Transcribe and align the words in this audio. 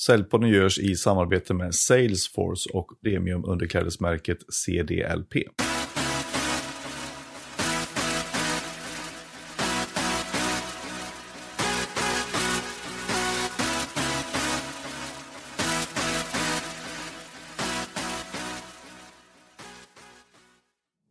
Säljpodden 0.00 0.48
görs 0.48 0.78
i 0.78 0.94
samarbete 0.94 1.54
med 1.54 1.74
Salesforce 1.74 2.70
och 2.70 2.90
premiumunderklädesmärket 3.02 4.38
CDLP. 4.48 5.34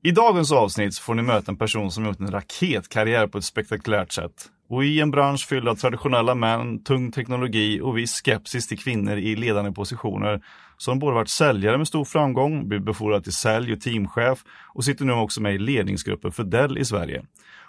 I 0.03 0.11
dagens 0.11 0.51
avsnitt 0.51 0.97
får 0.97 1.15
ni 1.15 1.21
möta 1.21 1.51
en 1.51 1.57
person 1.57 1.91
som 1.91 2.05
gjort 2.05 2.19
en 2.19 2.31
raketkarriär 2.31 3.27
på 3.27 3.37
ett 3.37 3.43
spektakulärt 3.43 4.11
sätt. 4.11 4.51
Och 4.69 4.85
i 4.85 4.99
en 4.99 5.11
bransch 5.11 5.47
fylld 5.47 5.67
av 5.67 5.75
traditionella 5.75 6.35
män, 6.35 6.83
tung 6.83 7.11
teknologi 7.11 7.81
och 7.81 7.97
viss 7.97 8.21
skepsis 8.21 8.67
till 8.67 8.79
kvinnor 8.79 9.17
i 9.17 9.35
ledande 9.35 9.71
positioner 9.71 10.41
så 10.77 10.91
har 10.91 10.93
hon 10.93 10.99
både 10.99 11.15
varit 11.15 11.29
säljare 11.29 11.77
med 11.77 11.87
stor 11.87 12.05
framgång, 12.05 12.67
blivit 12.67 12.85
befordrad 12.85 13.23
till 13.23 13.33
sälj 13.33 13.73
och 13.73 13.81
teamchef 13.81 14.39
och 14.73 14.83
sitter 14.83 15.05
nu 15.05 15.13
också 15.13 15.41
med 15.41 15.55
i 15.55 15.57
ledningsgruppen 15.57 16.31
för 16.31 16.43
Dell 16.43 16.77
i 16.77 16.85
Sverige. 16.85 17.23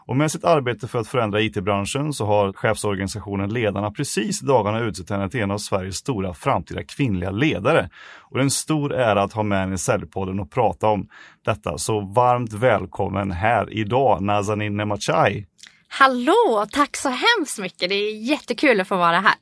Och 0.08 0.16
med 0.16 0.30
sitt 0.30 0.44
arbete 0.44 0.88
för 0.88 0.98
att 0.98 1.08
förändra 1.08 1.40
IT-branschen 1.40 2.12
så 2.12 2.26
har 2.26 2.52
chefsorganisationen 2.52 3.50
Ledarna 3.50 3.90
precis 3.90 4.42
i 4.42 4.46
dagarna 4.46 4.80
utsett 4.80 5.10
henne 5.10 5.30
till 5.30 5.40
en 5.40 5.50
av 5.50 5.58
Sveriges 5.58 5.96
stora 5.96 6.34
framtida 6.34 6.82
kvinnliga 6.84 7.30
ledare. 7.30 7.90
Och 8.18 8.36
det 8.36 8.40
är 8.40 8.44
en 8.44 8.50
stor 8.50 8.94
ära 8.94 9.22
att 9.22 9.32
ha 9.32 9.42
med 9.42 9.60
henne 9.60 9.74
i 9.74 9.78
Säljpodden 9.78 10.40
och 10.40 10.50
prata 10.50 10.86
om 10.86 11.08
detta. 11.44 11.78
Så 11.78 12.00
varmt 12.00 12.52
välkommen 12.52 13.30
här 13.30 13.72
idag, 13.72 14.22
Nazanin 14.22 14.76
Nemachai. 14.76 15.46
Hallå! 15.88 16.66
Tack 16.72 16.96
så 16.96 17.08
hemskt 17.08 17.58
mycket. 17.58 17.88
Det 17.88 17.94
är 17.94 18.16
jättekul 18.30 18.80
att 18.80 18.88
få 18.88 18.96
vara 18.96 19.20
här. 19.20 19.34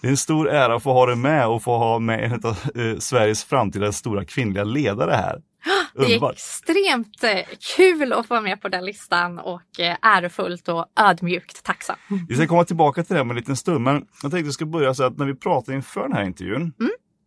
Det 0.00 0.06
är 0.06 0.10
en 0.10 0.16
stor 0.16 0.48
ära 0.50 0.74
att 0.74 0.82
få 0.82 0.92
ha 0.92 1.06
dig 1.06 1.16
med 1.16 1.46
och 1.48 1.62
få 1.62 1.78
ha 1.78 1.98
med 1.98 2.24
en 2.24 2.32
av 2.44 2.58
eh, 2.82 2.98
Sveriges 2.98 3.44
framtida 3.44 3.92
stora 3.92 4.24
kvinnliga 4.24 4.64
ledare 4.64 5.10
här. 5.12 5.40
Det 5.94 6.00
är 6.00 6.04
Underbart. 6.04 6.32
extremt 6.32 7.24
eh, 7.24 7.56
kul 7.76 8.12
att 8.12 8.26
få 8.26 8.34
vara 8.34 8.40
med 8.40 8.60
på 8.60 8.68
den 8.68 8.84
listan 8.84 9.38
och 9.38 9.80
eh, 9.80 9.96
ärofullt 10.02 10.68
och 10.68 10.86
ödmjukt 11.00 11.64
tacksam. 11.64 11.96
Vi 12.28 12.34
ska 12.36 12.46
komma 12.46 12.64
tillbaka 12.64 13.04
till 13.04 13.14
det 13.14 13.20
om 13.22 13.30
en 13.30 13.36
liten 13.36 13.56
stund, 13.56 13.80
men 13.80 13.94
jag 13.94 14.04
tänkte 14.20 14.38
att 14.38 14.44
jag 14.44 14.54
ska 14.54 14.66
börja 14.66 14.94
så 14.94 15.04
att 15.04 15.18
när 15.18 15.26
vi 15.26 15.34
pratade 15.34 15.76
inför 15.76 16.02
den 16.02 16.12
här 16.12 16.24
intervjun 16.24 16.72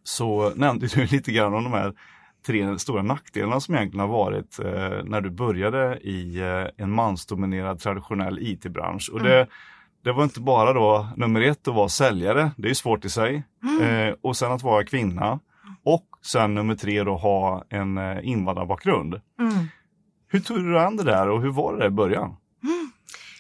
så 0.04 0.52
nämnde 0.56 0.88
du 0.88 1.06
lite 1.12 1.32
grann 1.32 1.54
om 1.54 1.64
de 1.64 1.74
här 1.74 1.94
tre 2.46 2.80
stora 2.80 3.02
nackdelarna 3.02 3.60
som 3.60 3.76
egentligen 3.76 4.10
har 4.10 4.18
varit 4.18 4.60
eh, 4.60 5.04
när 5.04 5.22
du 5.22 5.30
började 5.30 6.00
i 6.02 6.40
eh, 6.40 6.84
en 6.84 6.92
mansdominerad 6.92 7.80
traditionell 7.80 8.40
IT-bransch. 8.40 9.10
Och 9.14 9.24
det, 9.24 9.48
det 10.04 10.12
var 10.12 10.24
inte 10.24 10.42
bara 10.42 10.74
då 10.74 11.08
nummer 11.18 11.42
ett 11.42 11.68
att 11.68 11.76
vara 11.76 11.90
säljare, 11.90 12.52
det 12.58 12.68
är 12.68 12.70
ju 12.70 12.76
svårt 12.76 13.06
i 13.06 13.10
sig. 13.10 13.44
Eh, 13.82 14.14
och 14.22 14.38
sen 14.38 14.52
att 14.52 14.64
vara 14.64 14.84
kvinna. 14.84 15.40
Och 15.84 16.08
sen 16.26 16.56
nummer 16.56 16.76
tre 16.76 17.04
då 17.04 17.16
ha 17.16 17.66
en 17.70 17.98
eh, 17.98 18.18
invandrarbakgrund. 18.24 19.22
Mm. 19.40 19.68
Hur 20.28 20.40
tog 20.40 20.58
du 20.58 20.80
an 20.80 20.98
det 20.98 21.04
där 21.04 21.30
och 21.30 21.42
hur 21.42 21.52
var 21.52 21.78
det 21.78 21.86
i 21.86 21.90
början? 21.90 22.36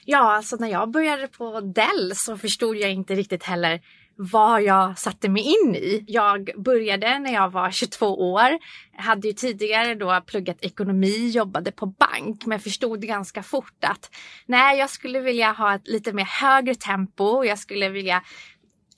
Ja, 0.06 0.36
alltså 0.36 0.56
när 0.56 0.68
jag 0.68 0.92
började 0.92 1.28
på 1.28 1.62
Dell 1.62 2.12
så 2.16 2.38
förstod 2.38 2.76
jag 2.76 2.92
inte 2.92 3.16
riktigt 3.16 3.44
heller 3.44 3.82
vad 4.18 4.62
jag 4.62 5.00
satte 5.00 5.30
mig 5.30 5.44
in 5.44 5.76
i. 5.76 6.04
Jag 6.08 6.50
började 6.58 7.20
när 7.20 7.34
jag 7.34 7.50
var 7.50 7.72
22 7.72 8.32
år. 8.34 8.50
Hade 8.98 9.28
ju 9.28 9.34
tidigare 9.34 9.96
då 9.96 10.22
pluggat 10.28 10.58
ekonomi, 10.62 11.30
jobbade 11.30 11.72
på 11.72 11.86
bank 11.86 12.46
men 12.46 12.60
förstod 12.60 13.02
ganska 13.02 13.44
fort 13.44 13.84
att 13.84 14.16
nej, 14.46 14.80
jag 14.80 14.90
skulle 14.90 15.20
vilja 15.20 15.52
ha 15.52 15.76
ett 15.76 15.88
lite 15.88 16.14
mer 16.14 16.26
högre 16.26 16.76
tempo. 16.76 17.44
Jag 17.44 17.60
skulle 17.60 17.90
vilja 17.90 18.24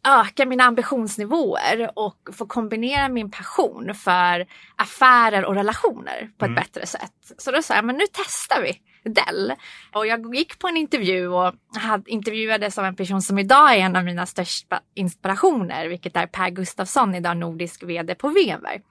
öka 0.08 0.46
mina 0.46 0.64
ambitionsnivåer 0.64 1.92
och 1.96 2.30
få 2.34 2.46
kombinera 2.46 3.10
min 3.10 3.32
passion 3.32 3.94
för 3.96 4.48
affärer 4.76 5.46
och 5.46 5.56
relationer 5.56 6.30
på 6.38 6.46
ett 6.46 6.56
bättre 6.56 6.86
sätt. 6.86 7.14
Så 7.38 7.52
då 7.52 7.62
sa 7.62 7.76
jag, 7.76 7.86
men 7.86 7.98
nu 7.98 8.06
testar 8.12 8.62
vi 8.62 8.82
Dell. 9.10 9.54
Och 9.94 10.08
jag 10.08 10.36
gick 10.36 10.60
på 10.60 10.68
en 10.68 10.78
intervju 10.78 11.28
och 11.28 11.54
hade, 11.76 12.12
intervjuades 12.12 12.78
av 12.78 12.86
en 12.86 12.96
person 12.96 13.22
som 13.22 13.40
idag 13.40 13.74
är 13.74 13.78
en 13.78 13.96
av 13.96 14.04
mina 14.04 14.26
största 14.26 14.80
inspirationer, 14.96 15.88
vilket 15.88 16.16
är 16.16 16.28
Per 16.28 16.50
Gustafsson, 16.50 17.16
idag 17.16 17.38
nordisk 17.38 17.84
vd 17.84 18.16
på 18.16 18.30
VMware. 18.30 18.82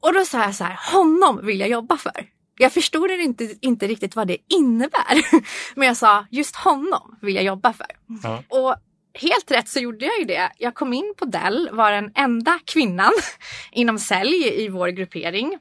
Och 0.00 0.14
då 0.14 0.24
sa 0.24 0.42
jag 0.42 0.54
så 0.54 0.64
här, 0.64 0.78
honom 0.92 1.46
vill 1.46 1.60
jag 1.60 1.68
jobba 1.68 1.96
för. 1.96 2.26
Jag 2.58 2.72
förstod 2.72 3.10
inte, 3.10 3.54
inte 3.60 3.86
riktigt 3.86 4.16
vad 4.16 4.28
det 4.28 4.36
innebär. 4.48 5.42
Men 5.74 5.88
jag 5.88 5.96
sa, 5.96 6.26
just 6.30 6.56
honom 6.56 7.18
vill 7.22 7.34
jag 7.34 7.44
jobba 7.44 7.72
för. 7.72 7.86
Ja. 8.22 8.42
Och 8.48 8.76
helt 9.14 9.50
rätt 9.50 9.68
så 9.68 9.80
gjorde 9.80 10.04
jag 10.04 10.18
ju 10.18 10.24
det. 10.24 10.52
Jag 10.58 10.74
kom 10.74 10.92
in 10.92 11.14
på 11.16 11.24
Dell, 11.24 11.68
var 11.72 11.92
den 11.92 12.12
enda 12.14 12.58
kvinnan 12.64 13.12
inom 13.72 13.98
sälj 13.98 14.62
i 14.64 14.68
vår 14.68 14.88
gruppering. 14.88 15.58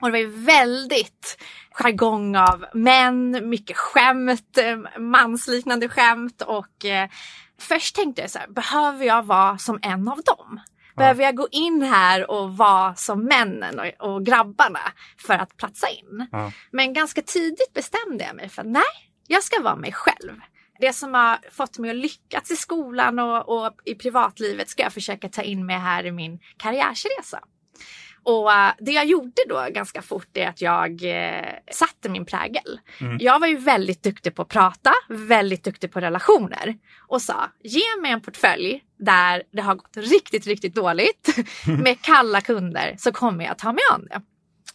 Och 0.00 0.08
det 0.08 0.12
var 0.12 0.18
ju 0.18 0.30
väldigt 0.30 1.38
jargong 1.70 2.36
av 2.36 2.64
män, 2.74 3.48
mycket 3.48 3.76
skämt, 3.76 4.58
eh, 4.58 5.00
mansliknande 5.00 5.88
skämt 5.88 6.42
och 6.42 6.84
eh, 6.84 7.08
först 7.60 7.96
tänkte 7.96 8.22
jag 8.22 8.30
så 8.30 8.38
här, 8.38 8.48
behöver 8.48 9.04
jag 9.04 9.22
vara 9.22 9.58
som 9.58 9.78
en 9.82 10.08
av 10.08 10.22
dem? 10.22 10.60
Behöver 10.96 11.24
jag 11.24 11.36
gå 11.36 11.48
in 11.50 11.82
här 11.82 12.30
och 12.30 12.56
vara 12.56 12.94
som 12.94 13.24
männen 13.24 13.80
och, 13.80 14.08
och 14.08 14.26
grabbarna 14.26 14.92
för 15.26 15.34
att 15.34 15.56
platsa 15.56 15.88
in? 15.88 16.26
Ja. 16.32 16.52
Men 16.70 16.92
ganska 16.92 17.22
tidigt 17.22 17.72
bestämde 17.74 18.24
jag 18.24 18.36
mig 18.36 18.48
för 18.48 18.62
att 18.62 18.68
nej, 18.68 18.82
jag 19.26 19.42
ska 19.42 19.62
vara 19.62 19.76
mig 19.76 19.92
själv. 19.92 20.40
Det 20.80 20.92
som 20.92 21.14
har 21.14 21.38
fått 21.50 21.78
mig 21.78 21.90
att 21.90 21.96
lyckas 21.96 22.50
i 22.50 22.56
skolan 22.56 23.18
och, 23.18 23.48
och 23.48 23.72
i 23.84 23.94
privatlivet 23.94 24.68
ska 24.68 24.82
jag 24.82 24.92
försöka 24.92 25.28
ta 25.28 25.42
in 25.42 25.66
mig 25.66 25.78
här 25.78 26.06
i 26.06 26.12
min 26.12 26.38
karriärsresa. 26.56 27.40
Och 28.22 28.52
eh, 28.52 28.72
det 28.78 28.92
jag 28.92 29.06
gjorde 29.06 29.42
då 29.48 29.66
ganska 29.70 30.02
fort 30.02 30.36
är 30.36 30.48
att 30.48 30.60
jag 30.60 31.02
eh, 31.02 31.54
satte 31.72 32.08
min 32.08 32.24
prägel. 32.24 32.80
Jag 33.18 33.40
var 33.40 33.46
ju 33.46 33.56
väldigt 33.56 34.02
duktig 34.02 34.34
på 34.34 34.42
att 34.42 34.48
prata, 34.48 34.92
väldigt 35.08 35.64
duktig 35.64 35.92
på 35.92 36.00
relationer 36.00 36.76
och 37.08 37.22
sa 37.22 37.50
ge 37.62 38.00
mig 38.02 38.10
en 38.10 38.20
portfölj 38.20 38.82
där 38.98 39.42
det 39.52 39.62
har 39.62 39.74
gått 39.74 39.96
riktigt, 39.96 40.46
riktigt 40.46 40.74
dåligt 40.74 41.36
med 41.66 42.00
kalla 42.00 42.40
kunder 42.40 42.94
så 42.98 43.12
kommer 43.12 43.44
jag 43.44 43.58
ta 43.58 43.72
mig 43.72 43.82
an 43.92 44.06
det. 44.10 44.22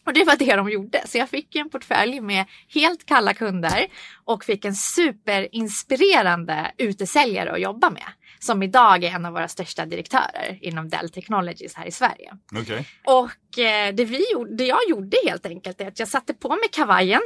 Och 0.05 0.13
det 0.13 0.23
var 0.23 0.35
det 0.35 0.55
de 0.55 0.69
gjorde. 0.69 1.01
Så 1.05 1.17
jag 1.17 1.29
fick 1.29 1.55
en 1.55 1.69
portfölj 1.69 2.21
med 2.21 2.45
helt 2.69 3.05
kalla 3.05 3.33
kunder 3.33 3.87
och 4.23 4.43
fick 4.43 4.65
en 4.65 4.75
superinspirerande 4.75 6.71
utesäljare 6.77 7.51
att 7.51 7.61
jobba 7.61 7.89
med. 7.89 8.03
Som 8.43 8.63
idag 8.63 9.03
är 9.03 9.09
en 9.15 9.25
av 9.25 9.33
våra 9.33 9.47
största 9.47 9.85
direktörer 9.85 10.57
inom 10.61 10.89
Dell 10.89 11.09
Technologies 11.09 11.75
här 11.75 11.85
i 11.85 11.91
Sverige. 11.91 12.33
Okej. 12.55 12.87
Och 13.05 13.59
eh, 13.59 13.93
det, 13.93 14.05
vi 14.05 14.25
det 14.57 14.65
jag 14.65 14.79
gjorde 14.89 15.17
helt 15.25 15.45
enkelt 15.45 15.81
är 15.81 15.87
att 15.87 15.99
jag 15.99 16.07
satte 16.07 16.33
på 16.33 16.49
mig 16.49 16.69
kavajen, 16.71 17.21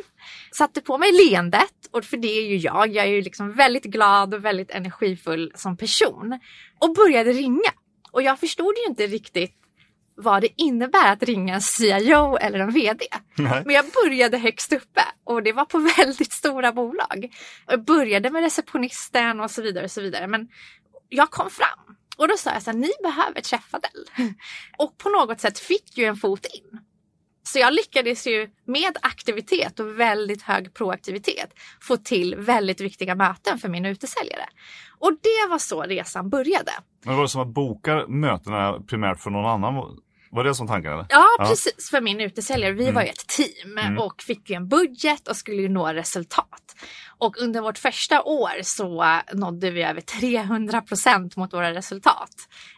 satte 0.51 0.81
på 0.81 0.97
mig 0.97 1.11
leendet 1.11 1.73
och 1.91 2.05
för 2.05 2.17
det 2.17 2.27
är 2.27 2.45
ju 2.45 2.57
jag. 2.57 2.87
Jag 2.87 3.05
är 3.05 3.09
ju 3.09 3.21
liksom 3.21 3.53
väldigt 3.53 3.83
glad 3.83 4.33
och 4.33 4.45
väldigt 4.45 4.71
energifull 4.71 5.51
som 5.55 5.77
person 5.77 6.39
och 6.79 6.95
började 6.95 7.31
ringa. 7.31 7.71
Och 8.11 8.21
jag 8.21 8.39
förstod 8.39 8.73
ju 8.77 8.89
inte 8.89 9.07
riktigt 9.07 9.53
vad 10.17 10.41
det 10.41 10.61
innebär 10.61 11.13
att 11.13 11.23
ringa 11.23 11.53
en 11.53 11.61
CIO 11.61 12.37
eller 12.37 12.59
en 12.59 12.71
VD. 12.71 13.05
Nej. 13.37 13.61
Men 13.65 13.75
jag 13.75 13.85
började 14.03 14.37
högst 14.37 14.73
uppe 14.73 15.01
och 15.23 15.43
det 15.43 15.53
var 15.53 15.65
på 15.65 15.77
väldigt 15.97 16.33
stora 16.33 16.71
bolag. 16.71 17.29
Jag 17.67 17.85
började 17.85 18.29
med 18.29 18.41
receptionisten 18.41 19.39
och 19.39 19.51
så 19.51 19.61
vidare 19.61 19.83
och 19.83 19.91
så 19.91 20.01
vidare. 20.01 20.27
Men 20.27 20.47
jag 21.09 21.31
kom 21.31 21.49
fram 21.49 21.95
och 22.17 22.27
då 22.27 22.37
sa 22.37 22.53
jag 22.53 22.63
så 22.63 22.71
här, 22.71 22.77
ni 22.77 22.91
behöver 23.03 23.41
träffa 23.41 23.79
Dell. 23.79 24.29
Och 24.77 24.97
på 24.97 25.09
något 25.09 25.39
sätt 25.39 25.59
fick 25.59 25.97
ju 25.97 26.05
en 26.05 26.15
fot 26.15 26.45
in. 26.45 26.79
Så 27.43 27.59
jag 27.59 27.73
lyckades 27.73 28.27
ju 28.27 28.49
med 28.65 28.97
aktivitet 29.01 29.79
och 29.79 29.99
väldigt 29.99 30.41
hög 30.41 30.73
proaktivitet 30.73 31.53
få 31.81 31.97
till 31.97 32.35
väldigt 32.35 32.81
viktiga 32.81 33.15
möten 33.15 33.59
för 33.59 33.69
mina 33.69 33.89
utesäljare. 33.89 34.45
Och 34.99 35.11
det 35.11 35.49
var 35.49 35.57
så 35.57 35.81
resan 35.81 36.29
började. 36.29 36.71
Men 37.05 37.15
var 37.15 37.23
det 37.23 37.29
som 37.29 37.41
att 37.41 37.53
boka 37.53 38.07
mötena 38.07 38.79
primärt 38.87 39.19
för 39.19 39.29
någon 39.29 39.45
annan? 39.45 39.97
Var 40.31 40.43
det 40.43 40.55
som 40.55 40.67
tanken? 40.67 40.91
Eller? 40.93 41.05
Ja, 41.09 41.27
Ja. 41.37 41.45
precis. 41.49 41.89
För 41.89 42.01
min 42.01 42.19
utesäljare. 42.21 42.71
Vi 42.73 42.91
var 42.91 43.01
ju 43.01 43.07
ett 43.07 43.27
team 43.27 43.97
och 43.99 44.21
fick 44.21 44.49
ju 44.49 44.55
en 44.55 44.67
budget 44.67 45.27
och 45.27 45.35
skulle 45.37 45.61
ju 45.61 45.69
nå 45.69 45.87
resultat. 45.93 46.75
Och 47.19 47.37
under 47.41 47.61
vårt 47.61 47.77
första 47.77 48.23
år 48.23 48.51
så 48.63 49.19
nådde 49.33 49.71
vi 49.71 49.83
över 49.83 50.01
300 50.01 50.81
procent 50.81 51.35
mot 51.35 51.53
våra 51.53 51.73
resultat. 51.73 52.29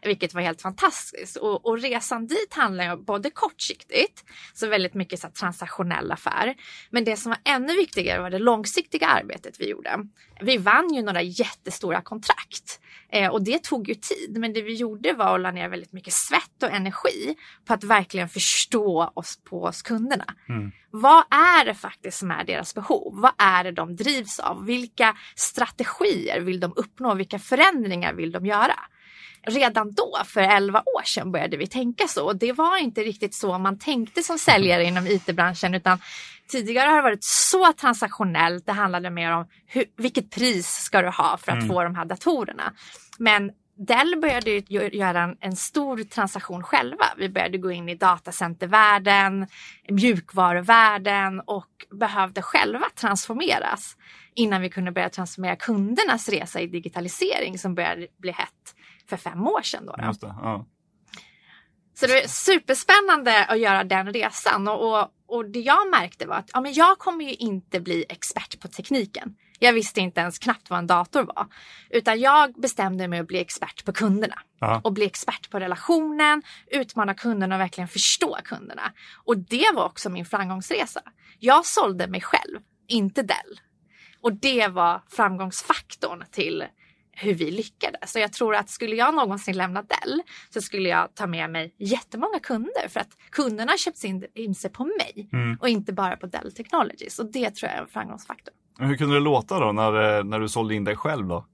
Vilket 0.04 0.34
var 0.34 0.42
helt 0.42 0.62
fantastiskt. 0.62 1.38
Och, 1.38 1.66
och 1.66 1.80
resan 1.82 2.28
dit 2.28 2.54
handlar 2.54 2.84
ju 2.84 3.04
både 3.04 3.30
kortsiktigt, 3.30 4.24
så 4.54 4.68
väldigt 4.68 4.94
mycket 4.94 5.20
så 5.20 5.28
här 5.28 5.34
transaktionell 5.34 6.12
affär. 6.12 6.56
Men 6.90 7.04
det 7.04 7.18
som 7.18 7.30
var 7.30 7.54
ännu 7.54 7.76
viktigare 7.76 8.22
var 8.22 8.30
det 8.30 8.40
långsiktiga 8.40 9.08
arbetet 9.08 9.56
vi 9.60 9.70
gjorde. 9.70 10.00
Vi 10.42 10.58
vann 10.58 10.94
ju 10.94 11.02
några 11.02 11.22
jättestora 11.22 12.02
kontrakt. 12.02 12.80
Eh, 13.12 13.30
och 13.32 13.44
det 13.44 13.64
tog 13.64 13.90
ju 13.90 13.96
tid, 13.96 14.38
men 14.38 14.54
det 14.54 14.62
vi 14.62 14.74
gjorde 14.74 15.14
var 15.14 15.36
att 15.36 15.42
la 15.42 15.52
ner 15.52 15.70
väldigt 15.70 15.94
mycket 15.94 16.14
svett 16.14 16.64
och 16.64 16.72
energi 16.72 17.36
på 17.66 17.74
att 17.74 17.84
verkligen 17.84 18.30
förstå 18.30 19.12
oss 19.14 19.40
på 19.50 19.64
oss 19.64 19.82
kunderna. 19.82 20.26
Vad 20.92 21.24
är 21.30 21.66
det 21.66 21.74
faktiskt 21.76 22.18
som 22.18 22.32
är 22.32 22.44
deras 22.44 22.76
behov? 22.76 23.14
Vad 23.22 23.32
är 23.38 23.64
det 23.64 23.72
de 23.72 23.96
drivs 23.96 24.40
av? 24.40 24.66
Vilka 24.66 25.18
strategier 25.36 26.40
vill 26.42 26.60
de 26.60 26.74
uppnå? 26.76 27.14
Vilka 27.16 27.40
förändringar 27.40 28.14
vill 28.14 28.32
de 28.32 28.46
göra? 28.46 28.80
Redan 29.44 29.94
då, 29.94 30.18
för 30.26 30.42
11 30.42 30.80
år 30.80 31.04
sedan, 31.04 31.32
började 31.32 31.58
vi 31.58 31.68
tänka 31.68 32.08
så. 32.08 32.26
Och 32.26 32.36
det 32.36 32.52
var 32.52 32.78
inte 32.78 33.02
riktigt 33.02 33.36
så 33.36 33.58
man 33.58 33.80
tänkte 33.80 34.24
som 34.24 34.38
säljare 34.38 34.84
inom 34.84 35.08
IT-branschen 35.08 35.76
utan 35.76 36.00
tidigare 36.48 36.90
har 36.90 36.96
det 36.96 37.02
varit 37.02 37.24
så 37.24 37.74
transaktionellt. 37.74 38.66
Det 38.66 38.72
handlade 38.72 39.10
mer 39.10 39.32
om 39.32 39.48
hur, 39.68 39.86
vilket 39.98 40.32
pris 40.32 40.68
ska 40.68 41.02
du 41.02 41.10
ha 41.10 41.38
för 41.38 41.52
att 41.52 41.58
mm. 41.58 41.68
få 41.68 41.84
de 41.84 41.96
här 41.96 42.06
datorerna. 42.06 42.74
Men 43.18 43.52
Dell 43.88 44.20
började 44.22 44.52
göra 44.70 45.24
en, 45.24 45.38
en, 45.40 45.56
stor 45.56 46.04
transaktion 46.04 46.64
själva. 46.64 47.06
Vi 47.18 47.30
började 47.30 47.58
gå 47.58 47.72
in 47.72 47.90
i 47.90 47.96
datacentervärlden, 47.96 49.48
mjukvaruvärlden 49.90 51.40
och 51.40 51.86
behövde 51.92 52.42
själva 52.42 52.86
transformeras 52.96 53.98
innan 54.36 54.62
vi 54.62 54.70
kunde 54.70 54.92
börja 54.92 55.10
transformera 55.10 55.56
kundernas 55.56 56.30
resa 56.30 56.62
i 56.62 56.68
digitalisering 56.68 57.58
som 57.58 57.76
började 57.76 58.08
bli 58.18 58.32
hett 58.32 58.76
för 59.10 59.18
fem 59.18 59.48
år 59.48 59.62
sedan. 59.62 59.86
Då, 59.86 59.92
då. 59.98 60.12
Det, 60.12 60.18
ja. 60.22 60.66
Så 61.94 62.08
det 62.08 62.14
var 62.14 62.28
superspännande 62.28 63.46
att 63.46 63.60
göra 63.60 63.84
den 63.84 64.14
resan 64.14 64.68
och, 64.68 65.00
och, 65.00 65.08
och 65.28 65.46
det 65.46 65.60
jag 65.60 65.90
märkte 65.90 66.28
var 66.28 66.36
att 66.36 66.50
ja, 66.54 66.62
men 66.62 66.74
jag 66.74 66.98
kommer 66.98 67.26
ju 67.26 67.34
inte 67.34 67.80
bli 67.80 68.06
expert 68.10 68.60
på 68.60 68.68
tekniken. 68.68 69.36
Jag 69.60 69.74
visste 69.74 70.02
inte 70.02 70.22
ens 70.22 70.40
knappt 70.40 70.70
vad 70.70 70.80
en 70.80 70.88
dator 70.88 71.24
var. 71.24 71.48
Utan 71.90 72.20
jag 72.20 72.54
bestämde 72.54 73.08
mig 73.08 73.20
att 73.20 73.28
bli 73.28 73.40
expert 73.40 73.86
på 73.86 73.94
kunderna. 73.94 74.40
Aha. 74.62 74.82
Och 74.84 74.94
bli 74.94 75.06
expert 75.06 75.50
på 75.50 75.60
relationen, 75.60 76.42
utmana 76.68 77.14
kunderna 77.14 77.56
och 77.56 77.62
verkligen 77.62 77.88
förstå 77.88 78.38
kunderna. 78.44 78.94
Och 79.26 79.38
det 79.38 79.72
var 79.74 79.86
också 79.86 80.10
min 80.10 80.26
framgångsresa. 80.26 81.02
Jag 81.40 81.66
sålde 81.66 82.08
mig 82.08 82.22
själv, 82.22 82.60
inte 82.88 83.22
Dell. 83.22 83.60
Och 84.22 84.34
det 84.34 84.68
var 84.68 85.02
framgångsfaktorn 85.10 86.24
till 86.32 86.64
hur 87.22 87.34
vi 87.34 87.52
lyckades. 87.52 88.12
Så 88.12 88.20
jag 88.20 88.34
tror 88.34 88.56
att 88.56 88.70
skulle 88.70 88.96
jag 88.96 89.16
någonsin 89.16 89.58
lämna 89.58 89.82
Dell 89.82 90.22
så 90.50 90.62
skulle 90.62 90.90
jag 90.90 91.16
ta 91.16 91.28
med 91.28 91.50
mig 91.50 91.76
jättemånga 91.78 92.40
kunder 92.40 92.88
för 92.90 93.00
att 93.00 93.18
kunderna 93.32 93.78
köpt 93.78 94.04
in, 94.04 94.26
in 94.36 94.56
sig 94.56 94.72
på 94.72 94.86
mig 94.86 95.30
mm. 95.34 95.58
och 95.62 95.70
inte 95.70 95.94
bara 95.94 96.18
på 96.18 96.28
Dell 96.28 96.52
Technologies. 96.52 97.20
Och 97.20 97.32
det 97.32 97.56
tror 97.56 97.70
jag 97.70 97.78
är 97.78 97.82
en 97.82 97.88
framgångsfaktor. 97.88 98.54
Hur 98.80 98.98
kunde 98.98 99.16
det 99.16 99.20
låta 99.20 99.60
då 99.60 99.72
när, 99.72 100.18
eh, 100.18 100.24
när 100.24 100.40
du 100.40 100.50
sålde 100.50 100.76
in 100.76 100.84
dig 100.84 100.96
själv 100.96 101.28
då? 101.28 101.46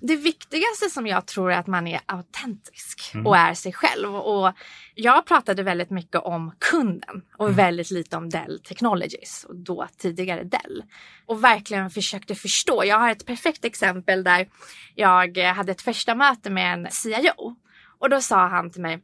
Det 0.00 0.16
viktigaste 0.16 0.90
som 0.90 1.06
jag 1.06 1.26
tror 1.26 1.52
är 1.52 1.58
att 1.58 1.66
man 1.66 1.86
är 1.86 2.00
autentisk 2.06 3.14
mm. 3.14 3.26
och 3.26 3.36
är 3.36 3.54
sig 3.54 3.72
själv. 3.72 4.14
Och 4.16 4.52
jag 4.94 5.26
pratade 5.26 5.62
väldigt 5.62 5.90
mycket 5.90 6.20
om 6.20 6.54
kunden 6.58 7.22
och 7.38 7.44
mm. 7.44 7.56
väldigt 7.56 7.90
lite 7.90 8.16
om 8.16 8.28
Dell 8.28 8.60
Technologies 8.64 9.44
och 9.44 9.56
då 9.56 9.86
tidigare 9.98 10.44
Dell. 10.44 10.82
Och 11.26 11.44
verkligen 11.44 11.90
försökte 11.90 12.34
förstå. 12.34 12.84
Jag 12.84 12.98
har 12.98 13.10
ett 13.10 13.26
perfekt 13.26 13.64
exempel 13.64 14.24
där 14.24 14.48
jag 14.94 15.38
hade 15.38 15.72
ett 15.72 15.82
första 15.82 16.14
möte 16.14 16.50
med 16.50 16.72
en 16.72 16.90
CIO 16.90 17.56
och 17.98 18.10
då 18.10 18.20
sa 18.20 18.48
han 18.48 18.70
till 18.70 18.82
mig 18.82 19.00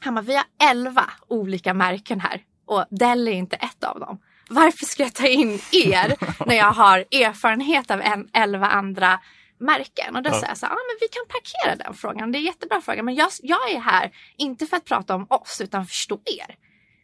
han 0.00 0.14
bara, 0.14 0.22
vi 0.22 0.36
har 0.36 0.44
elva 0.70 1.10
olika 1.28 1.74
märken 1.74 2.20
här 2.20 2.42
och 2.66 2.84
Dell 2.90 3.28
är 3.28 3.32
inte 3.32 3.56
ett 3.56 3.84
av 3.84 4.00
dem 4.00 4.18
varför 4.48 4.86
ska 4.86 5.02
jag 5.02 5.14
ta 5.14 5.26
in 5.26 5.60
er 5.72 6.14
när 6.46 6.54
jag 6.54 6.72
har 6.72 6.98
erfarenhet 6.98 7.90
av 7.90 8.00
en, 8.00 8.28
elva 8.32 8.66
andra 8.66 9.20
märken? 9.58 10.16
Och 10.16 10.22
då 10.22 10.30
ja. 10.30 10.34
säger 10.34 10.48
jag 10.48 10.58
så 10.58 10.66
här, 10.66 10.72
ah, 10.72 10.78
men 10.88 10.96
vi 11.00 11.08
kan 11.08 11.22
parkera 11.28 11.84
den 11.84 11.94
frågan. 11.94 12.32
Det 12.32 12.38
är 12.38 12.40
en 12.40 12.46
jättebra 12.46 12.80
fråga. 12.80 13.02
Men 13.02 13.14
jag, 13.14 13.30
jag 13.42 13.70
är 13.70 13.80
här, 13.80 14.12
inte 14.36 14.66
för 14.66 14.76
att 14.76 14.84
prata 14.84 15.14
om 15.14 15.26
oss, 15.30 15.60
utan 15.60 15.86
förstå 15.86 16.20
er. 16.24 16.56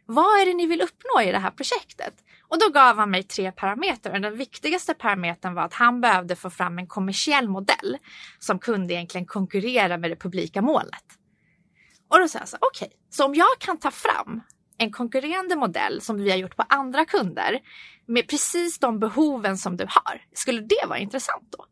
Vad 0.06 0.40
är 0.40 0.46
det 0.46 0.54
ni 0.54 0.66
vill 0.66 0.82
uppnå 0.82 1.22
i 1.22 1.32
det 1.32 1.38
här 1.38 1.50
projektet? 1.50 2.14
Och 2.48 2.58
då 2.58 2.68
gav 2.68 2.96
han 2.96 3.10
mig 3.10 3.22
tre 3.22 3.52
parametrar. 3.52 4.18
Den 4.18 4.36
viktigaste 4.36 4.94
parametern 4.94 5.54
var 5.54 5.62
att 5.62 5.74
han 5.74 6.00
behövde 6.00 6.36
få 6.36 6.50
fram 6.50 6.78
en 6.78 6.86
kommersiell 6.86 7.48
modell 7.48 7.98
som 8.38 8.58
kunde 8.58 8.94
egentligen 8.94 9.26
konkurrera 9.26 9.98
med 9.98 10.10
det 10.10 10.16
publika 10.16 10.62
målet. 10.62 11.04
Och 12.08 12.18
då 12.18 12.28
sa 12.28 12.38
jag 12.38 12.48
så 12.48 12.56
okej, 12.60 12.86
okay, 12.86 12.98
så 13.10 13.24
om 13.24 13.34
jag 13.34 13.58
kan 13.58 13.78
ta 13.78 13.90
fram 13.90 14.40
en 14.78 14.92
konkurrerande 14.92 15.56
modell 15.56 16.00
som 16.00 16.16
vi 16.16 16.30
har 16.30 16.36
gjort 16.36 16.56
på 16.56 16.64
andra 16.68 17.04
kunder 17.04 17.60
med 18.06 18.28
precis 18.28 18.78
de 18.78 18.98
behoven 18.98 19.58
som 19.58 19.76
du 19.76 19.84
har. 19.88 20.22
Skulle 20.32 20.60
det 20.60 20.86
vara 20.88 20.98
intressant 20.98 21.48
då? 21.50 21.64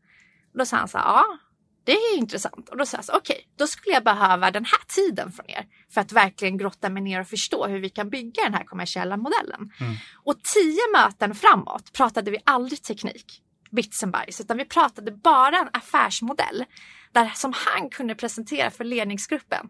Då 0.58 0.64
sa 0.64 0.76
han 0.76 0.88
så 0.88 0.98
här, 0.98 1.04
ja, 1.04 1.38
det 1.84 1.92
är 1.92 2.18
intressant. 2.18 2.68
Och 2.68 2.76
då 2.76 2.86
sa 2.86 2.96
jag 2.96 3.04
så 3.04 3.12
okej, 3.12 3.34
okay, 3.34 3.46
då 3.56 3.66
skulle 3.66 3.94
jag 3.94 4.04
behöva 4.04 4.50
den 4.50 4.64
här 4.64 4.80
tiden 4.88 5.32
från 5.32 5.50
er 5.50 5.66
för 5.94 6.00
att 6.00 6.12
verkligen 6.12 6.58
grotta 6.58 6.88
mig 6.88 7.02
ner 7.02 7.20
och 7.20 7.26
förstå 7.26 7.66
hur 7.66 7.80
vi 7.80 7.88
kan 7.88 8.10
bygga 8.10 8.42
den 8.42 8.54
här 8.54 8.64
kommersiella 8.64 9.16
modellen. 9.16 9.72
Mm. 9.80 9.94
Och 10.24 10.42
tio 10.42 10.82
möten 10.92 11.34
framåt 11.34 11.92
pratade 11.92 12.30
vi 12.30 12.38
aldrig 12.44 12.82
teknik, 12.82 13.42
bits 13.70 14.02
and 14.02 14.12
bytes, 14.12 14.40
utan 14.40 14.56
vi 14.56 14.64
pratade 14.64 15.12
bara 15.12 15.58
en 15.58 15.68
affärsmodell 15.72 16.64
där, 17.12 17.32
som 17.34 17.52
han 17.56 17.90
kunde 17.90 18.14
presentera 18.14 18.70
för 18.70 18.84
ledningsgruppen. 18.84 19.66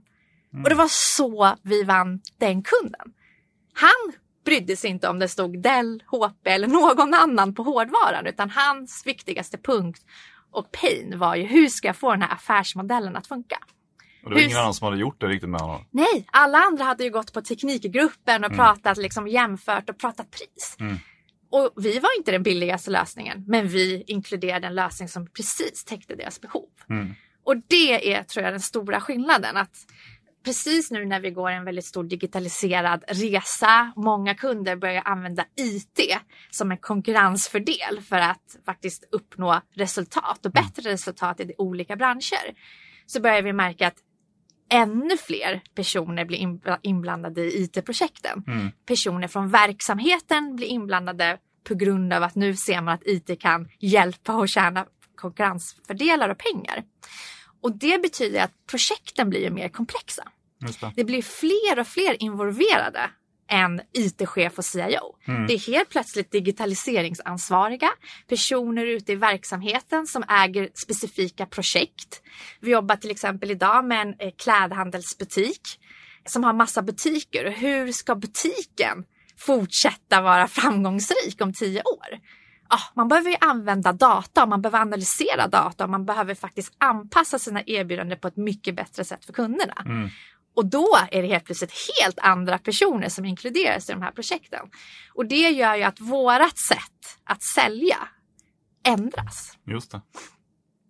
Mm. 0.53 0.65
Och 0.65 0.71
det 0.71 0.77
var 0.77 0.89
så 0.91 1.57
vi 1.63 1.83
vann 1.83 2.21
den 2.39 2.63
kunden. 2.63 3.13
Han 3.73 4.13
brydde 4.45 4.77
sig 4.77 4.91
inte 4.91 5.09
om 5.09 5.19
det 5.19 5.29
stod 5.29 5.63
Dell, 5.63 6.03
HP 6.07 6.47
eller 6.47 6.69
någon 6.69 7.15
annan 7.15 7.55
på 7.55 7.63
hårdvaran 7.63 8.27
utan 8.27 8.51
hans 8.51 9.03
viktigaste 9.07 9.59
punkt 9.59 10.03
och 10.51 10.73
pain 10.73 11.19
var 11.19 11.37
ju 11.37 11.45
hur 11.45 11.69
ska 11.69 11.89
jag 11.89 11.97
få 11.97 12.11
den 12.11 12.23
här 12.23 12.33
affärsmodellen 12.33 13.17
att 13.17 13.27
funka? 13.27 13.59
Och 14.25 14.31
det 14.31 14.35
var 14.35 14.41
hur... 14.41 14.47
ingen 14.47 14.59
annan 14.59 14.75
som 14.75 14.85
hade 14.85 14.99
gjort 14.99 15.21
det 15.21 15.27
riktigt 15.27 15.49
med 15.49 15.61
honom? 15.61 15.85
Nej, 15.91 16.27
alla 16.33 16.59
andra 16.59 16.85
hade 16.85 17.05
ju 17.05 17.11
gått 17.11 17.33
på 17.33 17.43
Teknikgruppen 17.43 18.45
och 18.45 18.53
mm. 18.53 18.57
pratat 18.59 18.99
liksom 18.99 19.29
jämfört 19.29 19.91
och 19.91 19.99
pratat 19.99 20.31
pris. 20.31 20.77
Mm. 20.81 20.97
Och 21.51 21.73
vi 21.77 21.99
var 21.99 22.19
inte 22.19 22.33
den 22.33 22.43
billigaste 22.43 22.91
lösningen, 22.91 23.45
men 23.47 23.69
vi 23.69 24.05
inkluderade 24.07 24.67
en 24.67 24.75
lösning 24.75 25.09
som 25.09 25.27
precis 25.27 25.85
täckte 25.85 26.15
deras 26.15 26.41
behov. 26.41 26.69
Mm. 26.91 27.15
Och 27.45 27.55
det 27.69 28.15
är, 28.15 28.23
tror 28.23 28.45
jag, 28.45 28.53
den 28.53 28.61
stora 28.61 29.01
skillnaden. 29.01 29.57
Att 29.57 29.77
precis 30.49 30.91
nu 30.91 31.05
när 31.05 31.21
vi 31.21 31.31
går 31.31 31.51
en 31.51 31.65
väldigt 31.65 31.85
stor 31.85 32.05
digitaliserad 32.05 33.05
resa, 33.09 33.93
många 33.97 34.35
kunder 34.35 34.77
börjar 34.77 35.03
använda 35.05 35.45
IT 35.57 36.01
som 36.51 36.71
en 36.71 36.77
konkurrensfördel 36.77 38.01
för 38.09 38.17
att 38.17 38.57
faktiskt 38.67 39.05
uppnå 39.13 39.61
resultat 39.75 40.47
och 40.47 40.53
bättre 40.53 40.83
mm. 40.83 40.93
resultat 40.93 41.41
i 41.41 41.55
olika 41.59 41.97
branscher. 41.97 42.55
Så 43.07 43.21
börjar 43.21 43.43
vi 43.43 43.53
märka 43.53 43.87
att 43.87 43.97
ännu 44.73 45.17
fler 45.17 45.61
personer 45.75 46.25
blir 46.25 46.59
inblandade 46.83 47.41
i 47.41 47.63
IT-projekten. 47.63 48.45
Mm. 48.47 48.71
Personer 48.87 49.29
från 49.29 49.49
verksamheten 49.49 50.57
blir 50.57 50.67
inblandade 50.67 51.39
på 51.69 51.75
grund 51.75 52.13
av 52.13 52.23
att 52.23 52.35
nu 52.35 52.57
ser 52.57 52.81
man 52.81 52.95
att 52.95 53.07
IT 53.07 53.41
kan 53.41 53.69
hjälpa 53.79 54.35
och 54.35 54.49
tjäna 54.49 54.87
konkurrensfördelar 55.15 56.29
och 56.29 56.39
pengar. 56.39 56.85
Och 57.63 57.79
det 57.79 58.03
betyder 58.03 58.45
att 58.45 58.67
projekten 58.71 59.31
blir 59.31 59.51
mer 59.51 59.69
komplexa. 59.69 60.23
Det. 60.59 60.93
det. 60.97 61.05
blir 61.05 61.23
fler 61.23 61.81
och 61.81 61.87
fler 61.87 62.23
involverade 62.23 63.11
än 63.51 63.81
IT-chef 63.93 64.59
och 64.59 64.65
CIO. 64.65 65.17
Mm. 65.29 65.47
Det 65.47 65.55
är 65.55 65.59
helt 65.59 65.89
plötsligt 65.89 66.33
digitaliseringsansvariga, 66.33 67.89
personer 68.29 68.87
ute 68.87 69.13
i 69.13 69.15
verksamheten 69.15 70.07
som 70.07 70.25
äger 70.29 70.69
specifika 70.75 71.47
projekt. 71.47 72.23
Vi 72.61 72.71
jobbar 72.71 72.97
till 72.97 73.11
exempel 73.11 73.51
idag 73.51 73.85
med 73.85 74.03
en 74.03 74.15
eh, 74.19 74.33
klädhandelsbutik 74.39 75.61
som 76.27 76.45
har 76.45 76.53
massa 76.53 76.83
butiker. 76.83 77.51
Hur 77.51 77.93
ska 77.93 78.15
butiken 78.15 79.05
fortsätta 79.39 80.21
vara 80.21 80.49
framgångsrik 80.49 81.41
om 81.41 81.53
tio 81.53 81.83
år? 81.83 82.19
ah, 82.69 82.93
man 82.95 83.09
behöver 83.09 83.37
använda 83.41 83.93
data, 83.93 84.47
man 84.47 84.63
behöver 84.63 84.79
analysera 84.79 85.49
data 85.49 85.85
och 85.85 85.91
man 85.91 86.05
behöver 86.05 86.35
faktiskt 86.35 86.75
anpassa 86.79 87.39
sina 87.39 87.63
erbjudanden 87.67 88.19
på 88.19 88.29
ett 88.29 88.37
mycket 88.37 88.77
bättre 88.77 89.05
sätt 89.05 89.25
för 89.25 89.33
kunderna. 89.33 89.83
Mm. 89.85 90.09
Och 90.59 90.67
då 90.67 90.99
är 91.11 91.23
det 91.23 91.29
helt 91.29 91.45
plötsligt 91.45 91.73
helt 92.01 92.19
andra 92.19 92.59
personer 92.59 93.09
som 93.09 93.25
inkluderas 93.25 93.91
i 93.91 93.93
de 93.93 94.03
här 94.03 94.13
projekten. 94.13 94.71
Och 95.15 95.27
det 95.27 95.51
gör 95.51 95.75
ju 95.75 95.83
att 95.83 96.01
vårat 96.01 96.59
sätt 96.69 97.19
att 97.25 97.43
sälja 97.43 98.09
ändras. 98.87 99.59
Just 99.67 99.91
det. 99.91 100.01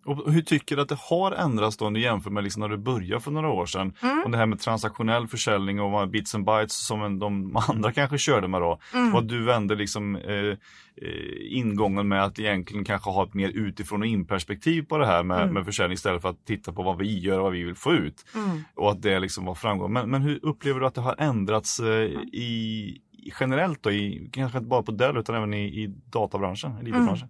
Och 0.09 0.33
hur 0.33 0.41
tycker 0.41 0.75
du 0.75 0.81
att 0.81 0.89
det 0.89 0.99
har 0.99 1.31
ändrats 1.31 1.77
då 1.77 1.87
om 1.87 1.93
du 1.93 2.01
jämför 2.01 2.29
med 2.29 2.43
liksom 2.43 2.59
när 2.59 2.69
du 2.69 2.77
började 2.77 3.21
för 3.21 3.31
några 3.31 3.49
år 3.49 3.65
sedan? 3.65 3.93
Mm. 4.01 4.23
Och 4.23 4.31
det 4.31 4.37
här 4.37 4.45
med 4.45 4.59
transaktionell 4.59 5.27
försäljning 5.27 5.81
och 5.81 6.09
bits 6.09 6.35
and 6.35 6.45
bytes 6.45 6.87
som 6.87 7.19
de 7.19 7.57
andra 7.69 7.91
kanske 7.91 8.17
körde 8.17 8.47
med 8.47 8.61
då. 8.61 8.79
Mm. 8.93 9.15
Och 9.15 9.23
du 9.23 9.43
vände 9.43 9.75
liksom 9.75 10.15
eh, 10.15 10.33
eh, 10.35 10.57
ingången 11.49 12.07
med 12.07 12.23
att 12.23 12.39
egentligen 12.39 12.85
kanske 12.85 13.09
ha 13.09 13.23
ett 13.23 13.33
mer 13.33 13.49
utifrån 13.49 14.01
och 14.01 14.07
in 14.07 14.25
perspektiv 14.25 14.81
på 14.81 14.97
det 14.97 15.05
här 15.05 15.23
med, 15.23 15.41
mm. 15.41 15.53
med 15.53 15.65
försäljning 15.65 15.93
istället 15.93 16.21
för 16.21 16.29
att 16.29 16.45
titta 16.45 16.73
på 16.73 16.83
vad 16.83 16.97
vi 16.97 17.19
gör 17.19 17.37
och 17.37 17.43
vad 17.43 17.53
vi 17.53 17.63
vill 17.63 17.75
få 17.75 17.93
ut. 17.93 18.25
Mm. 18.35 18.63
Och 18.75 18.91
att 18.91 19.01
det 19.01 19.19
liksom 19.19 19.45
var 19.45 19.55
framgång. 19.55 19.93
Men, 19.93 20.09
men 20.09 20.21
hur 20.21 20.39
upplever 20.45 20.79
du 20.79 20.85
att 20.85 20.95
det 20.95 21.01
har 21.01 21.15
ändrats 21.19 21.79
eh, 21.79 22.03
i 22.33 23.01
generellt 23.39 23.83
då, 23.83 23.91
i, 23.91 24.29
kanske 24.33 24.57
inte 24.57 24.69
bara 24.69 24.83
på 24.83 24.91
Dell 24.91 25.17
utan 25.17 25.35
även 25.35 25.53
i, 25.53 25.83
i 25.83 25.87
databranschen, 26.11 26.71
i 26.87 26.89
IT-branschen? 26.89 27.29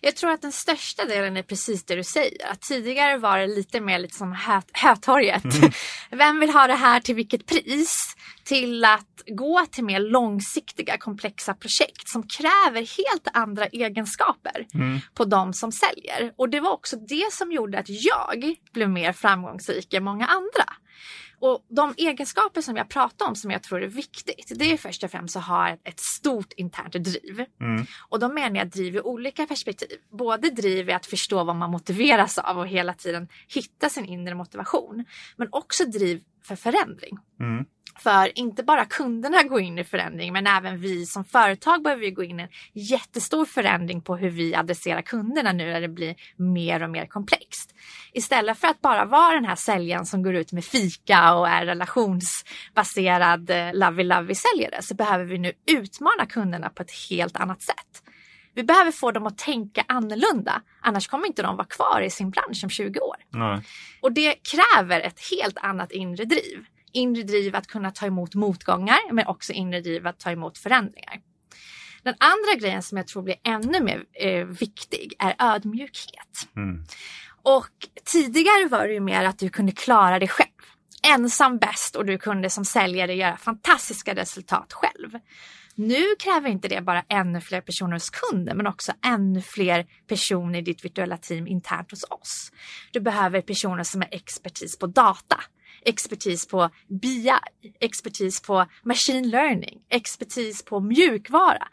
Jag 0.00 0.16
tror 0.16 0.30
att 0.30 0.42
den 0.42 0.52
största 0.52 1.04
delen 1.04 1.36
är 1.36 1.42
precis 1.42 1.84
det 1.84 1.94
du 1.94 2.04
säger. 2.04 2.50
Att 2.50 2.60
tidigare 2.60 3.18
var 3.18 3.38
det 3.38 3.46
lite 3.46 3.80
mer 3.80 3.98
lite 3.98 4.14
som 4.14 4.32
hö 4.32 4.60
Hötorget. 4.72 5.44
Mm. 5.44 5.70
Vem 6.10 6.40
vill 6.40 6.50
ha 6.50 6.66
det 6.66 6.74
här 6.74 7.00
till 7.00 7.14
vilket 7.14 7.46
pris? 7.46 8.14
Till 8.44 8.84
att 8.84 9.22
gå 9.26 9.66
till 9.70 9.84
mer 9.84 10.00
långsiktiga 10.00 10.98
komplexa 10.98 11.54
projekt 11.54 12.08
som 12.08 12.22
kräver 12.28 12.80
helt 12.80 13.28
andra 13.32 13.66
egenskaper 13.66 14.66
mm. 14.74 15.00
på 15.14 15.24
de 15.24 15.52
som 15.52 15.72
säljer. 15.72 16.32
Och 16.36 16.48
det 16.48 16.60
var 16.60 16.72
också 16.72 16.96
det 16.96 17.32
som 17.32 17.52
gjorde 17.52 17.78
att 17.78 17.88
jag 17.88 18.54
blev 18.72 18.90
mer 18.90 19.12
framgångsrik 19.12 19.94
än 19.94 20.04
många 20.04 20.26
andra. 20.26 20.64
Och 21.40 21.64
de 21.68 21.94
egenskaper 21.96 22.60
som 22.60 22.76
jag 22.76 22.88
pratar 22.88 23.26
om 23.26 23.36
som 23.36 23.50
jag 23.50 23.62
tror 23.62 23.82
är 23.82 23.86
viktigt, 23.86 24.52
det 24.56 24.72
är 24.72 24.76
först 24.76 25.04
och 25.04 25.10
främst 25.10 25.36
att 25.36 25.44
ha 25.44 25.68
ett, 25.68 26.00
stort 26.00 26.52
internt 26.52 26.92
driv. 26.92 27.44
Mm. 27.60 27.86
Och 28.08 28.18
då 28.18 28.28
menar 28.28 28.56
jag 28.56 28.68
driv 28.68 28.96
i 28.96 29.00
olika 29.00 29.46
perspektiv. 29.46 29.98
Både 30.10 30.50
driv 30.50 30.88
i 30.88 30.92
att 30.92 31.06
förstå 31.06 31.44
vad 31.44 31.56
man 31.56 31.70
motiveras 31.70 32.38
av 32.38 32.58
och 32.58 32.66
hela 32.66 32.94
tiden 32.94 33.28
hitta 33.48 33.88
sin 33.88 34.04
inre 34.04 34.34
motivation. 34.34 35.04
Men 35.36 35.48
också 35.50 35.84
driv 35.84 36.22
för 36.42 36.56
förändring. 36.56 37.18
Mm. 37.40 37.64
För 37.98 38.38
inte 38.38 38.62
bara 38.62 38.84
kunderna 38.84 39.42
går 39.42 39.60
in 39.60 39.78
i 39.78 39.84
förändring 39.84 40.32
men 40.32 40.46
även 40.46 40.80
vi 40.80 41.06
som 41.06 41.24
företag 41.24 41.82
behöver 41.82 42.10
gå 42.10 42.24
in 42.24 42.40
i 42.40 42.42
en 42.42 42.48
jättestor 42.72 43.44
förändring 43.44 44.00
på 44.00 44.16
hur 44.16 44.30
vi 44.30 44.54
adresserar 44.54 45.02
kunderna 45.02 45.52
nu 45.52 45.72
när 45.72 45.80
det 45.80 45.88
blir 45.88 46.14
mer 46.36 46.82
och 46.82 46.90
mer 46.90 47.06
komplext. 47.06 47.74
Istället 48.12 48.58
för 48.58 48.68
att 48.68 48.80
bara 48.80 49.04
vara 49.04 49.34
den 49.34 49.44
här 49.44 49.56
säljaren 49.56 50.06
som 50.06 50.22
går 50.22 50.34
ut 50.34 50.52
med 50.52 50.64
fika 50.64 51.34
och 51.34 51.48
är 51.48 51.66
relationsbaserad 51.66 53.50
eh, 53.50 53.56
lovey-lovey 53.56 54.34
säljare 54.34 54.82
så 54.82 54.94
behöver 54.94 55.24
vi 55.24 55.38
nu 55.38 55.52
utmana 55.66 56.26
kunderna 56.28 56.68
på 56.68 56.82
ett 56.82 56.92
helt 57.10 57.36
annat 57.36 57.62
sätt. 57.62 58.02
Vi 58.58 58.64
behöver 58.64 58.90
få 58.90 59.10
dem 59.10 59.26
att 59.26 59.38
tänka 59.38 59.84
annorlunda, 59.88 60.62
annars 60.80 61.08
kommer 61.08 61.26
inte 61.26 61.42
de 61.42 61.56
vara 61.56 61.66
kvar 61.66 62.00
i 62.00 62.10
sin 62.10 62.30
bransch 62.30 62.60
om 62.64 62.70
20 62.70 63.00
år. 63.00 63.16
Nej. 63.30 63.62
Och 64.02 64.12
det 64.12 64.34
kräver 64.34 65.00
ett 65.00 65.20
helt 65.30 65.58
annat 65.58 65.92
inre 65.92 66.24
driv 66.24 66.66
inre 66.92 67.22
driv 67.22 67.56
att 67.56 67.66
kunna 67.66 67.90
ta 67.90 68.06
emot 68.06 68.34
motgångar 68.34 69.12
men 69.12 69.26
också 69.26 69.52
inre 69.52 69.80
driv 69.80 70.06
att 70.06 70.18
ta 70.18 70.30
emot 70.30 70.58
förändringar. 70.58 71.20
Den 72.02 72.14
andra 72.18 72.60
grejen 72.60 72.82
som 72.82 72.98
jag 72.98 73.06
tror 73.06 73.22
blir 73.22 73.36
ännu 73.44 73.80
mer 73.80 74.04
eh, 74.12 74.44
viktig 74.44 75.14
är 75.18 75.34
ödmjukhet. 75.38 76.48
Mm. 76.56 76.84
Och 77.42 77.88
tidigare 78.04 78.68
var 78.68 78.86
det 78.86 78.92
ju 78.92 79.00
mer 79.00 79.24
att 79.24 79.38
du 79.38 79.48
kunde 79.48 79.72
klara 79.72 80.18
dig 80.18 80.28
själv. 80.28 80.48
Ensam 81.02 81.58
bäst 81.58 81.96
och 81.96 82.06
du 82.06 82.18
kunde 82.18 82.50
som 82.50 82.64
säljare 82.64 83.14
göra 83.14 83.36
fantastiska 83.36 84.14
resultat 84.14 84.72
själv. 84.72 85.10
Nu 85.80 86.16
kräver 86.18 86.48
inte 86.48 86.68
det 86.68 86.80
bara 86.80 87.04
ännu 87.08 87.40
fler 87.40 87.60
personer 87.60 87.92
hos 87.92 88.10
kunden 88.10 88.56
men 88.56 88.66
också 88.66 88.92
ännu 89.06 89.42
fler 89.42 89.86
personer 90.06 90.58
i 90.58 90.62
ditt 90.62 90.84
virtuella 90.84 91.16
team 91.16 91.46
internt 91.46 91.90
hos 91.90 92.04
oss. 92.10 92.52
Du 92.92 93.00
behöver 93.00 93.40
personer 93.40 93.82
som 93.82 94.02
är 94.02 94.08
expertis 94.10 94.78
på 94.78 94.86
data, 94.86 95.40
expertis 95.84 96.46
på 96.46 96.70
BI, 96.88 97.32
expertis 97.80 98.42
på 98.42 98.66
machine 98.82 99.30
learning, 99.30 99.80
expertis 99.88 100.64
på 100.64 100.80
mjukvara. 100.80 101.68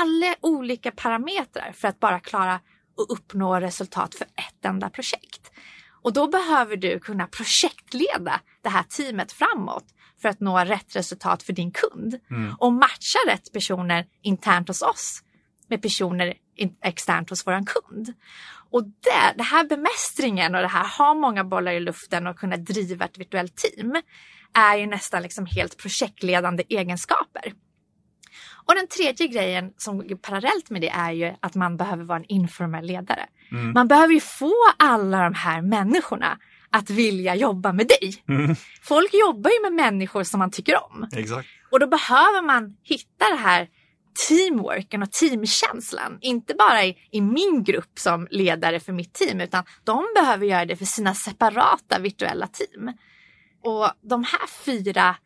Alla 0.00 0.34
olika 0.40 0.90
parametrar 0.90 1.72
för 1.72 1.88
att 1.88 2.00
bara 2.00 2.20
klara 2.20 2.60
och 2.96 3.12
uppnå 3.12 3.60
resultat 3.60 4.14
för 4.14 4.24
ett 4.24 4.64
enda 4.64 4.90
projekt. 4.90 5.50
Och 6.02 6.12
då 6.12 6.28
behöver 6.28 6.76
du 6.76 6.98
kunna 6.98 7.26
projektleda 7.26 8.40
det 8.62 8.68
här 8.68 8.82
teamet 8.82 9.32
framåt 9.32 9.84
för 10.22 10.28
att 10.28 10.40
nå 10.40 10.58
rätt 10.58 10.96
resultat 10.96 11.42
för 11.42 11.52
din 11.52 11.70
kund 11.70 12.18
mm. 12.30 12.54
och 12.58 12.72
matcha 12.72 13.18
rätt 13.26 13.52
personer 13.52 14.06
internt 14.22 14.68
hos 14.68 14.82
oss 14.82 15.22
med 15.68 15.82
personer 15.82 16.34
externt 16.84 17.30
hos 17.30 17.46
våran 17.46 17.64
kund. 17.64 18.14
Och 18.70 18.84
det, 18.84 19.34
det 19.36 19.42
här 19.42 19.64
bemästringen 19.64 20.54
och 20.54 20.60
det 20.60 20.68
här 20.68 20.98
ha 20.98 21.14
många 21.14 21.44
bollar 21.44 21.72
i 21.72 21.80
luften 21.80 22.26
och 22.26 22.36
kunna 22.36 22.56
driva 22.56 23.04
ett 23.04 23.18
virtuellt 23.18 23.56
team 23.56 24.02
är 24.52 24.76
ju 24.76 24.86
nästan 24.86 25.22
liksom 25.22 25.46
helt 25.46 25.76
projektledande 25.76 26.64
egenskaper. 26.68 27.52
Och 28.66 28.74
den 28.74 28.86
tredje 28.86 29.26
grejen 29.26 29.72
som 29.76 30.00
är 30.00 30.14
parallellt 30.14 30.70
med 30.70 30.80
det 30.80 30.88
är 30.88 31.12
ju 31.12 31.34
att 31.40 31.54
man 31.54 31.76
behöver 31.76 32.04
vara 32.04 32.18
en 32.18 32.24
informell 32.24 32.86
ledare. 32.86 33.26
Mm. 33.52 33.72
Man 33.72 33.88
behöver 33.88 34.14
ju 34.14 34.20
få 34.20 34.52
alla 34.76 35.22
de 35.24 35.34
här 35.34 35.62
människorna 35.62 36.38
att 36.72 36.90
vilja 36.90 37.34
jobba 37.34 37.72
med 37.72 37.86
dig. 37.86 38.22
Mm. 38.28 38.56
Folk 38.82 39.14
jobbar 39.14 39.50
ju 39.50 39.62
med 39.62 39.72
människor 39.72 40.24
som 40.24 40.38
man 40.38 40.50
tycker 40.50 40.84
om. 40.84 41.08
Exakt. 41.12 41.48
Och 41.70 41.80
då 41.80 41.86
behöver 41.86 42.42
man 42.42 42.76
hitta 42.82 43.28
det 43.30 43.36
här 43.36 43.68
teamworken 44.28 45.02
och 45.02 45.12
teamkänslan. 45.12 46.18
Inte 46.20 46.54
bara 46.54 46.84
i, 46.84 46.96
i, 47.10 47.20
min 47.20 47.64
grupp 47.64 47.98
som 47.98 48.28
ledare 48.30 48.80
för 48.80 48.92
mitt 48.92 49.12
team 49.12 49.40
utan 49.40 49.64
de 49.84 50.06
behöver 50.14 50.46
göra 50.46 50.64
det 50.64 50.76
för 50.76 50.84
sina 50.84 51.14
separata 51.14 51.98
virtuella 51.98 52.46
team. 52.46 52.92
Och 53.62 53.90
de 54.02 54.24
här 54.24 54.46
fyra 54.64 55.16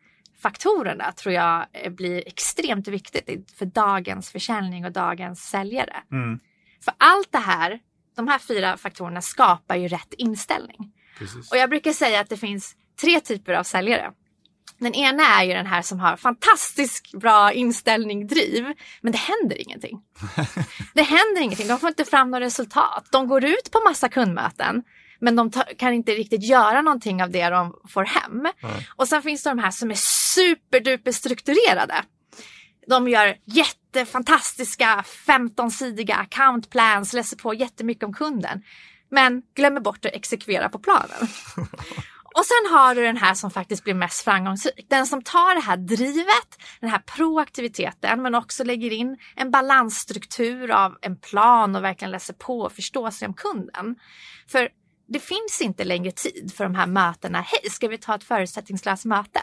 faktorerna 0.41 1.11
tror 1.11 1.33
jag 1.33 1.65
blir 1.89 2.27
extremt 2.27 2.87
viktigt 2.87 3.51
för 3.57 3.65
dagens 3.65 4.31
försäljning 4.31 4.85
och 4.85 4.91
dagens 4.91 5.39
säljare. 5.43 5.97
Mm. 6.11 6.39
För 6.85 6.93
allt 6.97 7.31
det 7.31 7.37
här, 7.37 7.79
de 8.15 8.27
här 8.27 8.39
fyra 8.39 8.77
faktorerna 8.77 9.21
skapar 9.21 9.75
ju 9.75 9.87
rätt 9.87 10.13
inställning. 10.17 10.91
Precis. 11.17 11.51
Och 11.51 11.57
jag 11.57 11.69
brukar 11.69 11.93
säga 11.93 12.19
att 12.19 12.29
det 12.29 12.37
finns 12.37 12.75
tre 13.01 13.19
typer 13.19 13.53
av 13.53 13.63
säljare. 13.63 14.11
Den 14.79 14.93
ena 14.93 15.23
är 15.23 15.43
ju 15.43 15.53
den 15.53 15.65
här 15.65 15.81
som 15.81 15.99
har 15.99 16.17
fantastiskt 16.17 17.11
bra 17.11 17.51
inställning, 17.51 18.27
driv, 18.27 18.73
men 19.01 19.11
det 19.11 19.17
händer 19.17 19.61
ingenting. 19.61 20.01
det 20.93 21.01
händer 21.01 21.41
ingenting, 21.41 21.67
de 21.67 21.79
får 21.79 21.89
inte 21.89 22.05
fram 22.05 22.31
några 22.31 22.45
resultat. 22.45 23.07
De 23.11 23.27
går 23.27 23.45
ut 23.45 23.71
på 23.71 23.79
massa 23.85 24.09
kundmöten, 24.09 24.83
men 25.19 25.35
de 25.35 25.51
kan 25.77 25.93
inte 25.93 26.11
riktigt 26.11 26.43
göra 26.43 26.81
någonting 26.81 27.23
av 27.23 27.31
det 27.31 27.49
de 27.49 27.73
får 27.89 28.03
hem. 28.03 28.39
Mm. 28.39 28.75
Och 28.95 29.07
sen 29.07 29.21
finns 29.21 29.43
det 29.43 29.49
de 29.49 29.59
här 29.59 29.71
som 29.71 29.91
är 29.91 29.97
superduper 30.35 31.11
strukturerade. 31.11 32.03
De 32.87 33.07
gör 33.07 33.35
jättefantastiska 33.45 35.03
15-sidiga 35.27 36.15
account 36.15 36.69
plans, 36.69 37.13
läser 37.13 37.37
på 37.37 37.53
jättemycket 37.53 38.03
om 38.03 38.13
kunden. 38.13 38.61
Men 39.09 39.41
glömmer 39.55 39.81
bort 39.81 40.05
att 40.05 40.13
exekvera 40.13 40.69
på 40.69 40.79
planen. 40.79 41.27
Och 42.37 42.45
sen 42.45 42.73
har 42.73 42.95
du 42.95 43.03
den 43.03 43.17
här 43.17 43.33
som 43.33 43.51
faktiskt 43.51 43.83
blir 43.83 43.93
mest 43.93 44.23
framgångsrik. 44.23 44.85
Den 44.89 45.07
som 45.07 45.21
tar 45.23 45.55
det 45.55 45.61
här 45.61 45.77
drivet, 45.77 46.57
den 46.79 46.89
här 46.89 46.99
proaktiviteten 46.99 48.21
men 48.21 48.35
också 48.35 48.63
lägger 48.63 48.91
in 48.91 49.17
en 49.35 49.51
balansstruktur 49.51 50.71
av 50.71 50.97
en 51.01 51.17
plan 51.17 51.75
och 51.75 51.83
verkligen 51.83 52.11
läser 52.11 52.33
på 52.33 52.59
och 52.59 52.71
förstår 52.71 53.11
sig 53.11 53.27
om 53.27 53.33
kunden. 53.33 53.95
För 54.47 54.69
det 55.07 55.19
finns 55.19 55.61
inte 55.61 55.83
längre 55.83 56.11
tid 56.11 56.53
för 56.55 56.63
de 56.63 56.75
här 56.75 56.87
mötena. 56.87 57.41
Hej, 57.41 57.69
ska 57.71 57.87
vi 57.87 57.97
ta 57.97 58.15
ett 58.15 58.23
förutsättningslöst 58.23 59.05
möte? 59.05 59.41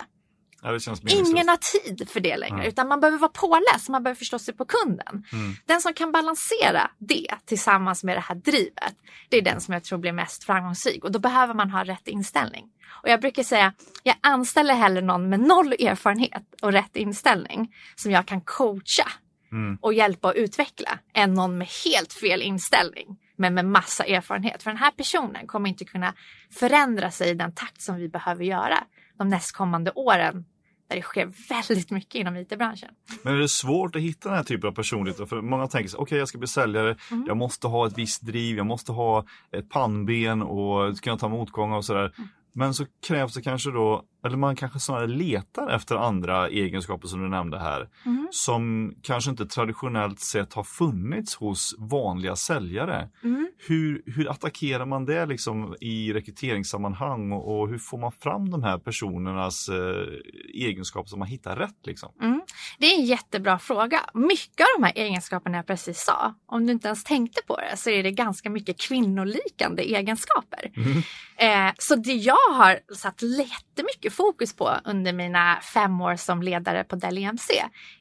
Ja, 0.63 0.79
Ingen 1.07 1.49
har 1.49 1.57
tid 1.57 2.09
för 2.09 2.21
det 2.21 2.37
längre, 2.37 2.55
mm. 2.55 2.69
utan 2.69 2.89
man 2.89 3.01
behöver 3.01 3.19
vara 3.19 3.31
påläst, 3.31 3.89
man 3.89 4.03
behöver 4.03 4.19
förstå 4.19 4.39
sig 4.39 4.55
på 4.55 4.65
kunden. 4.65 5.25
Mm. 5.33 5.55
Den 5.67 5.81
som 5.81 5.95
kan 5.95 6.13
balansera 6.13 6.91
det 6.99 7.29
tillsammans 7.45 8.05
med 8.05 8.17
det 8.17 8.21
här 8.21 8.35
drivet, 8.35 8.95
det 9.29 9.37
är 9.37 9.43
den 9.43 9.61
som 9.61 9.75
jag 9.75 9.85
tror 9.85 9.99
blir 9.99 10.13
mest 10.13 10.45
framgångsrik 10.45 11.05
och 11.05 11.13
då 11.13 11.19
behöver 11.19 11.55
man 11.55 11.71
ha 11.71 11.85
rätt 11.85 12.09
inställning. 12.09 12.65
Och 13.03 13.09
jag 13.09 13.21
brukar 13.21 13.43
säga, 13.43 13.73
jag 14.03 14.17
anställer 14.21 14.75
hellre 14.75 15.01
någon 15.01 15.29
med 15.29 15.41
noll 15.41 15.73
erfarenhet 15.73 16.43
och 16.63 16.73
rätt 16.73 16.97
inställning 16.97 17.75
som 17.95 18.11
jag 18.11 18.27
kan 18.27 18.41
coacha 18.41 19.09
mm. 19.53 19.79
och 19.81 19.95
hjälpa 19.95 20.29
att 20.29 20.37
utveckla 20.37 20.99
än 21.15 21.35
någon 21.35 21.59
med 21.59 21.69
helt 21.85 22.13
fel 22.13 22.43
inställning 22.43 23.19
men 23.37 23.55
med 23.55 23.65
massa 23.65 24.05
erfarenhet. 24.05 24.63
För 24.63 24.71
den 24.71 24.79
här 24.79 24.91
personen 24.91 25.47
kommer 25.47 25.69
inte 25.69 25.85
kunna 25.85 26.15
förändra 26.51 27.11
sig 27.11 27.31
i 27.31 27.35
den 27.35 27.53
takt 27.53 27.83
som 27.83 27.97
vi 27.97 28.09
behöver 28.09 28.45
göra 28.45 28.85
de 29.19 29.29
nästkommande 29.29 29.91
åren 29.95 30.45
där 30.93 30.97
det 30.97 31.03
sker 31.03 31.33
väldigt 31.49 31.91
mycket 31.91 32.15
inom 32.15 32.37
IT-branschen. 32.37 32.89
Men 33.23 33.35
är 33.35 33.39
det 33.39 33.49
svårt 33.49 33.97
att 33.97 34.03
hitta 34.03 34.29
den 34.29 34.37
här 34.37 34.45
typen 34.45 34.69
av 34.69 34.75
personligheter? 34.75 35.27
För 35.27 35.41
många 35.41 35.67
tänker 35.67 35.89
sig, 35.89 35.99
okej 35.99 36.03
okay, 36.03 36.19
jag 36.19 36.29
ska 36.29 36.39
bli 36.39 36.49
säljare, 36.49 36.97
mm. 37.11 37.25
jag 37.27 37.37
måste 37.37 37.67
ha 37.67 37.87
ett 37.87 37.99
visst 37.99 38.23
driv, 38.23 38.57
jag 38.57 38.67
måste 38.67 38.93
ha 38.93 39.25
ett 39.53 39.71
pannben 39.71 40.43
och 40.43 41.01
kunna 41.01 41.19
ta 41.19 41.29
motgångar 41.29 41.77
och 41.77 41.85
sådär. 41.85 42.13
Mm. 42.19 42.29
Men 42.53 42.75
så 42.75 42.87
krävs 43.07 43.35
det 43.35 43.43
kanske 43.43 43.71
då, 43.71 44.05
eller 44.25 44.37
man 44.37 44.57
kanske 44.57 44.81
snarare 44.81 45.07
letar 45.07 45.71
efter 45.71 45.97
andra 45.97 46.49
egenskaper 46.49 47.09
som 47.09 47.23
du 47.23 47.29
nämnde 47.29 47.59
här, 47.59 47.89
mm. 48.07 48.29
som 48.31 48.95
kanske 49.03 49.31
inte 49.31 49.47
traditionellt 49.47 50.21
sett 50.21 50.55
har 50.55 50.65
funnits 50.65 51.35
hos 51.35 51.75
vanliga 51.79 52.37
säljare. 52.37 53.09
Mm. 53.25 53.49
Hur, 53.59 54.03
hur 54.07 54.31
attackerar 54.31 54.87
man 54.87 55.05
det 55.05 55.27
liksom 55.27 55.77
i 55.81 56.13
rekryteringssammanhang 56.13 57.33
och, 57.33 57.61
och 57.61 57.69
hur 57.69 57.79
får 57.79 57.99
man 57.99 58.13
fram 58.13 58.51
de 58.51 58.63
här 58.63 58.79
personernas 58.79 59.69
eh, 59.69 60.07
egenskaper 60.55 61.09
som 61.09 61.19
man 61.19 61.29
hittar 61.29 61.57
rätt? 61.57 61.87
Liksom? 61.87 62.13
Mm. 62.21 62.43
Det 62.79 62.87
är 62.87 62.99
en 62.99 63.05
jättebra 63.05 63.59
fråga. 63.59 64.01
Mycket 64.15 64.61
av 64.61 64.81
de 64.81 64.85
här 64.87 64.93
egenskaperna 64.97 65.59
jag 65.59 65.67
precis 65.67 66.05
sa, 66.05 66.35
om 66.47 66.67
du 66.67 66.73
inte 66.73 66.89
ens 66.89 67.05
tänkte 67.05 67.41
på 67.47 67.57
det, 67.57 67.77
så 67.77 67.91
är 67.91 68.03
det 68.03 68.11
ganska 68.11 68.51
mycket 68.51 68.81
kvinnolikande 68.81 69.83
egenskaper. 69.83 70.71
Mm. 70.77 71.03
Eh, 71.37 71.73
så 71.79 71.97
det 71.97 72.13
jag 72.13 72.55
har 72.55 72.95
satt 72.95 73.23
jättemycket 73.23 74.12
mycket 74.12 74.12
fokus 74.13 74.57
på 74.57 74.77
under 74.85 75.13
mina 75.13 75.61
fem 75.61 76.01
år 76.01 76.17
som 76.17 76.43
ledare 76.43 76.85
på 76.85 76.97
Dell 76.97 77.19
EMC 77.19 77.51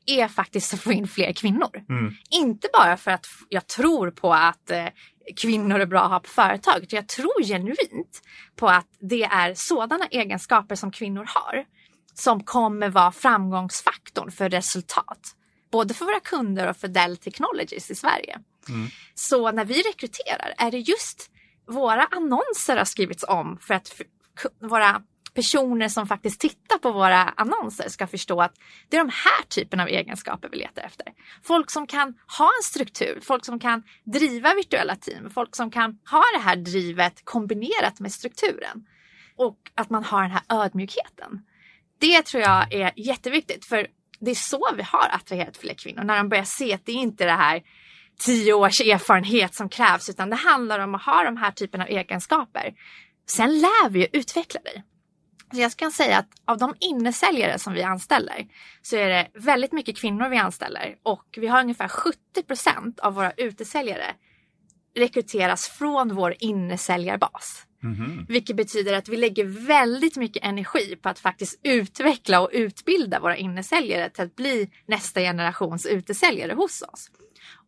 är 0.06 0.28
faktiskt 0.28 0.74
att 0.74 0.82
få 0.82 0.92
in 0.92 1.08
fler 1.08 1.34
kvinnor. 1.34 1.84
Mm. 1.90 2.14
Inte 2.30 2.68
bara 2.74 2.98
för 2.98 3.12
att 3.12 3.26
jag 3.50 3.68
tror 3.68 4.12
på 4.12 4.34
att 4.34 4.72
eh, 4.72 4.88
kvinnor 5.42 5.80
är 5.80 5.86
bra 5.86 6.02
att 6.02 6.12
ha 6.12 6.20
på 6.20 6.30
företaget. 6.30 6.94
Jag 6.94 7.08
tror 7.08 7.44
genuint 7.44 8.22
på 8.56 8.68
att 8.68 8.88
det 9.00 9.24
är 9.24 9.54
sådana 9.56 10.06
egenskaper 10.06 10.76
som 10.76 10.92
kvinnor 10.92 11.26
har 11.28 11.66
som 12.14 12.44
kommer 12.44 12.90
vara 12.90 13.12
framgångsfaktorn 13.12 14.32
för 14.32 14.50
resultat. 14.50 15.36
Både 15.72 15.94
för 15.94 16.06
våra 16.06 16.20
kunder 16.20 16.68
och 16.68 16.78
för 16.78 16.88
Dell 16.88 17.18
Technologies 17.18 17.92
i 17.92 17.96
Sverige. 17.96 18.40
Mm. 18.70 18.88
Så 19.16 19.52
när 19.52 19.66
vi 19.66 19.82
rekryterar 19.82 20.54
är 20.58 20.72
det 20.72 20.78
just 20.78 21.32
våra 21.68 22.06
annonser 22.06 22.78
har 22.78 22.86
skrivits 22.86 23.24
om 23.28 23.58
för 23.62 23.74
att 23.74 24.02
våra 24.62 25.02
personer 25.34 25.88
som 25.88 26.08
faktiskt 26.08 26.42
tittar 26.42 26.78
på 26.78 26.92
våra 26.92 27.24
annonser 27.24 27.90
ska 27.90 28.08
förstå 28.08 28.42
att 28.42 28.54
det 28.90 28.98
är 28.98 29.04
de 29.04 29.12
här 29.14 29.46
typen 29.50 29.80
av 29.80 29.88
egenskaper 29.88 30.50
vi 30.50 30.58
letar 30.58 30.82
efter. 30.82 31.08
Folk 31.44 31.72
som 31.72 31.88
kan 31.88 32.14
ha 32.38 32.46
en 32.46 32.64
struktur, 32.64 33.20
folk 33.24 33.46
som 33.46 33.60
kan 33.60 33.84
driva 34.04 34.54
virtuella 34.54 34.96
team, 34.96 35.30
folk 35.30 35.56
som 35.56 35.72
kan 35.72 36.00
ha 36.12 36.24
det 36.34 36.44
här 36.44 36.56
drivet 36.56 37.22
kombinerat 37.24 38.00
med 38.00 38.12
strukturen. 38.12 38.86
Och 39.36 39.58
att 39.76 39.90
man 39.90 40.04
har 40.04 40.22
den 40.22 40.32
här 40.32 40.44
ödmjukheten. 40.50 41.42
Det 42.00 42.22
tror 42.22 42.44
jag 42.44 42.74
är 42.74 42.92
jätteviktigt 42.96 43.66
för 43.66 43.88
det 44.20 44.32
är 44.32 44.36
så 44.36 44.70
vi 44.78 44.84
har 44.84 45.10
attraherat 45.12 45.58
fler 45.58 45.74
kvinnor. 45.74 46.04
När 46.04 46.18
de 46.18 46.30
börjar 46.30 46.44
se 46.44 46.74
att 46.74 46.86
det 46.86 46.92
är 46.92 46.96
inte 46.96 47.26
det 47.26 47.32
här 47.32 47.62
tio 48.26 48.54
års 48.54 48.82
erfarenhet 48.82 49.56
som 49.56 49.70
krävs 49.70 50.10
utan 50.10 50.30
det 50.30 50.36
handlar 50.36 50.80
om 50.80 50.96
att 50.96 51.02
ha 51.02 51.24
de 51.24 51.38
här 51.38 51.52
typen 51.52 51.82
av 51.82 51.88
egenskaper. 51.88 52.74
Sen 53.28 53.60
lär 53.60 53.90
vi 53.90 54.00
ju 54.00 54.08
utveckla 54.14 54.62
dig. 54.62 54.84
Så 55.54 55.60
jag 55.60 55.76
kan 55.76 55.92
säga 55.92 56.18
att 56.18 56.28
av 56.46 56.58
de 56.58 56.76
innesäljare 56.80 57.60
som 57.60 57.74
vi 57.74 57.84
anställer 57.84 58.48
så 58.82 58.96
är 58.96 59.10
det 59.10 59.28
väldigt 59.34 59.72
mycket 59.72 59.98
kvinnor 59.98 60.30
vi 60.30 60.38
anställer 60.38 60.96
och 61.04 61.26
vi 61.38 61.48
har 61.48 61.62
ungefär 61.62 61.88
70% 61.88 63.00
av 63.00 63.14
våra 63.14 63.32
utesäljare 63.32 64.16
rekryteras 64.96 65.68
från 65.68 66.16
vår 66.16 66.36
innesäljarbas. 66.40 67.66
Mhm. 67.84 68.26
Vilket 68.30 68.56
betyder 68.56 68.94
att 68.94 69.10
vi 69.10 69.18
lägger 69.18 69.46
väldigt 69.68 70.16
mycket 70.16 70.44
energi 70.44 70.96
på 70.96 71.10
att 71.10 71.20
faktiskt 71.20 71.60
utveckla 71.64 72.42
och 72.42 72.50
utbilda 72.54 73.20
våra 73.20 73.38
innesäljare 73.38 74.10
till 74.10 74.24
att 74.24 74.36
bli 74.36 74.70
nästa 74.86 75.20
generations 75.20 75.86
utesäljare 75.86 76.54
hos 76.54 76.82
oss. 76.82 77.12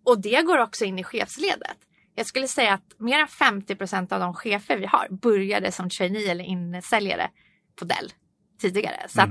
Och 0.06 0.22
det 0.22 0.42
går 0.42 0.58
också 0.58 0.86
in 0.86 1.00
i 1.00 1.04
chefsledet. 1.04 1.78
Jag 2.16 2.26
skulle 2.26 2.48
säga 2.48 2.74
att 2.74 3.00
mer 3.00 3.20
än 3.20 3.28
50% 3.28 4.14
av 4.14 4.20
de 4.20 4.34
chefer 4.34 4.78
vi 4.78 4.86
har 4.86 5.08
började 5.10 5.72
som 5.72 5.90
trainee 5.90 6.32
eller 6.32 6.44
innesäljare 6.44 7.30
på 7.80 7.86
Dell 7.86 8.14
tidigare. 8.62 9.10
Så 9.10 9.22
att 9.22 9.30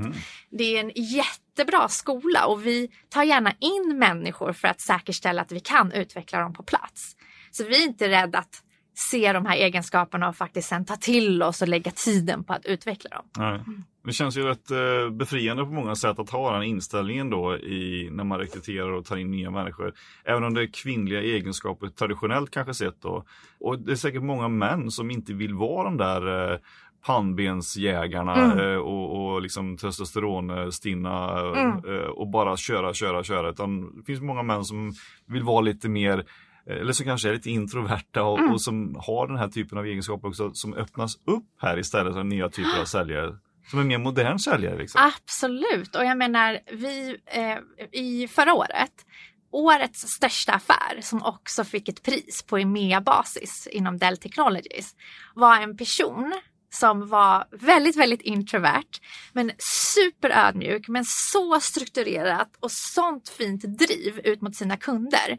det 0.51 0.77
är 0.77 0.81
en 0.81 0.93
jättebra 0.95 1.89
skola 1.89 2.47
och 2.47 2.67
vi 2.67 2.91
tar 3.09 3.23
gärna 3.23 3.53
in 3.61 3.99
människor 3.99 4.53
för 4.53 4.69
att 4.69 4.81
säkerställa 4.81 5.43
att 5.43 5.53
vi 5.53 5.61
kan 5.61 5.93
utveckla 5.93 6.41
dem 6.41 6.53
på 6.53 6.63
plats. 6.63 7.17
Så 7.51 7.65
vi 7.65 7.83
är 7.83 7.87
inte 7.87 8.09
rädda 8.09 8.39
att 8.39 8.63
se 8.95 9.33
de 9.33 9.47
här 9.47 9.57
egenskaperna 9.57 10.29
och 10.29 10.37
faktiskt 10.37 10.69
sen 10.69 10.85
ta 10.85 10.97
till 10.97 11.43
oss 11.43 11.63
och 11.63 11.69
lägga 11.69 11.91
tiden 11.91 12.45
på 12.45 12.53
att 12.53 12.67
utveckla 12.67 13.11
dem. 13.11 13.25
Nej. 13.39 13.61
Det 14.05 14.13
känns 14.13 14.37
ju 14.37 14.43
rätt 14.43 14.71
eh, 14.71 15.11
befriande 15.11 15.65
på 15.65 15.71
många 15.71 15.95
sätt 15.95 16.19
att 16.19 16.31
ha 16.31 16.53
den 16.53 16.63
inställningen 16.63 17.31
då 17.31 17.57
i, 17.57 18.09
när 18.13 18.25
man 18.25 18.39
rekryterar 18.39 18.93
och 18.93 19.05
tar 19.05 19.17
in 19.17 19.31
nya 19.31 19.51
människor. 19.51 19.95
Även 20.25 20.45
om 20.45 20.55
det 20.55 20.63
är 20.63 20.67
kvinnliga 20.73 21.21
egenskaper 21.21 21.89
traditionellt 21.89 22.51
kanske 22.51 22.75
sett 22.75 23.03
då. 23.03 23.25
Och 23.61 23.79
det 23.79 23.93
är 23.93 23.97
säkert 23.97 24.23
många 24.23 24.49
män 24.49 24.91
som 24.91 25.11
inte 25.11 25.33
vill 25.33 25.55
vara 25.55 25.85
de 25.85 25.97
där 25.97 26.53
eh, 26.53 26.59
pannbensjägarna 27.07 28.35
Mm. 28.35 28.59
eh, 28.59 28.77
och, 28.77 29.33
och 29.35 29.43
liksom 29.43 29.77
testosteronstinna 29.77 31.41
eh, 31.41 31.63
Mm. 31.63 31.95
eh, 32.01 32.07
och 32.07 32.29
bara 32.29 32.57
köra, 32.57 32.95
köra, 32.95 33.25
köra. 33.25 33.51
Utan 33.51 33.97
det 33.99 34.05
finns 34.05 34.21
många 34.21 34.43
män 34.43 34.65
som 34.65 34.93
vill 35.27 35.43
vara 35.43 35.61
lite 35.61 35.89
mer 35.89 36.25
eller 36.67 36.93
som 36.93 37.07
kanske 37.07 37.29
är 37.29 37.33
lite 37.33 37.51
introverta 37.51 38.23
och, 38.23 38.39
Mm. 38.39 38.53
och 38.53 38.61
som 38.63 38.97
har 39.07 39.27
den 39.27 39.37
här 39.37 39.49
typen 39.49 39.79
av 39.79 39.87
egenskaper 39.87 40.29
också 40.29 40.51
som 40.55 40.75
öppnas 40.75 41.17
upp 41.17 41.45
här 41.61 41.79
istället 41.79 42.15
för 42.15 42.25
nya 42.25 42.49
typer 42.49 42.81
av 42.81 42.85
säljare. 42.97 43.37
Som 43.71 43.81
en 43.81 43.87
mer 43.89 43.99
modern 43.99 44.39
säljare. 44.39 44.79
Liksom. 44.79 45.13
Absolut, 45.15 45.97
och 45.97 46.05
jag 46.05 46.19
menar 46.19 46.59
vi 46.73 47.17
eh, 47.27 47.59
i 48.01 48.29
förra 48.29 48.55
året 48.55 48.93
Årets 49.55 50.01
största 50.09 50.53
affär 50.53 51.01
som 51.01 51.23
också 51.23 51.65
fick 51.65 51.89
ett 51.89 52.03
pris 52.03 52.45
på 52.49 52.59
EMEA-basis 52.59 53.69
inom 53.73 53.99
Dell 53.99 54.17
Technologies 54.17 54.95
var 55.35 55.61
en 55.61 55.77
person 55.77 56.33
som 56.75 57.09
var 57.09 57.45
väldigt, 57.51 57.97
väldigt 57.97 58.23
introvert 58.23 59.01
men 59.33 59.53
superödmjuk 59.59 60.89
men 60.89 61.05
så 61.05 61.61
strukturerat 61.61 62.49
och 62.61 62.71
sånt 62.71 63.29
fint 63.29 63.63
driv 63.63 64.21
ut 64.25 64.41
mot 64.41 64.57
sina 64.57 64.77
kunder. 64.77 65.39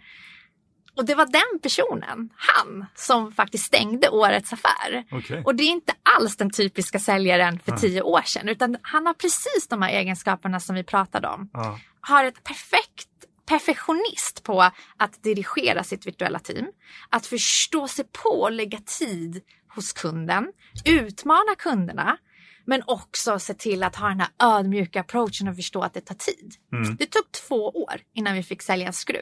Och 0.95 1.05
det 1.05 1.15
var 1.15 1.25
den 1.25 1.59
personen, 1.61 2.29
han, 2.35 2.85
som 2.95 3.31
faktiskt 3.31 3.65
stängde 3.65 4.09
årets 4.09 4.53
affär. 4.53 5.05
Okej. 5.11 5.43
Och 5.45 5.55
det 5.55 5.63
är 5.63 5.71
inte 5.71 5.93
alls 6.17 6.37
den 6.37 6.49
typiska 6.49 6.99
säljaren 6.99 7.59
för 7.59 7.71
tio 7.71 8.01
år 8.01 8.21
sedan 8.21 8.49
utan 8.49 8.77
han 8.81 9.05
har 9.05 9.13
precis 9.13 9.67
de 9.69 9.81
här 9.81 9.89
egenskaperna 9.89 10.59
som 10.59 10.75
vi 10.75 10.83
pratade 10.83 11.27
om. 11.27 11.49
Ja. 11.53 11.79
Har 12.01 12.25
ett 12.25 12.43
perfekt 12.43 13.07
perfektionist 13.45 14.43
på 14.43 14.61
att 14.97 15.23
dirigera 15.23 15.83
sitt 15.83 16.07
virtuella 16.07 16.39
team, 16.39 16.65
att 17.09 17.25
förstå 17.25 17.87
sig 17.87 18.05
på 18.23 18.29
och 18.29 18.51
lägga 18.51 18.79
tid 18.79 19.41
hos 19.75 19.93
kunden, 19.93 20.51
utmana 20.85 21.55
kunderna, 21.57 22.17
men 22.65 22.83
också 22.87 23.39
se 23.39 23.53
till 23.53 23.83
att 23.83 23.95
ha 23.95 24.07
den 24.07 24.19
här 24.19 24.29
ödmjuka 24.39 24.99
approachen 24.99 25.47
och 25.47 25.55
förstå 25.55 25.81
att 25.81 25.93
det 25.93 26.01
tar 26.01 26.15
tid. 26.15 26.55
Mm. 26.73 26.95
Det 26.95 27.05
tog 27.05 27.31
två 27.31 27.69
år 27.69 28.01
innan 28.13 28.33
vi 28.33 28.43
fick 28.43 28.61
sälja 28.61 28.87
en 28.87 28.93
skruv 28.93 29.21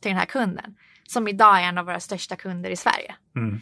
till 0.00 0.10
den 0.10 0.18
här 0.18 0.26
kunden, 0.26 0.76
som 1.04 1.28
idag 1.28 1.60
är 1.60 1.62
en 1.62 1.78
av 1.78 1.86
våra 1.86 2.00
största 2.00 2.36
kunder 2.36 2.70
i 2.70 2.76
Sverige. 2.76 3.14
Mm. 3.36 3.60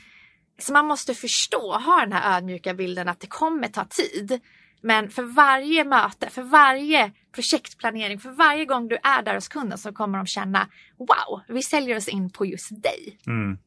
Så 0.59 0.73
man 0.73 0.87
måste 0.87 1.15
förstå 1.15 1.73
och 1.75 1.83
ha 1.83 2.01
den 2.01 2.13
här 2.13 2.37
ödmjuka 2.37 2.75
bilden 2.75 3.09
att 3.09 3.21
det 3.21 3.27
kommer 3.27 3.69
ta 3.69 3.85
tid. 3.85 4.41
Men 4.83 5.11
för 5.11 5.23
varje 5.23 5.85
möte, 5.85 6.31
för 6.31 6.43
varje 6.43 7.13
projektplanering, 7.33 8.21
för 8.21 8.31
varje 8.31 8.65
gång 8.65 8.89
du 8.89 8.97
är 9.03 9.23
där 9.23 9.35
hos 9.35 9.49
kunden 9.49 9.79
så 9.79 9.93
kommer 9.93 10.19
de 10.19 10.27
känna 10.27 10.69
Wow, 10.99 11.41
vi 11.49 11.63
säljer 11.63 11.97
oss 11.97 12.09
in 12.09 12.31
på 12.31 12.47
just 12.47 12.83
dig. 12.83 13.19
Mm. 13.27 13.59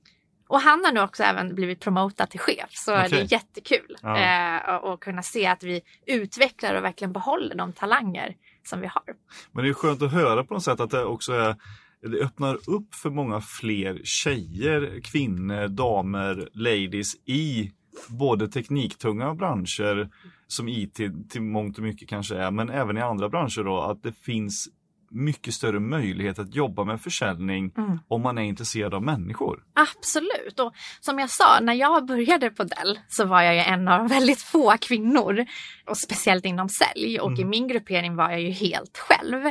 Och 0.49 0.61
han 0.61 0.85
har 0.85 0.91
nu 0.91 0.99
också 1.01 1.23
även 1.23 1.55
blivit 1.55 1.79
promotad 1.79 2.29
till 2.29 2.39
chef 2.39 2.69
så 2.71 2.95
Okej. 2.95 3.09
det 3.09 3.17
är 3.17 3.31
jättekul. 3.31 3.97
Ja. 4.01 4.17
Eh, 4.17 4.75
och, 4.75 4.93
och 4.93 5.03
kunna 5.03 5.21
se 5.21 5.47
att 5.47 5.63
vi 5.63 5.81
utvecklar 6.05 6.75
och 6.75 6.83
verkligen 6.83 7.13
behåller 7.13 7.55
de 7.55 7.73
talanger 7.73 8.35
som 8.63 8.81
vi 8.81 8.87
har. 8.87 9.03
Men 9.51 9.63
det 9.63 9.69
är 9.69 9.73
skönt 9.73 10.01
att 10.01 10.11
höra 10.11 10.43
på 10.43 10.53
något 10.53 10.63
sätt 10.63 10.79
att 10.79 10.89
det 10.89 11.05
också 11.05 11.33
är 11.33 11.55
det 12.01 12.17
öppnar 12.17 12.69
upp 12.69 12.95
för 12.95 13.09
många 13.09 13.41
fler 13.41 14.01
tjejer, 14.03 15.01
kvinnor, 15.03 15.67
damer, 15.67 16.49
ladies 16.53 17.15
i 17.25 17.71
både 18.07 18.47
tekniktunga 18.47 19.33
branscher 19.33 20.09
som 20.47 20.67
IT 20.67 20.95
till 21.29 21.41
mångt 21.41 21.77
och 21.77 21.83
mycket 21.83 22.09
kanske 22.09 22.35
är, 22.35 22.51
men 22.51 22.69
även 22.69 22.97
i 22.97 23.01
andra 23.01 23.29
branscher 23.29 23.63
då 23.63 23.81
att 23.81 24.03
det 24.03 24.13
finns 24.13 24.69
mycket 25.11 25.53
större 25.53 25.79
möjlighet 25.79 26.39
att 26.39 26.55
jobba 26.55 26.83
med 26.83 27.01
försäljning 27.01 27.71
Mm. 27.77 27.99
om 28.07 28.21
man 28.21 28.37
är 28.37 28.41
intresserad 28.41 28.93
av 28.93 29.03
människor. 29.03 29.63
Absolut. 29.73 30.59
Och 30.59 30.73
som 30.99 31.19
jag 31.19 31.29
sa, 31.29 31.59
när 31.61 31.73
jag 31.73 32.05
började 32.05 32.49
på 32.49 32.63
Dell 32.63 32.99
så 33.07 33.25
var 33.25 33.41
jag 33.41 33.53
ju 33.55 33.61
en 33.61 33.87
av 33.87 34.09
väldigt 34.09 34.41
få 34.41 34.77
kvinnor. 34.81 35.45
Och 35.85 35.97
speciellt 35.97 36.45
inom 36.45 36.69
sälj. 36.69 37.19
Och 37.19 37.31
i 37.31 37.41
Mm. 37.41 37.49
min 37.49 37.67
gruppering 37.67 38.15
var 38.15 38.29
jag 38.31 38.41
ju 38.41 38.49
helt 38.51 38.97
själv. 38.97 39.43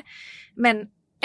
Men 0.57 0.77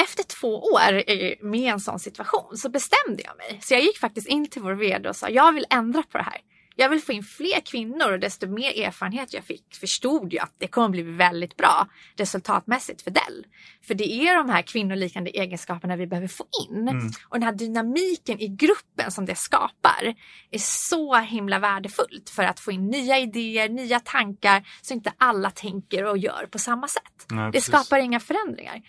efter 0.02 0.24
två 0.24 0.48
år 0.60 1.04
med 1.46 1.74
en 1.74 1.80
sån 1.80 2.00
situation 2.00 2.58
så 2.58 2.70
bestämde 2.70 3.24
jag 3.24 3.38
mig. 3.38 3.60
Så 3.62 3.74
jag 3.74 3.82
gick 3.82 3.98
faktiskt 4.00 4.28
in 4.28 4.50
till 4.50 4.62
vår 4.62 4.74
vd 4.74 5.10
och 5.10 5.16
sa, 5.16 5.30
jag 5.30 5.52
vill 5.52 5.66
ändra 5.70 6.04
på 6.04 6.18
det 6.18 6.24
här. 6.24 6.38
Jag 6.76 6.90
vill 6.90 7.02
få 7.02 7.12
in 7.12 7.24
fler 7.24 7.60
kvinnor 7.66 8.12
och 8.12 8.20
desto 8.20 8.48
mer 8.48 8.82
erfarenhet 8.84 9.34
jag 9.34 9.44
fick 9.44 9.76
förstod 9.76 10.34
jag 10.34 10.44
att 10.44 10.56
det 10.58 10.68
kommer 10.68 10.90
bli 10.90 11.02
väldigt 11.02 11.58
bra 11.58 11.88
resultatmässigt 12.18 13.02
för 13.02 13.12
Dell. 13.12 13.46
För 13.88 13.94
det 13.94 14.14
är 14.14 14.38
de 14.38 14.50
här 14.50 14.62
kvinnoliknande 14.62 15.30
egenskaperna 15.30 15.96
vi 15.96 16.08
behöver 16.08 16.28
få 16.28 16.46
in. 16.70 16.88
Mm. 16.88 17.08
Och 17.30 17.40
den 17.40 17.44
här 17.44 17.54
dynamiken 17.54 18.40
i 18.40 18.48
gruppen 18.48 19.12
som 19.12 19.26
det 19.26 19.36
skapar 19.36 20.16
är 20.52 20.60
så 20.60 21.16
himla 21.16 21.60
värdefullt 21.60 22.30
för 22.30 22.44
att 22.44 22.60
få 22.60 22.72
in 22.72 22.88
nya 22.88 23.20
idéer, 23.20 23.70
nya 23.70 24.00
tankar 24.00 24.68
så 24.82 24.94
inte 24.94 25.14
alla 25.18 25.52
tänker 25.52 26.06
och 26.06 26.18
gör 26.18 26.48
på 26.52 26.60
samma 26.60 26.88
sätt. 26.88 27.26
Nej, 27.30 27.52
Det 27.52 27.62
skapar 27.62 28.00
inga 28.00 28.20
förändringar. 28.20 28.82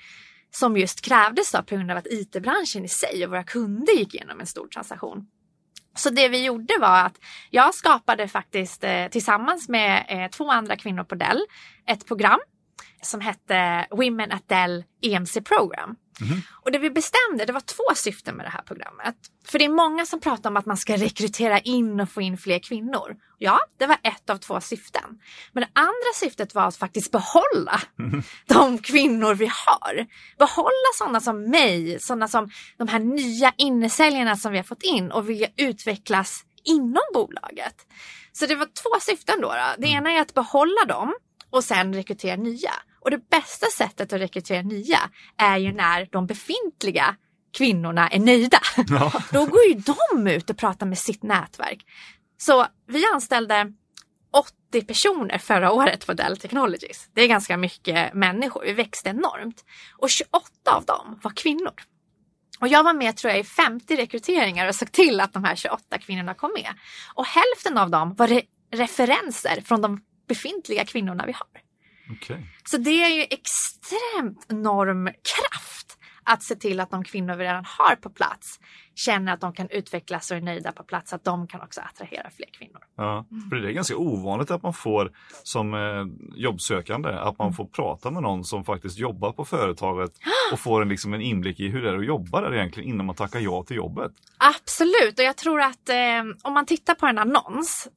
Som 0.50 0.76
just 0.76 1.00
krävdes 1.00 1.52
då 1.52 1.62
på 1.62 1.74
grund 1.74 1.90
av 1.90 1.96
att 1.96 2.06
IT-branschen 2.06 2.84
i 2.84 2.88
sig 2.88 3.24
och 3.24 3.30
våra 3.30 3.44
kunder 3.44 3.92
gick 3.92 4.14
igenom 4.14 4.40
en 4.40 4.46
stor 4.46 4.68
transaktion. 4.68 5.26
Så 5.94 6.10
det 6.10 6.28
vi 6.28 6.44
gjorde 6.44 6.74
var 6.80 6.98
att 7.00 7.18
jag 7.50 7.74
skapade 7.74 8.28
faktiskt 8.28 8.84
eh, 8.84 9.06
tillsammans 9.08 9.68
med 9.68 10.04
eh, 10.08 10.30
två 10.30 10.50
andra 10.50 10.76
kvinnor 10.76 11.04
på 11.04 11.14
Dell 11.14 11.40
ett 11.86 12.06
program 12.06 12.40
som 13.02 13.20
hette 13.20 13.86
Women 13.90 14.32
at 14.32 14.48
Dell 14.48 14.84
EMC 15.02 15.40
Program. 15.40 15.96
Mhm. 16.20 16.42
Och 16.62 16.72
det 16.72 16.78
vi 16.78 16.90
bestämde, 16.90 17.44
det 17.44 17.52
var 17.52 17.60
två 17.60 17.94
syften 17.94 18.36
med 18.36 18.46
det 18.46 18.50
här 18.50 18.62
programmet. 18.62 19.14
För 19.46 19.58
det 19.58 19.64
är 19.64 19.68
många 19.68 20.06
som 20.06 20.20
pratar 20.20 20.50
om 20.50 20.56
att 20.56 20.66
man 20.66 20.76
ska 20.76 20.96
rekrytera 20.96 21.58
in 21.58 22.00
och 22.00 22.10
få 22.10 22.22
in 22.22 22.38
fler 22.38 22.58
kvinnor. 22.58 23.16
Ja, 23.38 23.60
det 23.78 23.86
var 23.86 23.98
ett 24.02 24.30
av 24.30 24.36
två 24.36 24.60
syften. 24.60 25.18
Men 25.52 25.62
det 25.62 25.68
andra 25.72 26.12
syftet 26.14 26.54
var 26.54 26.66
att 26.68 26.76
faktiskt 26.76 27.10
behålla 27.12 27.80
de 28.46 28.78
kvinnor 28.78 29.34
vi 29.34 29.46
har. 29.46 30.06
Behålla 30.38 30.90
sådana 30.94 31.20
som 31.20 31.50
mig, 31.50 32.00
sådana 32.00 32.28
som 32.28 32.50
de 32.78 32.88
här 32.88 32.98
nya 32.98 33.52
innesäljarna 33.56 34.36
som 34.36 34.52
vi 34.52 34.58
har 34.58 34.64
fått 34.64 34.82
in 34.82 35.10
och 35.12 35.28
vilja 35.28 35.48
utvecklas 35.56 36.44
inom 36.64 37.02
bolaget. 37.14 37.74
Så 38.32 38.46
det 38.46 38.54
var 38.54 38.66
två 38.66 39.00
syften 39.00 39.40
då. 39.40 39.48
då. 39.48 39.74
Det 39.78 39.86
ena 39.86 40.12
är 40.12 40.20
att 40.20 40.34
behålla 40.34 40.84
dem 40.88 41.14
och 41.54 41.64
sen 41.64 41.94
rekrytera 41.94 42.36
nya. 42.36 42.72
Och 43.00 43.10
det 43.10 43.30
bästa 43.30 43.66
sättet 43.66 44.12
att 44.12 44.20
rekrytera 44.20 44.62
nya 44.62 44.98
är 45.36 45.58
ju 45.58 45.72
när 45.72 46.08
de 46.12 46.26
befintliga 46.26 47.16
kvinnorna 47.56 48.08
är 48.08 48.18
nöjda. 48.18 48.60
Ja. 48.88 49.12
Då 49.32 49.46
går 49.46 49.64
ju 49.64 49.74
de 49.74 50.26
ut 50.26 50.50
och 50.50 50.56
pratar 50.56 50.86
med 50.86 50.98
sitt 50.98 51.22
nätverk. 51.22 51.84
Så 52.36 52.66
vi 52.86 53.04
anställde 53.14 53.72
80 54.72 54.86
personer 54.86 55.38
förra 55.38 55.72
året 55.72 56.06
på 56.06 56.12
Dell 56.12 56.36
Technologies. 56.36 57.08
Det 57.12 57.22
är 57.22 57.28
ganska 57.28 57.56
mycket 57.56 58.14
människor. 58.14 58.62
Vi 58.64 58.72
växte 58.72 59.08
enormt. 59.08 59.64
Och 59.98 60.10
28 60.10 60.40
av 60.64 60.84
dem 60.84 61.18
var 61.22 61.30
kvinnor. 61.30 61.74
Och 62.60 62.68
jag 62.68 62.84
var 62.84 62.94
med 62.94 63.16
tror 63.16 63.30
jag 63.30 63.40
i 63.40 63.44
50 63.44 63.96
rekryteringar 63.96 64.68
och 64.68 64.74
såg 64.74 64.92
till 64.92 65.20
att 65.20 65.32
de 65.32 65.44
här 65.44 65.56
28 65.56 65.98
kvinnorna 65.98 66.34
kom 66.34 66.50
med. 66.54 66.74
Och 67.14 67.26
hälften 67.26 67.78
av 67.78 67.90
dem 67.90 68.14
var 68.14 68.28
re 68.28 68.42
referenser 68.72 69.60
från 69.64 69.80
de 69.80 70.00
befintliga 70.26 70.84
kvinnorna 70.84 71.26
vi 71.26 71.32
har. 71.32 71.48
Okej. 72.16 72.46
Så 72.64 72.76
det 72.76 73.04
är 73.04 73.08
ju 73.08 73.22
extremt 73.22 74.46
enorm 74.48 75.06
kraft 75.06 75.98
att 76.24 76.42
se 76.42 76.54
till 76.54 76.80
att 76.80 76.90
de 76.90 77.04
kvinnor 77.04 77.34
vi 77.36 77.44
redan 77.44 77.64
har 77.78 77.96
på 77.96 78.10
plats 78.10 78.60
känner 78.94 79.32
att 79.32 79.40
de 79.40 79.52
kan 79.52 79.68
utvecklas 79.68 80.30
och 80.30 80.36
är 80.36 80.40
nöjda 80.40 80.72
på 80.72 80.82
plats, 80.82 81.12
att 81.12 81.24
de 81.24 81.46
kan 81.46 81.60
också 81.60 81.80
attrahera 81.80 82.30
fler 82.30 82.48
kvinnor. 82.58 82.80
Ja, 82.96 83.26
för 83.50 83.56
det 83.56 83.68
är 83.68 83.72
ganska 83.72 83.96
ovanligt 83.96 84.50
att 84.50 84.62
man 84.62 84.74
får 84.74 85.12
som 85.42 85.74
eh, 85.74 86.04
jobbsökande 86.36 87.08
att 87.08 87.38
man 87.38 87.52
får 87.52 87.64
prata 87.64 88.10
med 88.10 88.22
någon 88.22 88.44
som 88.44 88.64
faktiskt 88.64 88.98
jobbar 88.98 89.32
på 89.32 89.44
företaget 89.44 90.12
och 90.52 90.60
får 90.60 90.82
en, 90.82 90.88
liksom, 90.88 91.14
en 91.14 91.20
inblick 91.20 91.60
i 91.60 91.68
hur 91.68 91.82
det 91.82 91.90
är 91.90 91.98
att 91.98 92.06
jobba 92.06 92.40
där 92.40 92.54
egentligen 92.54 92.88
innan 92.88 93.06
man 93.06 93.14
tackar 93.14 93.40
ja 93.40 93.62
till 93.62 93.76
jobbet. 93.76 94.12
Absolut, 94.38 95.18
och 95.18 95.24
jag 95.24 95.36
tror 95.36 95.60
att 95.60 95.88
eh, 95.88 95.96
om 96.42 96.52
man 96.52 96.66
tittar 96.66 96.94
på 96.94 97.06
en 97.06 97.18
annons, 97.18 97.88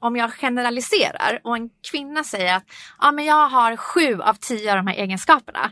om 0.00 0.16
jag 0.16 0.32
generaliserar 0.32 1.40
och 1.44 1.56
en 1.56 1.70
kvinna 1.90 2.24
säger 2.24 2.56
att 2.56 2.64
ja, 3.00 3.12
men 3.12 3.24
jag 3.24 3.48
har 3.48 3.76
sju 3.76 4.20
av 4.20 4.34
tio 4.34 4.70
av 4.70 4.76
de 4.76 4.86
här 4.86 4.94
egenskaperna. 4.94 5.70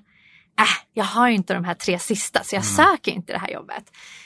Äh, 0.60 0.66
jag 0.92 1.04
har 1.04 1.28
ju 1.28 1.34
inte 1.34 1.54
de 1.54 1.64
här 1.64 1.74
tre 1.74 1.98
sista 1.98 2.44
så 2.44 2.56
jag 2.56 2.64
söker 2.64 3.12
inte 3.12 3.32
det 3.32 3.38
här 3.38 3.50
jobbet. 3.50 3.84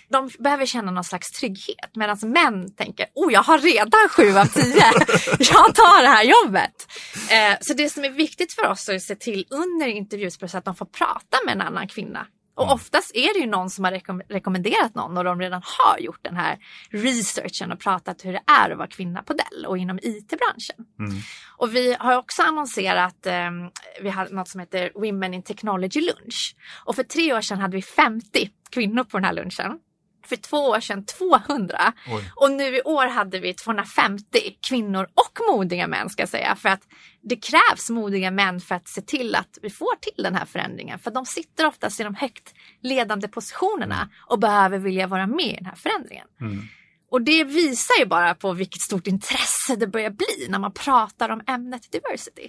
De 0.08 0.30
behöver 0.38 0.66
känna 0.66 0.90
någon 0.90 1.04
slags 1.04 1.30
trygghet 1.30 1.90
medan 1.96 2.18
män 2.22 2.74
tänker 2.74 3.06
oh 3.14 3.32
jag 3.32 3.42
har 3.42 3.58
redan 3.58 4.08
sju 4.08 4.38
av 4.38 4.46
tio, 4.46 4.74
jag 5.38 5.74
tar 5.74 6.02
det 6.02 6.08
här 6.08 6.24
jobbet. 6.24 6.92
Eh, 7.30 7.56
så 7.60 7.74
det 7.74 7.90
som 7.90 8.04
är 8.04 8.10
viktigt 8.10 8.52
för 8.52 8.66
oss 8.66 8.88
är 8.88 8.94
att 8.94 9.02
se 9.02 9.14
till 9.14 9.46
under 9.50 9.86
intervjuprocessen 9.86 10.58
att 10.58 10.64
de 10.64 10.74
får 10.74 10.86
prata 10.86 11.38
med 11.46 11.54
en 11.54 11.60
annan 11.60 11.88
kvinna. 11.88 12.26
Och 12.54 12.72
oftast 12.72 13.10
är 13.14 13.34
det 13.34 13.40
ju 13.40 13.46
någon 13.46 13.70
som 13.70 13.84
har 13.84 13.92
rekom 13.92 14.22
rekommenderat 14.28 14.94
någon 14.94 15.16
och 15.16 15.24
de 15.24 15.40
redan 15.40 15.62
har 15.64 15.98
gjort 15.98 16.20
den 16.22 16.36
här 16.36 16.58
researchen 16.90 17.72
och 17.72 17.80
pratat 17.80 18.24
hur 18.24 18.32
det 18.32 18.42
är 18.46 18.70
att 18.70 18.78
vara 18.78 18.88
kvinna 18.88 19.22
på 19.22 19.32
Dell 19.32 19.66
och 19.66 19.78
inom 19.78 19.98
IT-branschen. 20.02 20.86
Mm. 20.98 21.14
Och 21.56 21.74
vi 21.74 21.96
har 21.98 22.16
också 22.16 22.42
annonserat, 22.42 23.26
eh, 23.26 23.50
vi 24.02 24.10
har 24.10 24.28
något 24.28 24.48
som 24.48 24.60
heter 24.60 24.92
Women 24.94 25.34
in 25.34 25.42
Technology 25.42 26.00
Lunch. 26.00 26.56
Och 26.84 26.96
för 26.96 27.02
tre 27.02 27.34
år 27.34 27.40
sedan 27.40 27.58
hade 27.58 27.76
vi 27.76 27.82
50 27.82 28.50
kvinnor 28.70 29.04
på 29.04 29.16
den 29.16 29.24
här 29.24 29.32
lunchen. 29.32 29.78
För 30.26 30.36
två 30.36 30.56
år 30.56 30.80
sedan 30.80 31.04
200. 31.04 31.92
Oj. 32.08 32.32
Och 32.36 32.50
nu 32.50 32.76
i 32.76 32.82
år 32.82 33.06
hade 33.06 33.40
vi 33.40 33.54
250 33.54 34.24
kvinnor 34.68 35.08
och 35.14 35.54
modiga 35.54 35.86
män 35.86 36.10
ska 36.10 36.22
jag 36.22 36.28
säga. 36.28 36.56
För 36.56 36.68
att 36.68 36.82
det 37.24 37.36
krävs 37.36 37.90
modiga 37.90 38.30
män 38.30 38.60
för 38.60 38.74
att 38.74 38.88
se 38.88 39.00
till 39.00 39.34
att 39.34 39.58
vi 39.62 39.70
får 39.70 39.96
till 40.00 40.22
den 40.22 40.34
här 40.34 40.44
förändringen. 40.44 40.98
För 40.98 41.10
de 41.10 41.26
sitter 41.26 41.66
oftast 41.66 42.00
i 42.00 42.02
de 42.02 42.14
högt 42.14 42.54
ledande 42.80 43.28
positionerna 43.28 44.08
och 44.26 44.38
behöver 44.38 44.78
vilja 44.78 45.06
vara 45.06 45.26
med 45.26 45.46
i 45.46 45.54
den 45.54 45.66
här 45.66 45.74
förändringen. 45.76 46.26
Mm. 46.40 46.62
Och 47.14 47.22
det 47.22 47.44
visar 47.44 47.94
ju 47.98 48.06
bara 48.06 48.34
på 48.34 48.52
vilket 48.52 48.80
stort 48.80 49.06
intresse 49.06 49.76
det 49.76 49.86
börjar 49.86 50.10
bli 50.10 50.48
när 50.48 50.58
man 50.58 50.72
pratar 50.72 51.28
om 51.28 51.40
ämnet 51.46 51.92
diversity. 51.92 52.48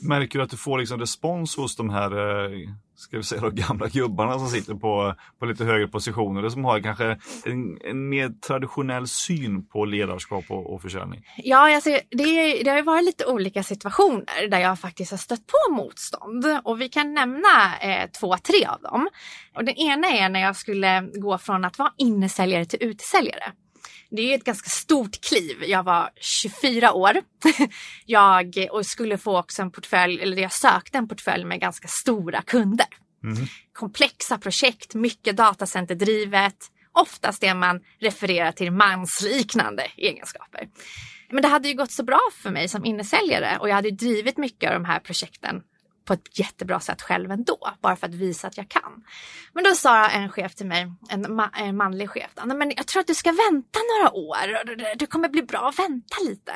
Märker 0.00 0.38
du 0.38 0.44
att 0.44 0.50
du 0.50 0.56
får 0.56 0.78
liksom 0.78 1.00
respons 1.00 1.56
hos 1.56 1.76
de 1.76 1.90
här 1.90 2.10
eh, 2.12 2.68
ska 3.02 3.16
vi 3.16 3.22
säga 3.22 3.40
då, 3.40 3.50
gamla 3.50 3.88
gubbarna 3.88 4.38
som 4.38 4.48
sitter 4.48 4.74
på, 4.74 5.14
på 5.38 5.44
lite 5.44 5.64
högre 5.64 5.88
positioner 5.88 6.44
och 6.44 6.52
som 6.52 6.64
har 6.64 6.80
kanske 6.80 7.18
en, 7.44 7.78
en 7.84 8.08
mer 8.08 8.30
traditionell 8.46 9.08
syn 9.08 9.66
på 9.66 9.84
ledarskap 9.84 10.44
och, 10.48 10.74
och 10.74 10.82
försäljning? 10.82 11.24
Ja, 11.36 11.74
alltså, 11.74 11.90
det, 11.90 12.62
det 12.64 12.70
har 12.70 12.76
ju 12.76 12.82
varit 12.82 13.04
lite 13.04 13.26
olika 13.26 13.62
situationer 13.62 14.48
där 14.50 14.58
jag 14.58 14.78
faktiskt 14.78 15.10
har 15.10 15.18
stött 15.18 15.46
på 15.46 15.74
motstånd 15.74 16.46
och 16.64 16.80
vi 16.80 16.88
kan 16.88 17.14
nämna 17.14 17.78
eh, 17.80 18.10
två, 18.20 18.36
tre 18.36 18.66
av 18.66 18.80
dem. 18.80 19.08
Och 19.56 19.64
den 19.64 19.74
ena 19.74 20.08
är 20.08 20.28
när 20.28 20.40
jag 20.40 20.56
skulle 20.56 21.08
gå 21.14 21.38
från 21.38 21.64
att 21.64 21.78
vara 21.78 21.92
innesäljare 21.96 22.64
till 22.64 22.82
utsäljare. 22.82 23.52
Det 24.16 24.22
är 24.22 24.26
ju 24.26 24.34
ett 24.34 24.44
ganska 24.44 24.68
stort 24.68 25.20
kliv. 25.20 25.64
Jag 25.64 25.82
var 25.82 26.10
24 26.16 26.92
år. 26.92 27.16
Jag 28.06 28.66
och 28.70 28.86
skulle 28.86 29.18
få 29.18 29.38
också 29.38 29.62
en 29.62 29.70
portfölj, 29.70 30.22
eller 30.22 30.42
jag 30.42 30.52
sökte 30.52 30.98
en 30.98 31.08
portfölj 31.08 31.44
med 31.44 31.60
ganska 31.60 31.88
stora 31.88 32.42
kunder. 32.42 32.86
Mm. 33.24 33.46
Komplexa 33.72 34.38
projekt, 34.38 34.94
mycket 34.94 35.36
datacenterdrivet. 35.36 36.56
Oftast 36.92 37.40
det 37.40 37.54
man 37.54 37.80
refererar 38.00 38.52
till 38.52 38.72
mansliknande 38.72 39.82
egenskaper. 39.96 40.68
Men 41.30 41.42
det 41.42 41.48
hade 41.48 41.68
ju 41.68 41.74
gått 41.74 41.92
så 41.92 42.02
bra 42.04 42.20
för 42.42 42.50
mig 42.50 42.68
som 42.68 42.84
innesäljare 42.84 43.58
och 43.60 43.68
jag 43.68 43.74
hade 43.74 43.90
drivit 43.90 44.36
mycket 44.36 44.68
av 44.68 44.74
de 44.74 44.84
här 44.84 44.98
projekten 44.98 45.62
på 46.04 46.12
ett 46.12 46.38
jättebra 46.38 46.80
sätt 46.80 47.02
själv 47.02 47.30
ändå, 47.30 47.58
bara 47.82 47.96
för 47.96 48.06
att 48.06 48.14
visa 48.14 48.46
att 48.46 48.56
jag 48.56 48.68
kan. 48.68 49.04
Men 49.52 49.64
då 49.64 49.74
sa 49.74 50.08
en 50.08 50.28
chef 50.28 50.54
till 50.54 50.66
mig, 50.66 50.92
en, 51.08 51.34
ma 51.34 51.48
en 51.56 51.76
manlig 51.76 52.10
chef, 52.10 52.30
"Nej, 52.44 52.56
men 52.56 52.72
jag 52.76 52.86
tror 52.86 53.00
att 53.00 53.06
du 53.06 53.14
ska 53.14 53.32
vänta 53.32 53.78
några 53.98 54.12
år, 54.12 54.64
Du- 54.64 54.84
du 54.96 55.06
kommer 55.06 55.28
bli 55.28 55.42
bra, 55.42 55.72
vänta 55.76 56.16
lite. 56.28 56.52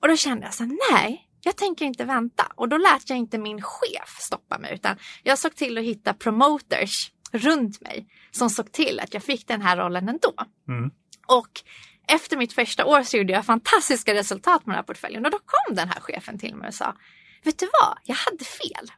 Och 0.00 0.08
då 0.08 0.16
kände 0.16 0.46
jag 0.46 0.54
så 0.54 0.64
här, 0.64 0.92
nej, 0.92 1.28
jag 1.40 1.56
tänker 1.56 1.84
inte 1.84 2.04
vänta. 2.04 2.46
Och 2.54 2.68
då 2.68 2.76
lät 2.78 3.10
jag 3.10 3.18
inte 3.18 3.38
min 3.38 3.62
chef 3.62 4.16
stoppa 4.20 4.58
mig, 4.58 4.74
utan 4.74 4.96
jag 5.22 5.38
såg 5.38 5.54
till 5.56 5.78
att 5.78 5.84
hitta 5.84 6.14
promoters 6.14 7.10
runt 7.32 7.80
mig 7.80 8.06
som 8.30 8.50
såg 8.50 8.72
till 8.72 9.00
att 9.00 9.14
jag 9.14 9.22
fick 9.22 9.48
den 9.48 9.62
här 9.62 9.76
rollen 9.76 10.08
ändå. 10.08 10.34
Mm. 10.68 10.90
Och 11.26 11.48
efter 12.08 12.36
mitt 12.36 12.52
första 12.52 12.84
år 12.84 13.02
så 13.02 13.16
gjorde 13.16 13.32
jag 13.32 13.46
fantastiska 13.46 14.14
resultat 14.14 14.66
med 14.66 14.72
den 14.74 14.76
här 14.76 14.82
portföljen 14.82 15.24
och 15.24 15.30
då 15.30 15.38
kom 15.38 15.76
den 15.76 15.88
här 15.88 16.00
chefen 16.00 16.38
till 16.38 16.54
mig 16.56 16.68
och 16.68 16.74
sa 16.74 16.96
Vet 17.44 17.58
du 17.58 17.70
vad, 17.80 17.98
jag 18.04 18.14
hade 18.14 18.44
fel. 18.44 18.92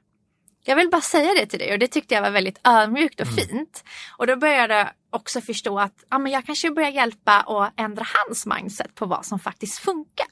Jag 0.64 0.76
vill 0.76 0.90
bara 0.90 1.00
säga 1.00 1.34
det 1.34 1.46
till 1.46 1.58
dig 1.58 1.72
och 1.72 1.78
det 1.78 1.88
tyckte 1.88 2.14
jag 2.14 2.22
var 2.22 2.30
väldigt 2.30 2.60
ödmjukt 2.64 3.20
och 3.20 3.28
fint. 3.28 3.84
Och 4.16 4.26
då 4.26 4.36
började 4.36 4.74
jag 4.74 4.88
också 5.10 5.40
förstå 5.40 5.78
att 5.78 6.04
ja, 6.10 6.18
men 6.18 6.32
jag 6.32 6.46
kanske 6.46 6.70
börjar 6.70 6.90
hjälpa 6.90 7.40
och 7.40 7.68
ändra 7.76 8.04
hans 8.14 8.46
mindset 8.46 8.94
på 8.94 9.06
vad 9.06 9.26
som 9.26 9.38
faktiskt 9.38 9.78
funkar. 9.78 10.26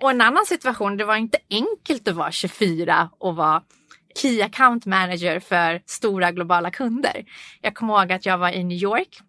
Och 0.00 0.10
en 0.10 0.20
annan 0.20 0.46
situation, 0.46 0.96
det 0.96 1.04
var 1.04 1.16
inte 1.16 1.38
enkelt 1.50 2.08
att 2.08 2.14
vara 2.14 2.32
24 2.32 3.10
och 3.18 3.36
vara 3.36 3.62
Key 4.14 4.42
Account 4.42 4.86
Manager 4.86 5.40
för 5.40 5.82
stora 5.86 6.32
globala 6.32 6.70
kunder. 6.70 7.24
Jag 7.60 7.74
kommer 7.74 7.98
ihåg 7.98 8.12
att 8.12 8.26
jag 8.26 8.38
var 8.38 8.50
i 8.50 8.64
New 8.64 8.78
York 8.78 9.20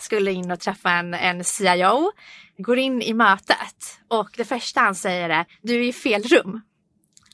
skulle 0.00 0.32
in 0.32 0.50
och 0.50 0.60
träffa 0.60 0.90
en, 0.90 1.14
en 1.14 1.44
CIO, 1.44 2.12
går 2.58 2.78
in 2.78 3.02
i 3.02 3.14
mötet 3.14 4.00
och 4.08 4.30
det 4.36 4.44
första 4.44 4.80
han 4.80 4.94
säger 4.94 5.30
är 5.30 5.46
du 5.62 5.74
är 5.74 5.88
i 5.88 5.92
fel 5.92 6.22
rum. 6.22 6.60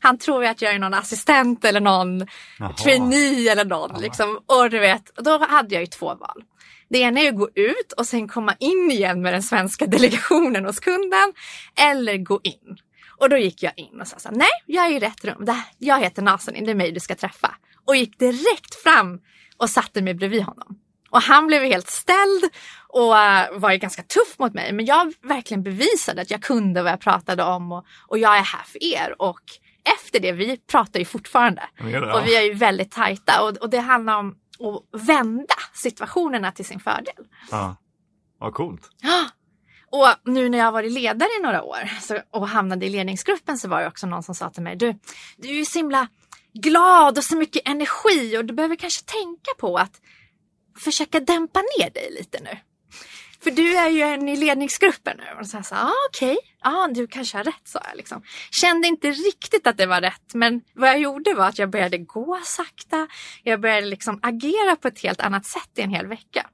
Han 0.03 0.19
tror 0.19 0.43
ju 0.43 0.49
att 0.49 0.63
jag 0.63 0.75
är 0.75 0.79
någon 0.79 0.95
assistent 0.95 1.65
eller 1.65 1.81
någon 1.81 2.27
Jaha. 2.59 2.73
trainee 2.73 3.53
eller 3.53 3.65
någon. 3.65 4.01
Liksom. 4.01 4.41
Och 4.47 4.71
du 4.71 4.79
vet, 4.79 5.17
då 5.17 5.47
hade 5.47 5.75
jag 5.75 5.81
ju 5.83 5.87
två 5.87 6.07
val. 6.07 6.45
Det 6.91 6.99
ena 6.99 7.21
är 7.21 7.29
att 7.29 7.37
gå 7.37 7.49
ut 7.55 7.93
och 7.97 8.07
sen 8.07 8.29
komma 8.29 8.55
in 8.61 8.91
igen 8.91 9.23
med 9.23 9.35
den 9.35 9.43
svenska 9.43 9.87
delegationen 9.97 10.65
hos 10.65 10.81
kunden 10.81 11.33
eller 11.77 12.17
gå 12.17 12.41
in. 12.43 12.77
Och 13.19 13.29
då 13.29 13.37
gick 13.37 13.63
jag 13.63 13.73
in 13.77 14.01
och 14.01 14.07
sa 14.07 14.19
så 14.19 14.29
här, 14.29 14.37
nej, 14.37 14.49
jag 14.67 14.87
är 14.87 14.91
i 14.91 14.99
rätt 14.99 15.25
rum. 15.25 15.47
Jag 15.79 16.01
heter 16.01 16.23
Nazanin, 16.23 16.65
det 16.65 16.71
är 16.71 16.75
mig 16.75 16.93
du 16.93 17.01
ska 17.01 17.15
träffa. 17.15 17.55
Och 17.85 17.97
gick 17.97 18.19
direkt 18.19 18.75
fram 18.83 19.21
och 19.57 19.71
satte 19.71 20.03
mig 20.03 20.15
bredvid 20.15 20.43
honom. 20.43 20.79
Och 21.11 21.23
han 21.23 21.47
blev 21.47 21.63
helt 21.63 21.91
ställd 21.91 22.45
och 22.89 23.19
eh, 23.19 23.59
var 23.59 23.73
ju 23.73 23.79
ganska 23.79 24.03
tuff 24.03 24.39
mot 24.39 24.55
mig. 24.55 24.73
Men 24.73 24.85
jag 24.85 25.15
verkligen 25.23 25.63
bevisade 25.63 26.23
att 26.23 26.31
jag 26.31 26.43
kunde 26.43 26.83
vad 26.83 26.93
jag 26.93 27.01
pratade 27.01 27.43
om 27.43 27.73
och, 27.73 27.87
och 28.09 28.19
jag 28.19 28.37
är 28.37 28.43
här 28.43 28.65
för 28.65 28.85
er. 28.85 29.15
Och 29.19 29.41
efter 29.85 30.21
det, 30.21 30.33
vi 30.33 30.57
pratar 30.57 31.01
ju 31.01 31.05
fortfarande. 31.05 31.63
Menar, 31.81 32.03
Och 32.03 32.19
ja. 32.19 32.23
vi 32.27 32.37
är 32.37 32.43
ju 32.43 32.55
väldigt 32.55 32.91
tajta 32.91 33.43
och, 33.43 33.57
och 33.57 33.71
det 33.71 33.79
handlar 33.79 34.19
om 34.19 34.29
att 34.31 35.01
vända 35.01 35.55
situationerna 35.75 36.53
till 36.53 36.65
sin 36.65 36.81
fördel. 36.81 37.27
Ja. 37.51 37.77
Ja, 38.41 38.51
coolt. 38.51 38.91
Ja. 39.03 39.27
Och 39.91 40.09
nu 40.33 40.49
när 40.49 40.59
jag 40.59 40.65
har 40.65 40.73
varit 40.73 40.93
ledare 40.93 41.29
i 41.39 41.43
några 41.43 41.63
år 41.63 41.91
så, 42.01 42.19
och 42.31 42.49
hamnade 42.49 42.87
i 42.87 42.89
ledningsgruppen 42.89 43.59
så 43.59 43.69
var 43.69 43.81
det 43.81 43.87
också 43.87 44.07
någon 44.07 44.23
som 44.23 44.35
sa 44.35 44.51
till 44.51 44.63
mig, 44.63 44.77
du, 44.77 44.95
du 45.37 45.49
är 45.49 45.55
ju 45.55 45.65
så 45.65 45.79
himla 45.79 46.09
glad 46.55 47.19
och 47.19 47.25
så 47.25 47.37
mycket 47.37 47.69
energi 47.69 48.39
och 48.39 48.45
du 48.45 48.55
behöver 48.55 48.77
kanske 48.77 49.05
tänka 49.05 49.51
på 49.59 49.77
att 49.77 50.01
försöka 50.79 51.21
dämpa 51.21 51.61
ner 51.79 51.91
dig 51.91 52.17
lite 52.19 52.41
nu. 52.43 52.59
För 53.43 53.51
du 53.51 53.77
är 53.77 53.89
ju 53.89 54.03
en 54.03 54.29
i 54.29 54.37
ledningsgruppen 54.37 55.17
nu. 55.17 55.41
Och 55.41 55.47
så 55.47 55.57
här, 55.57 55.65
så, 55.65 55.75
ah, 55.75 55.93
okej, 56.09 56.33
okay. 56.33 56.73
ah, 56.73 56.89
du 56.89 57.07
kanske 57.07 57.37
har 57.37 57.45
rätt, 57.45 57.63
sa 57.65 57.81
jag. 57.89 57.97
Liksom. 57.97 58.23
Kände 58.51 58.89
inte 58.89 59.11
riktigt 59.11 59.67
att 59.67 59.77
det 59.77 59.87
var 59.87 60.01
rätt, 60.01 60.35
men 60.35 60.61
vad 60.75 60.89
jag 60.89 60.99
gjorde 60.99 61.35
var 61.35 61.49
att 61.49 61.59
jag 61.59 61.71
började 61.71 61.99
gå 61.99 62.41
sakta. 62.45 63.09
Jag 63.43 63.61
började 63.61 63.87
liksom 63.87 64.21
agera 64.23 64.77
på 64.77 64.89
ett 64.89 65.03
helt 65.03 65.21
annat 65.21 65.47
sätt 65.47 65.71
i 65.77 65.83
en 65.83 65.91
hel 65.91 66.07
vecka. 66.07 66.47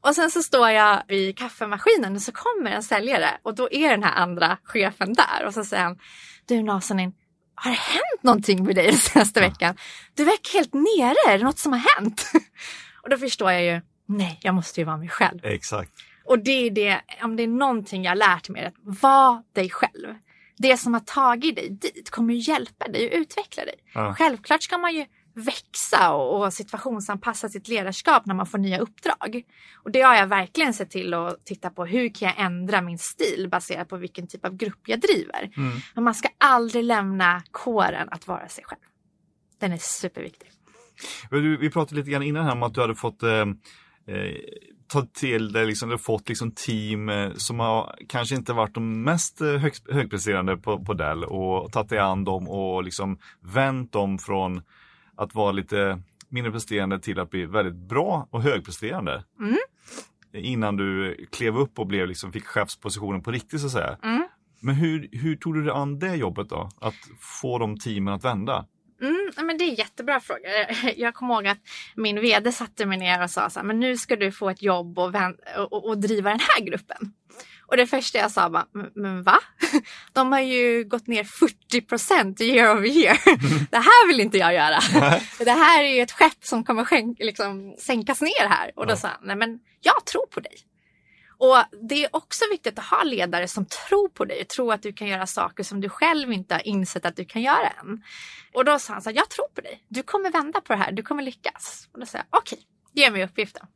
Och 0.00 0.14
sen 0.14 0.30
så 0.30 0.42
står 0.42 0.70
jag 0.70 1.02
vid 1.08 1.38
kaffemaskinen 1.38 2.16
och 2.16 2.22
så 2.22 2.32
kommer 2.32 2.70
en 2.70 2.82
säljare 2.82 3.30
och 3.42 3.54
då 3.54 3.72
är 3.72 3.90
den 3.90 4.02
här 4.02 4.14
andra 4.14 4.58
chefen 4.64 5.12
där 5.12 5.46
och 5.46 5.54
så 5.54 5.64
säger 5.64 5.82
han, 5.82 5.98
du 6.46 6.62
Nasanin, 6.62 7.12
har 7.54 7.70
det 7.70 7.76
hänt 7.76 8.22
någonting 8.22 8.64
med 8.64 8.74
dig 8.74 8.86
den 8.86 8.96
senaste 8.96 9.40
veckan? 9.40 9.76
Du 10.14 10.24
verkar 10.24 10.52
helt 10.52 10.74
nere, 10.74 11.34
är 11.34 11.38
det 11.38 11.44
något 11.44 11.58
som 11.58 11.72
har 11.72 11.96
hänt? 11.96 12.30
och 13.02 13.10
då 13.10 13.18
förstår 13.18 13.52
jag 13.52 13.64
ju, 13.64 13.80
nej, 14.06 14.38
jag 14.42 14.54
måste 14.54 14.80
ju 14.80 14.84
vara 14.84 14.96
mig 14.96 15.08
själv. 15.08 15.40
Exakt. 15.42 15.92
Och 16.26 16.38
det 16.38 16.66
är 16.66 16.70
det, 16.70 17.00
om 17.22 17.36
det 17.36 17.42
är 17.42 17.48
någonting 17.48 18.04
jag 18.04 18.18
lärt 18.18 18.48
mig, 18.48 18.64
att 18.64 18.74
var 18.82 19.42
dig 19.52 19.70
själv. 19.70 20.14
Det 20.58 20.76
som 20.76 20.94
har 20.94 21.00
tagit 21.00 21.56
dig 21.56 21.68
dit 21.70 22.10
kommer 22.10 22.34
ju 22.34 22.52
hjälpa 22.52 22.88
dig 22.88 23.06
och 23.06 23.18
utveckla 23.18 23.64
dig. 23.64 23.74
Ja. 23.94 24.14
Självklart 24.18 24.62
ska 24.62 24.78
man 24.78 24.94
ju 24.94 25.06
växa 25.34 26.12
och, 26.12 26.44
och 26.44 26.52
situationsanpassa 26.52 27.48
sitt 27.48 27.68
ledarskap 27.68 28.26
när 28.26 28.34
man 28.34 28.46
får 28.46 28.58
nya 28.58 28.78
uppdrag. 28.78 29.42
Och 29.82 29.90
det 29.90 30.00
har 30.00 30.14
jag 30.14 30.26
verkligen 30.26 30.74
sett 30.74 30.90
till 30.90 31.14
att 31.14 31.44
titta 31.44 31.70
på. 31.70 31.84
Hur 31.84 32.08
kan 32.08 32.28
jag 32.28 32.46
ändra 32.46 32.80
min 32.80 32.98
stil 32.98 33.48
baserat 33.50 33.88
på 33.88 33.96
vilken 33.96 34.26
typ 34.26 34.44
av 34.44 34.56
grupp 34.56 34.80
jag 34.86 35.00
driver? 35.00 35.50
Mm. 35.56 35.78
Men 35.94 36.04
man 36.04 36.14
ska 36.14 36.28
aldrig 36.38 36.84
lämna 36.84 37.42
kåren 37.50 38.08
att 38.10 38.26
vara 38.26 38.48
sig 38.48 38.64
själv. 38.64 38.80
Den 39.60 39.72
är 39.72 39.78
superviktig. 39.80 40.50
Vi 41.60 41.70
pratade 41.70 41.96
lite 41.96 42.10
grann 42.10 42.22
innan 42.22 42.44
här 42.44 42.52
om 42.52 42.62
att 42.62 42.74
du 42.74 42.80
hade 42.80 42.94
fått 42.94 43.22
eh, 43.22 43.30
eh 43.30 44.34
ta 44.88 45.02
till 45.02 45.52
dig, 45.52 45.66
liksom, 45.66 45.88
du 45.88 45.98
fått 45.98 46.28
liksom 46.28 46.50
team 46.50 47.08
eh, 47.08 47.32
som 47.34 47.60
har 47.60 47.98
kanske 48.08 48.34
inte 48.34 48.52
varit 48.52 48.74
de 48.74 49.02
mest 49.02 49.40
eh, 49.40 49.48
hög, 49.48 49.72
högpresterande 49.90 50.56
på, 50.56 50.84
på 50.84 50.94
Dell 50.94 51.24
och 51.24 51.72
tagit 51.72 51.88
dig 51.88 51.98
an 51.98 52.24
dem 52.24 52.48
och 52.48 52.84
liksom 52.84 53.18
vänt 53.40 53.92
dem 53.92 54.18
från 54.18 54.62
att 55.16 55.34
vara 55.34 55.52
lite 55.52 56.02
mindre 56.28 56.52
presterande 56.52 56.98
till 56.98 57.20
att 57.20 57.30
bli 57.30 57.46
väldigt 57.46 57.88
bra 57.88 58.28
och 58.30 58.42
högpresterande. 58.42 59.24
Mm. 59.40 59.56
Innan 60.32 60.76
du 60.76 61.16
klev 61.32 61.58
upp 61.58 61.78
och 61.78 61.86
blev, 61.86 62.08
liksom, 62.08 62.32
fick 62.32 62.44
chefspositionen 62.44 63.22
på 63.22 63.30
riktigt 63.30 63.60
så 63.60 63.66
att 63.66 63.72
säga. 63.72 63.98
Mm. 64.02 64.28
Men 64.60 64.74
hur, 64.74 65.08
hur 65.12 65.36
tog 65.36 65.54
du 65.54 65.62
dig 65.62 65.72
an 65.72 65.98
det 65.98 66.14
jobbet 66.14 66.48
då? 66.48 66.68
Att 66.80 66.94
få 67.40 67.58
de 67.58 67.78
teamen 67.78 68.14
att 68.14 68.24
vända? 68.24 68.66
Mm, 69.02 69.30
men 69.46 69.58
det 69.58 69.64
är 69.64 69.78
jättebra 69.78 70.20
fråga. 70.20 70.48
Jag 70.96 71.14
kommer 71.14 71.34
ihåg 71.34 71.46
att 71.46 71.58
min 71.94 72.20
vd 72.20 72.52
satte 72.52 72.86
mig 72.86 72.98
ner 72.98 73.22
och 73.22 73.30
sa 73.30 73.50
så 73.50 73.58
här, 73.58 73.66
men 73.66 73.80
nu 73.80 73.96
ska 73.96 74.16
du 74.16 74.32
få 74.32 74.50
ett 74.50 74.62
jobb 74.62 74.98
och, 74.98 75.14
och, 75.56 75.84
och 75.88 75.98
driva 75.98 76.30
den 76.30 76.40
här 76.40 76.60
gruppen. 76.64 77.12
Och 77.68 77.76
det 77.76 77.86
första 77.86 78.18
jag 78.18 78.30
sa 78.30 78.48
var, 78.48 78.64
men 78.94 79.22
va? 79.22 79.38
De 80.12 80.32
har 80.32 80.40
ju 80.40 80.84
gått 80.84 81.06
ner 81.06 81.24
40 81.24 81.80
procent 81.80 82.40
year 82.40 82.76
over 82.76 82.88
year. 82.88 83.18
Det 83.70 83.76
här 83.76 84.06
vill 84.06 84.20
inte 84.20 84.38
jag 84.38 84.54
göra. 84.54 84.78
Det 85.38 85.50
här 85.50 85.84
är 85.84 85.94
ju 85.94 86.00
ett 86.00 86.12
skepp 86.12 86.44
som 86.44 86.64
kommer 86.64 87.24
liksom, 87.24 87.76
sänkas 87.78 88.20
ner 88.20 88.48
här. 88.48 88.72
Och 88.76 88.86
då 88.86 88.96
sa 88.96 89.08
han, 89.08 89.20
nej 89.22 89.36
men 89.36 89.58
jag 89.80 90.04
tror 90.04 90.26
på 90.26 90.40
dig. 90.40 90.56
Och 91.38 91.56
det 91.88 92.04
är 92.04 92.16
också 92.16 92.44
viktigt 92.50 92.78
att 92.78 92.84
ha 92.84 93.02
ledare 93.02 93.48
som 93.48 93.66
tror 93.66 94.08
på 94.08 94.24
dig, 94.24 94.44
tror 94.44 94.72
att 94.72 94.82
du 94.82 94.92
kan 94.92 95.08
göra 95.08 95.26
saker 95.26 95.64
som 95.64 95.80
du 95.80 95.88
själv 95.88 96.32
inte 96.32 96.54
har 96.54 96.66
insett 96.66 97.06
att 97.06 97.16
du 97.16 97.24
kan 97.24 97.42
göra 97.42 97.68
än. 97.68 98.02
Och 98.54 98.64
då 98.64 98.78
sa 98.78 98.92
han 98.92 99.02
så 99.02 99.10
här, 99.10 99.16
jag 99.16 99.30
tror 99.30 99.48
på 99.48 99.60
dig, 99.60 99.84
du 99.88 100.02
kommer 100.02 100.30
vända 100.30 100.60
på 100.60 100.72
det 100.72 100.78
här, 100.78 100.92
du 100.92 101.02
kommer 101.02 101.22
lyckas. 101.22 101.88
Och 101.92 102.00
då 102.00 102.06
sa 102.06 102.18
jag, 102.18 102.26
okej, 102.30 102.58
okay, 102.58 103.02
ge 103.04 103.10
mig 103.10 103.24
uppgiften. 103.24 103.66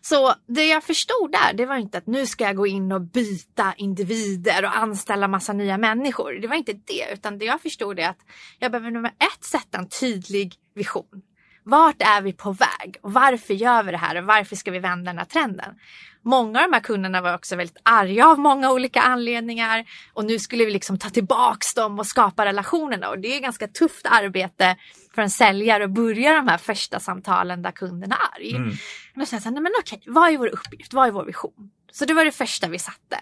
Så 0.00 0.34
det 0.46 0.64
jag 0.64 0.84
förstod 0.84 1.32
där, 1.32 1.52
det 1.54 1.66
var 1.66 1.76
inte 1.76 1.98
att 1.98 2.06
nu 2.06 2.26
ska 2.26 2.44
jag 2.44 2.56
gå 2.56 2.66
in 2.66 2.92
och 2.92 3.00
byta 3.00 3.74
individer 3.76 4.64
och 4.64 4.76
anställa 4.76 5.28
massa 5.28 5.52
nya 5.52 5.78
människor. 5.78 6.32
Det 6.32 6.48
var 6.48 6.56
inte 6.56 6.72
det, 6.72 7.12
utan 7.12 7.38
det 7.38 7.44
jag 7.44 7.60
förstod 7.60 7.98
är 7.98 8.08
att 8.08 8.20
jag 8.58 8.72
behöver 8.72 8.90
nummer 8.90 9.10
ett 9.10 9.44
sätta 9.44 9.78
en 9.78 9.88
tydlig 9.88 10.54
vision. 10.74 11.22
Vart 11.68 12.02
är 12.02 12.22
vi 12.22 12.32
på 12.32 12.52
väg? 12.52 12.96
Och 13.02 13.12
varför 13.12 13.54
gör 13.54 13.82
vi 13.82 13.90
det 13.90 13.98
här? 13.98 14.16
Och 14.16 14.24
varför 14.24 14.56
ska 14.56 14.70
vi 14.70 14.78
vända 14.78 15.10
den 15.10 15.18
här 15.18 15.24
trenden? 15.24 15.74
Många 16.22 16.58
av 16.58 16.70
de 16.70 16.72
här 16.72 16.80
kunderna 16.80 17.20
var 17.20 17.34
också 17.34 17.56
väldigt 17.56 17.76
arga 17.82 18.26
av 18.26 18.38
många 18.38 18.72
olika 18.72 19.00
anledningar 19.00 19.84
och 20.12 20.24
nu 20.24 20.38
skulle 20.38 20.64
vi 20.64 20.70
liksom 20.70 20.98
ta 20.98 21.10
tillbaks 21.10 21.74
dem 21.74 21.98
och 21.98 22.06
skapa 22.06 22.44
relationerna 22.44 23.08
och 23.08 23.18
det 23.18 23.36
är 23.36 23.40
ganska 23.40 23.68
tufft 23.68 24.06
arbete 24.06 24.76
för 25.14 25.22
en 25.22 25.30
säljare 25.30 25.84
att 25.84 25.90
börja 25.90 26.32
de 26.32 26.48
här 26.48 26.58
första 26.58 27.00
samtalen 27.00 27.62
där 27.62 27.70
kunden 27.70 28.12
är 28.12 28.18
arg. 28.36 28.56
Mm. 28.56 28.76
Men 29.14 29.26
sen 29.26 29.40
så 29.40 29.50
nej 29.50 29.62
men 29.62 29.72
okej, 29.80 30.02
vad 30.06 30.30
är 30.30 30.36
vår 30.36 30.46
uppgift? 30.46 30.94
Vad 30.94 31.08
är 31.08 31.12
vår 31.12 31.24
vision? 31.24 31.70
Så 31.92 32.04
det 32.04 32.14
var 32.14 32.24
det 32.24 32.32
första 32.32 32.68
vi 32.68 32.78
satte. 32.78 33.18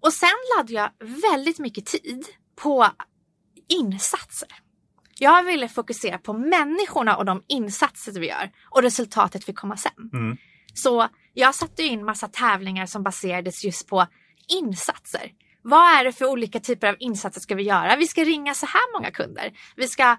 Och 0.00 0.12
sen 0.12 0.38
lade 0.56 0.72
jag 0.72 0.90
väldigt 1.30 1.58
mycket 1.58 1.86
tid 1.86 2.26
på 2.56 2.86
insatser. 3.68 4.48
Jag 5.18 5.42
ville 5.42 5.68
fokusera 5.68 6.18
på 6.18 6.32
människorna 6.32 7.16
och 7.16 7.24
de 7.24 7.42
insatser 7.48 8.12
vi 8.12 8.28
gör 8.28 8.50
och 8.70 8.82
resultatet 8.82 9.44
fick 9.44 9.56
komma 9.56 9.76
sen. 9.76 10.10
Mm. 10.12 10.36
Så 10.74 11.08
jag 11.34 11.54
satte 11.54 11.82
in 11.82 12.04
massa 12.04 12.28
tävlingar 12.28 12.86
som 12.86 13.02
baserades 13.02 13.64
just 13.64 13.88
på 13.88 14.06
insatser. 14.48 15.32
Vad 15.62 15.98
är 15.98 16.04
det 16.04 16.12
för 16.12 16.24
olika 16.26 16.60
typer 16.60 16.88
av 16.88 16.96
insatser 16.98 17.40
ska 17.40 17.54
vi 17.54 17.62
göra? 17.62 17.96
Vi 17.96 18.06
ska 18.06 18.24
ringa 18.24 18.54
så 18.54 18.66
här 18.66 18.98
många 18.98 19.10
kunder. 19.10 19.52
Vi 19.76 19.88
ska 19.88 20.16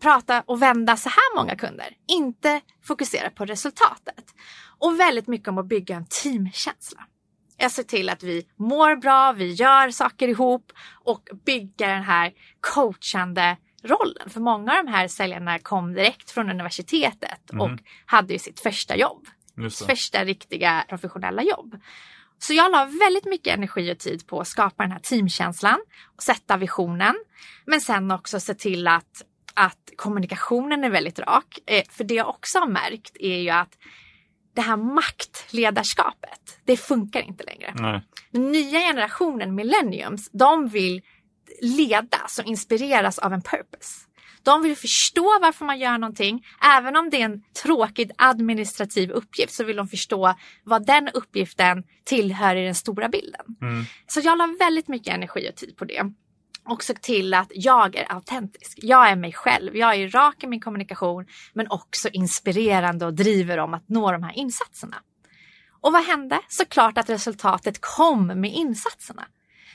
prata 0.00 0.42
och 0.46 0.62
vända 0.62 0.96
så 0.96 1.08
här 1.08 1.36
många 1.36 1.56
kunder. 1.56 1.86
Inte 2.08 2.60
fokusera 2.84 3.30
på 3.30 3.44
resultatet. 3.44 4.24
Och 4.78 5.00
väldigt 5.00 5.26
mycket 5.26 5.48
om 5.48 5.58
att 5.58 5.68
bygga 5.68 5.96
en 5.96 6.06
teamkänsla. 6.22 7.06
Jag 7.56 7.70
ser 7.70 7.82
till 7.82 8.08
att 8.08 8.22
vi 8.22 8.46
mår 8.58 8.96
bra, 8.96 9.32
vi 9.32 9.52
gör 9.52 9.90
saker 9.90 10.28
ihop 10.28 10.72
och 11.04 11.28
bygga 11.46 11.86
den 11.88 12.02
här 12.02 12.32
coachande 12.60 13.56
rollen. 13.82 14.30
För 14.30 14.40
många 14.40 14.78
av 14.78 14.84
de 14.84 14.90
här 14.90 15.08
säljarna 15.08 15.58
kom 15.58 15.94
direkt 15.94 16.30
från 16.30 16.50
universitetet 16.50 17.50
och 17.50 17.66
mm. 17.66 17.78
hade 18.06 18.32
ju 18.32 18.38
sitt 18.38 18.60
första 18.60 18.96
jobb. 18.96 19.26
Första 19.86 20.24
riktiga 20.24 20.84
professionella 20.88 21.42
jobb. 21.42 21.80
Så 22.38 22.52
jag 22.54 22.72
la 22.72 22.84
väldigt 22.84 23.24
mycket 23.24 23.54
energi 23.54 23.92
och 23.92 23.98
tid 23.98 24.26
på 24.26 24.40
att 24.40 24.48
skapa 24.48 24.82
den 24.82 24.92
här 24.92 24.98
teamkänslan 24.98 25.78
och 26.16 26.22
sätta 26.22 26.56
visionen. 26.56 27.14
Men 27.64 27.80
sen 27.80 28.10
också 28.10 28.40
se 28.40 28.54
till 28.54 28.88
att, 28.88 29.22
att 29.54 29.90
kommunikationen 29.96 30.84
är 30.84 30.90
väldigt 30.90 31.18
rak. 31.18 31.58
Eh, 31.66 31.82
för 31.90 32.04
det 32.04 32.14
jag 32.14 32.28
också 32.28 32.58
har 32.58 32.66
märkt 32.66 33.16
är 33.20 33.38
ju 33.38 33.50
att 33.50 33.78
det 34.54 34.60
här 34.60 34.76
maktledarskapet, 34.76 36.60
det 36.64 36.76
funkar 36.76 37.20
inte 37.20 37.44
längre. 37.44 37.72
Nej. 37.74 38.02
Den 38.30 38.52
nya 38.52 38.78
generationen 38.78 39.54
millenniums, 39.54 40.30
de 40.32 40.68
vill 40.68 41.02
ledas 41.60 42.38
och 42.38 42.44
inspireras 42.44 43.18
av 43.18 43.32
en 43.32 43.42
purpose. 43.42 44.06
De 44.42 44.62
vill 44.62 44.76
förstå 44.76 45.38
varför 45.40 45.64
man 45.64 45.78
gör 45.78 45.98
någonting. 45.98 46.46
Även 46.62 46.96
om 46.96 47.10
det 47.10 47.20
är 47.20 47.24
en 47.24 47.42
tråkig 47.62 48.10
administrativ 48.18 49.10
uppgift 49.10 49.52
så 49.52 49.64
vill 49.64 49.76
de 49.76 49.88
förstå 49.88 50.34
vad 50.64 50.86
den 50.86 51.08
uppgiften 51.08 51.84
tillhör 52.04 52.56
i 52.56 52.64
den 52.64 52.74
stora 52.74 53.08
bilden. 53.08 53.46
Mm. 53.60 53.84
Så 54.06 54.20
jag 54.20 54.38
la 54.38 54.54
väldigt 54.58 54.88
mycket 54.88 55.14
energi 55.14 55.50
och 55.50 55.56
tid 55.56 55.76
på 55.76 55.84
det. 55.84 56.12
Och 56.68 56.84
såg 56.84 57.00
till 57.00 57.34
att 57.34 57.52
jag 57.54 57.96
är 57.96 58.12
autentisk. 58.12 58.78
Jag 58.82 59.08
är 59.08 59.16
mig 59.16 59.32
själv. 59.32 59.76
Jag 59.76 59.94
är 59.94 60.08
rak 60.08 60.44
i 60.44 60.46
min 60.46 60.60
kommunikation 60.60 61.26
men 61.52 61.70
också 61.70 62.08
inspirerande 62.08 63.06
och 63.06 63.14
driver 63.14 63.58
om 63.58 63.74
att 63.74 63.88
nå 63.88 64.12
de 64.12 64.22
här 64.22 64.32
insatserna. 64.32 64.96
Och 65.80 65.92
vad 65.92 66.04
hände? 66.04 66.40
Såklart 66.48 66.98
att 66.98 67.10
resultatet 67.10 67.80
kom 67.80 68.26
med 68.26 68.52
insatserna. 68.52 69.26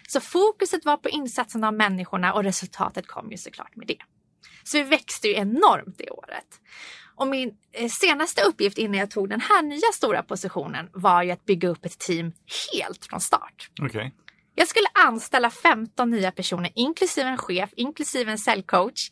Så 0.08 0.20
fokuset 0.20 0.86
var 0.86 0.98
på 0.98 1.10
insatserna 1.10 1.68
av 1.68 1.74
människorna 1.74 2.34
och 2.34 2.44
resultatet 2.44 3.08
kom 3.08 3.32
ju 3.32 3.38
såklart 3.38 3.76
med 3.76 3.88
det. 3.88 4.00
Så 4.64 4.78
vi 4.78 4.84
växte 4.84 5.28
ju 5.28 5.34
enormt 5.34 5.98
det 5.98 6.10
året. 6.10 6.62
Och 7.16 7.28
min 7.28 7.52
eh, 7.74 7.90
senaste 7.90 8.42
uppgift 8.42 8.78
innan 8.78 9.00
jag 9.00 9.12
tog 9.12 9.30
den 9.30 9.42
här 9.42 9.62
nya 9.62 9.92
stora 9.94 10.24
positionen 10.24 10.90
var 10.94 11.24
ju 11.24 11.32
att 11.32 11.46
bygga 11.46 11.70
upp 11.70 11.86
ett 11.86 12.00
team 12.00 12.32
helt 12.74 13.06
från 13.06 13.22
start. 13.22 13.70
Okay. 13.82 14.12
Jag 14.56 14.68
skulle 14.68 14.88
anställa 14.94 15.50
15 15.50 16.10
nya 16.10 16.32
personer, 16.32 16.72
inklusive 16.76 17.30
en 17.30 17.38
chef, 17.38 17.70
inklusive 17.76 18.32
en 18.32 18.38
säljcoach. 18.38 19.10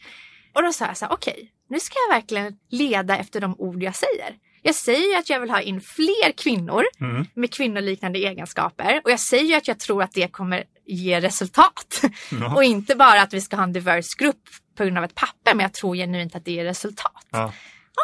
Och 0.53 0.63
då 0.63 0.73
sa 0.73 0.86
jag 0.86 0.97
så 0.97 1.05
här, 1.05 1.13
okej, 1.13 1.34
okay, 1.34 1.47
nu 1.69 1.79
ska 1.79 1.95
jag 2.08 2.15
verkligen 2.15 2.58
leda 2.69 3.17
efter 3.17 3.41
de 3.41 3.55
ord 3.60 3.84
jag 3.84 3.95
säger. 3.95 4.36
Jag 4.62 4.75
säger 4.75 5.08
ju 5.08 5.15
att 5.15 5.29
jag 5.29 5.39
vill 5.39 5.49
ha 5.49 5.62
in 5.62 5.81
fler 5.81 6.31
kvinnor 6.38 6.84
mm. 6.99 7.25
med 7.34 7.53
kvinnoliknande 7.53 8.19
egenskaper 8.19 9.01
och 9.03 9.12
jag 9.12 9.19
säger 9.19 9.43
ju 9.43 9.53
att 9.53 9.67
jag 9.67 9.79
tror 9.79 10.03
att 10.03 10.12
det 10.12 10.31
kommer 10.31 10.63
ge 10.86 11.21
resultat. 11.21 12.02
Ja. 12.32 12.56
och 12.56 12.63
inte 12.63 12.95
bara 12.95 13.21
att 13.21 13.34
vi 13.34 13.41
ska 13.41 13.56
ha 13.56 13.63
en 13.63 13.74
diverse 13.74 14.15
grupp 14.17 14.43
på 14.78 14.84
grund 14.84 14.98
av 14.98 15.04
ett 15.04 15.15
papper, 15.15 15.56
men 15.56 15.60
jag 15.60 15.74
tror 15.74 15.95
genuint 15.95 16.36
att 16.36 16.45
det 16.45 16.52
ger 16.52 16.65
resultat. 16.65 17.26
Ja. 17.32 17.54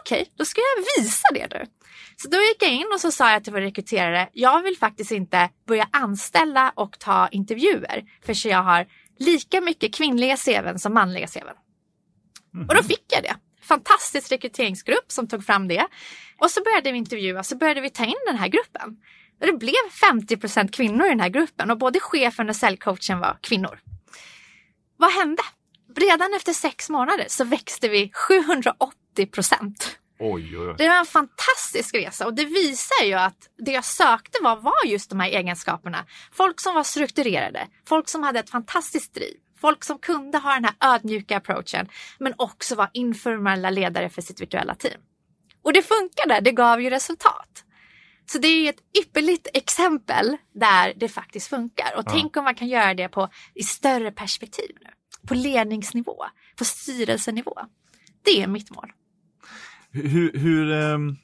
Okej, 0.02 0.22
okay, 0.22 0.34
då 0.36 0.46
ska 0.46 0.62
jag 0.62 1.04
visa 1.04 1.28
det 1.34 1.48
nu. 1.60 1.65
Så 2.17 2.30
då 2.30 2.38
gick 2.38 2.63
jag 2.63 2.72
in 2.72 2.88
och 2.94 3.02
så 3.02 3.12
sa 3.12 3.32
jag 3.32 3.44
till 3.44 3.54
vår 3.54 3.62
rekryterare, 3.62 4.30
jag 4.34 4.62
vill 4.62 4.78
faktiskt 4.78 5.12
inte 5.12 5.50
börja 5.67 5.88
anställa 5.91 6.72
och 6.76 7.00
ta 7.00 7.28
intervjuer 7.28 8.04
för 8.26 8.48
jag 8.48 8.63
har 8.63 8.88
lika 9.20 9.62
mycket 9.62 9.96
kvinnliga 9.96 10.38
CVn 10.38 10.80
som 10.80 10.94
manliga 10.94 11.28
CVn. 11.28 11.56
Mm. 12.54 12.67
Och 12.67 12.76
då 12.76 12.84
fick 12.84 13.06
jag 13.08 13.24
det. 13.24 13.36
Fantastisk 13.62 14.32
rekryteringsgrupp 14.32 15.12
som 15.12 15.28
tog 15.28 15.45
fram 15.45 15.67
det. 15.67 15.88
Och 16.39 16.52
så 16.52 16.63
började 16.63 16.91
vi 16.91 16.97
intervjua, 16.97 17.43
så 17.43 17.58
började 17.58 17.82
vi 17.82 17.89
ta 17.89 18.06
in 18.06 18.24
den 18.28 18.38
här 18.38 18.47
gruppen. 18.47 18.97
Och 19.39 19.47
det 19.47 19.54
blev 19.54 19.74
50% 20.12 20.71
kvinnor 20.71 21.06
i 21.06 21.10
den 21.10 21.19
här 21.19 21.30
gruppen 21.30 21.71
och 21.71 21.78
både 21.78 22.00
chefen 22.00 22.50
och 22.50 22.56
säljcoachen 22.56 23.19
var 23.19 23.38
kvinnor. 23.41 23.80
Vad 24.97 25.12
hände? 25.12 25.43
Redan 25.95 26.34
efter 26.34 26.54
sex 26.54 26.89
månader 26.89 27.26
så 27.28 27.43
växte 27.43 27.89
vi 27.89 28.12
780 28.13 29.26
procent. 29.32 29.97
Oj, 30.19 30.58
oj, 30.58 30.67
oj. 30.67 30.76
Det 30.78 30.88
var 30.88 30.95
en 30.95 31.06
fantastisk 31.06 31.95
resa 31.95 32.26
och 32.26 32.34
det 32.34 32.45
visar 32.45 33.06
ju 33.06 33.13
att 33.13 33.50
det 33.58 33.71
jag 33.71 33.86
sökte 33.86 34.38
var, 34.41 34.56
var 34.56 34.86
just 34.86 35.10
de 35.10 35.19
här 35.19 35.30
egenskaperna. 35.30 36.06
Folk 36.34 36.60
som 36.62 36.76
var 36.76 36.84
strukturerade, 36.84 37.67
folk 37.88 38.10
som 38.10 38.24
hade 38.24 38.39
ett 38.39 38.50
fantastiskt 38.50 39.13
driv, 39.13 39.38
folk 39.62 39.84
som 39.84 40.00
kunde 40.00 40.38
ha 40.38 40.54
den 40.54 40.65
här 40.65 40.95
ödmjuka 40.95 41.38
approachen 41.38 41.88
men 42.19 42.34
också 42.38 42.76
var 42.76 42.89
informella 42.93 43.69
ledare 43.69 44.10
för 44.10 44.21
sitt 44.21 44.41
virtuella 44.41 44.76
team. 44.76 45.02
Och 45.63 45.74
det 45.74 45.82
funkade, 45.82 46.39
det 46.41 46.52
gav 46.52 46.82
ju 46.82 46.89
resultat. 46.89 47.65
Så 48.32 48.38
det 48.38 48.47
är 48.47 48.69
ett 48.69 48.84
ypperligt 49.00 49.47
exempel 49.54 50.38
där 50.54 50.93
det 50.97 51.10
faktiskt 51.10 51.47
funkar. 51.47 51.93
Och 51.97 52.04
ja. 52.06 52.12
tänk 52.12 52.38
om 52.38 52.43
man 52.43 52.56
kan 52.56 52.67
göra 52.67 52.93
det 52.93 53.08
på, 53.10 53.30
i 53.56 53.63
större 53.63 54.12
perspektiv 54.12 54.78
nu. 54.82 54.89
På 55.28 55.34
ledningsnivå, 55.34 56.26
på 56.58 56.65
styrelsenivå. 56.65 57.60
Det 58.24 58.41
är 58.41 58.47
mitt 58.47 58.71
mål. 58.71 58.91
Hur, 59.91 60.38
hur 60.38 60.71
um, 60.71 61.17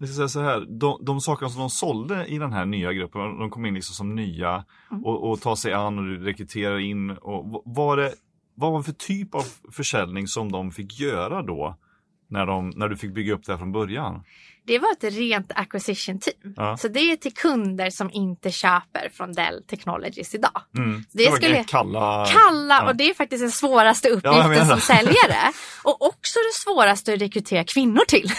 jag 0.00 0.08
ska 0.08 0.16
säga 0.16 0.28
så 0.28 0.40
här, 0.40 0.66
de, 0.68 1.04
de 1.04 1.20
sakerna 1.20 1.50
som 1.50 1.60
de 1.60 1.70
sålde 1.70 2.26
i 2.26 2.38
den 2.38 2.52
här 2.52 2.66
nya 2.66 2.92
gruppen, 2.92 3.38
de 3.38 3.50
kom 3.50 3.66
in 3.66 3.74
liksom 3.74 3.94
som 3.94 4.14
nya 4.14 4.64
mm. 4.90 5.04
och, 5.04 5.30
och 5.30 5.40
tar 5.40 5.56
sig 5.56 5.72
an 5.72 5.98
och 5.98 6.24
rekryterar 6.24 6.78
in. 6.78 7.10
Och, 7.10 7.62
var 7.64 7.96
det, 7.96 8.14
vad 8.54 8.72
var 8.72 8.78
det 8.78 8.84
för 8.84 8.92
typ 8.92 9.34
av 9.34 9.44
försäljning 9.72 10.26
som 10.26 10.52
de 10.52 10.70
fick 10.70 11.00
göra 11.00 11.42
då? 11.42 11.78
När, 12.28 12.46
de, 12.46 12.70
när 12.70 12.88
du 12.88 12.96
fick 12.96 13.14
bygga 13.14 13.34
upp 13.34 13.44
det 13.46 13.52
här 13.52 13.58
från 13.58 13.72
början? 13.72 14.24
Det 14.66 14.78
var 14.78 14.92
ett 14.92 15.04
rent 15.04 15.52
acquisition 15.54 16.18
team. 16.18 16.54
Ja. 16.56 16.76
Så 16.76 16.88
det 16.88 17.00
är 17.00 17.16
till 17.16 17.34
kunder 17.34 17.90
som 17.90 18.10
inte 18.12 18.50
köper 18.50 19.08
från 19.12 19.32
Dell 19.32 19.64
Technologies 19.66 20.34
idag. 20.34 20.62
Mm. 20.76 21.04
Det, 21.12 21.24
det 21.24 21.32
skulle 21.32 21.64
kalla, 21.64 22.26
kalla 22.26 22.74
ja. 22.74 22.88
och 22.88 22.96
det 22.96 23.10
är 23.10 23.14
faktiskt 23.14 23.42
den 23.42 23.50
svåraste 23.50 24.08
uppgiften 24.08 24.52
ja, 24.52 24.66
som 24.66 24.80
säljare. 24.80 25.52
Och 25.84 26.06
också 26.06 26.38
det 26.38 26.72
svåraste 26.72 27.12
att 27.14 27.20
rekrytera 27.20 27.64
kvinnor 27.64 28.02
till. 28.08 28.30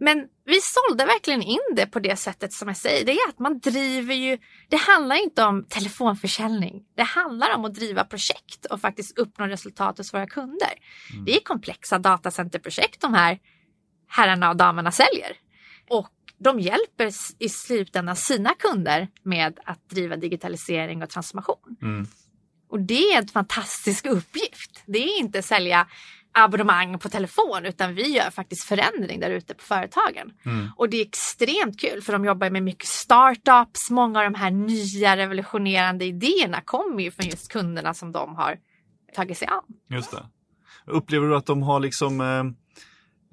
Men 0.00 0.26
vi 0.48 0.60
sålde 0.60 1.04
verkligen 1.04 1.42
in 1.42 1.58
det 1.76 1.86
på 1.86 1.98
det 1.98 2.16
sättet 2.16 2.52
som 2.52 2.68
jag 2.68 2.76
säger. 2.76 3.04
Det 3.04 3.12
är 3.12 3.28
att 3.28 3.38
man 3.38 3.58
driver 3.58 4.14
ju, 4.14 4.38
det 4.68 4.76
handlar 4.76 5.16
inte 5.16 5.44
om 5.44 5.64
telefonförsäljning. 5.68 6.84
Det 6.96 7.02
handlar 7.02 7.54
om 7.54 7.64
att 7.64 7.74
driva 7.74 8.04
projekt 8.04 8.64
och 8.70 8.80
faktiskt 8.80 9.18
uppnå 9.18 9.46
resultat 9.46 9.98
hos 9.98 10.14
våra 10.14 10.26
kunder. 10.26 10.72
Mm. 11.12 11.24
Det 11.24 11.36
är 11.36 11.40
komplexa 11.40 11.98
datacenterprojekt 11.98 13.00
de 13.00 13.14
här 13.14 13.38
herrarna 14.08 14.50
och 14.50 14.56
damerna 14.56 14.92
säljer. 14.92 15.32
Och 15.90 16.08
de 16.38 16.60
hjälper 16.60 17.12
i 17.38 17.48
slutändan 17.48 18.16
sina 18.16 18.54
kunder 18.58 19.08
med 19.22 19.60
att 19.64 19.90
driva 19.90 20.16
digitalisering 20.16 21.02
och 21.02 21.10
transformation. 21.10 21.76
Mm. 21.82 22.06
Och 22.70 22.80
det 22.80 23.12
är 23.12 23.18
en 23.18 23.28
fantastisk 23.28 24.06
uppgift. 24.06 24.82
Det 24.86 24.98
är 24.98 25.18
inte 25.18 25.42
sälja 25.42 25.88
abonnemang 26.32 26.98
på 26.98 27.08
telefon 27.08 27.66
utan 27.66 27.94
vi 27.94 28.16
gör 28.16 28.30
faktiskt 28.30 28.64
förändring 28.64 29.20
där 29.20 29.30
ute 29.30 29.54
på 29.54 29.62
företagen. 29.62 30.32
Mm. 30.44 30.68
Och 30.76 30.88
det 30.88 30.96
är 30.96 31.06
extremt 31.06 31.80
kul 31.80 32.02
för 32.02 32.12
de 32.12 32.24
jobbar 32.24 32.50
med 32.50 32.62
mycket 32.62 32.88
startups. 32.88 33.90
Många 33.90 34.18
av 34.18 34.24
de 34.24 34.34
här 34.34 34.50
nya 34.50 35.16
revolutionerande 35.16 36.04
idéerna 36.04 36.60
kommer 36.60 37.02
ju 37.02 37.10
från 37.10 37.26
just 37.26 37.52
kunderna 37.52 37.94
som 37.94 38.12
de 38.12 38.36
har 38.36 38.58
tagit 39.14 39.38
sig 39.38 39.48
an. 39.48 39.64
Just 39.88 40.10
det. 40.10 40.26
Upplever 40.84 41.28
du 41.28 41.36
att 41.36 41.46
de 41.46 41.62
har 41.62 41.80
liksom 41.80 42.20
eh, 42.20 42.44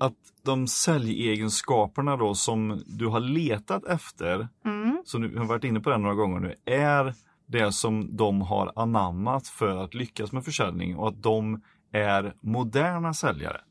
att 0.06 0.18
de 0.44 0.68
säljegenskaperna 0.68 2.18
då 2.18 2.36
som 2.36 2.84
du 2.86 3.08
har 3.08 3.20
letat 3.20 3.86
efter, 3.86 4.48
mm. 4.66 5.02
som 5.06 5.22
du 5.22 5.38
har 5.38 5.46
varit 5.46 5.64
inne 5.64 5.80
på 5.80 5.90
det 5.90 5.98
några 5.98 6.16
gånger 6.16 6.40
nu, 6.40 6.56
är 6.66 7.14
det 7.48 7.72
som 7.72 8.18
de 8.18 8.42
har 8.42 8.72
anammat 8.76 9.48
för 9.48 9.84
att 9.84 9.94
lyckas 9.94 10.32
med 10.32 10.46
försäljning 10.46 10.96
och 10.96 11.08
att 11.08 11.24
de 11.24 11.62
är 11.96 12.34
moderna 12.42 13.14
säljare? 13.14 13.62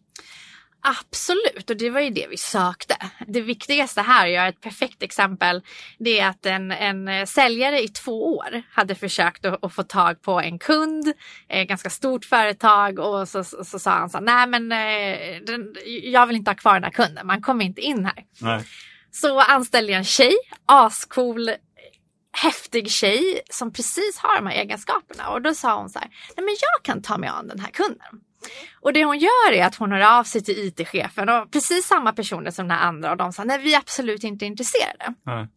Absolut, 0.86 1.70
och 1.70 1.76
det 1.76 1.90
var 1.90 2.00
ju 2.00 2.10
det 2.10 2.26
vi 2.30 2.36
sökte. 2.36 2.96
Det 3.26 3.40
viktigaste 3.40 4.00
här, 4.00 4.26
jag 4.26 4.42
har 4.42 4.48
ett 4.48 4.60
perfekt 4.60 5.02
exempel, 5.02 5.62
det 5.98 6.20
är 6.20 6.28
att 6.28 6.46
en, 6.46 6.70
en 6.70 7.26
säljare 7.26 7.80
i 7.82 7.88
två 7.88 8.36
år 8.36 8.62
hade 8.70 8.94
försökt 8.94 9.44
att, 9.44 9.64
att 9.64 9.72
få 9.72 9.82
tag 9.82 10.22
på 10.22 10.40
en 10.40 10.58
kund, 10.58 11.12
ett 11.48 11.68
ganska 11.68 11.90
stort 11.90 12.24
företag 12.24 12.98
och 12.98 13.28
så, 13.28 13.44
så, 13.44 13.64
så 13.64 13.78
sa 13.78 13.90
han 13.90 14.10
så 14.10 14.20
nej 14.20 14.46
men 14.46 14.72
eh, 14.72 15.42
den, 15.46 15.74
jag 16.02 16.26
vill 16.26 16.36
inte 16.36 16.50
ha 16.50 16.56
kvar 16.56 16.74
den 16.74 16.84
här 16.84 16.90
kunden, 16.90 17.26
man 17.26 17.42
kommer 17.42 17.64
inte 17.64 17.80
in 17.80 18.04
här. 18.04 18.24
Nej. 18.40 18.64
Så 19.10 19.40
anställde 19.40 19.92
jag 19.92 19.98
en 19.98 20.04
tjej, 20.04 20.34
ascool 20.66 21.50
häftig 22.34 22.90
tjej 22.90 23.40
som 23.50 23.72
precis 23.72 24.18
har 24.18 24.36
de 24.36 24.46
här 24.46 24.54
egenskaperna 24.54 25.28
och 25.28 25.42
då 25.42 25.54
sa 25.54 25.78
hon 25.78 25.90
så 25.90 25.98
här, 25.98 26.08
nej 26.36 26.44
men 26.44 26.56
jag 26.60 26.82
kan 26.82 27.02
ta 27.02 27.18
mig 27.18 27.28
an 27.28 27.48
den 27.48 27.60
här 27.60 27.70
kunden. 27.70 28.20
Och 28.80 28.92
det 28.92 29.04
hon 29.04 29.18
gör 29.18 29.52
är 29.52 29.64
att 29.64 29.74
hon 29.74 29.92
hör 29.92 30.18
av 30.18 30.24
sig 30.24 30.44
till 30.44 30.58
IT-chefen 30.58 31.28
och 31.28 31.50
precis 31.50 31.86
samma 31.86 32.12
personer 32.12 32.50
som 32.50 32.68
den 32.68 32.78
andra 32.78 33.10
och 33.10 33.16
de 33.16 33.32
sa 33.32 33.44
nej 33.44 33.58
vi 33.58 33.74
är 33.74 33.78
absolut 33.78 34.24
inte 34.24 34.44
intresserade. 34.44 35.14
Nej. 35.26 35.48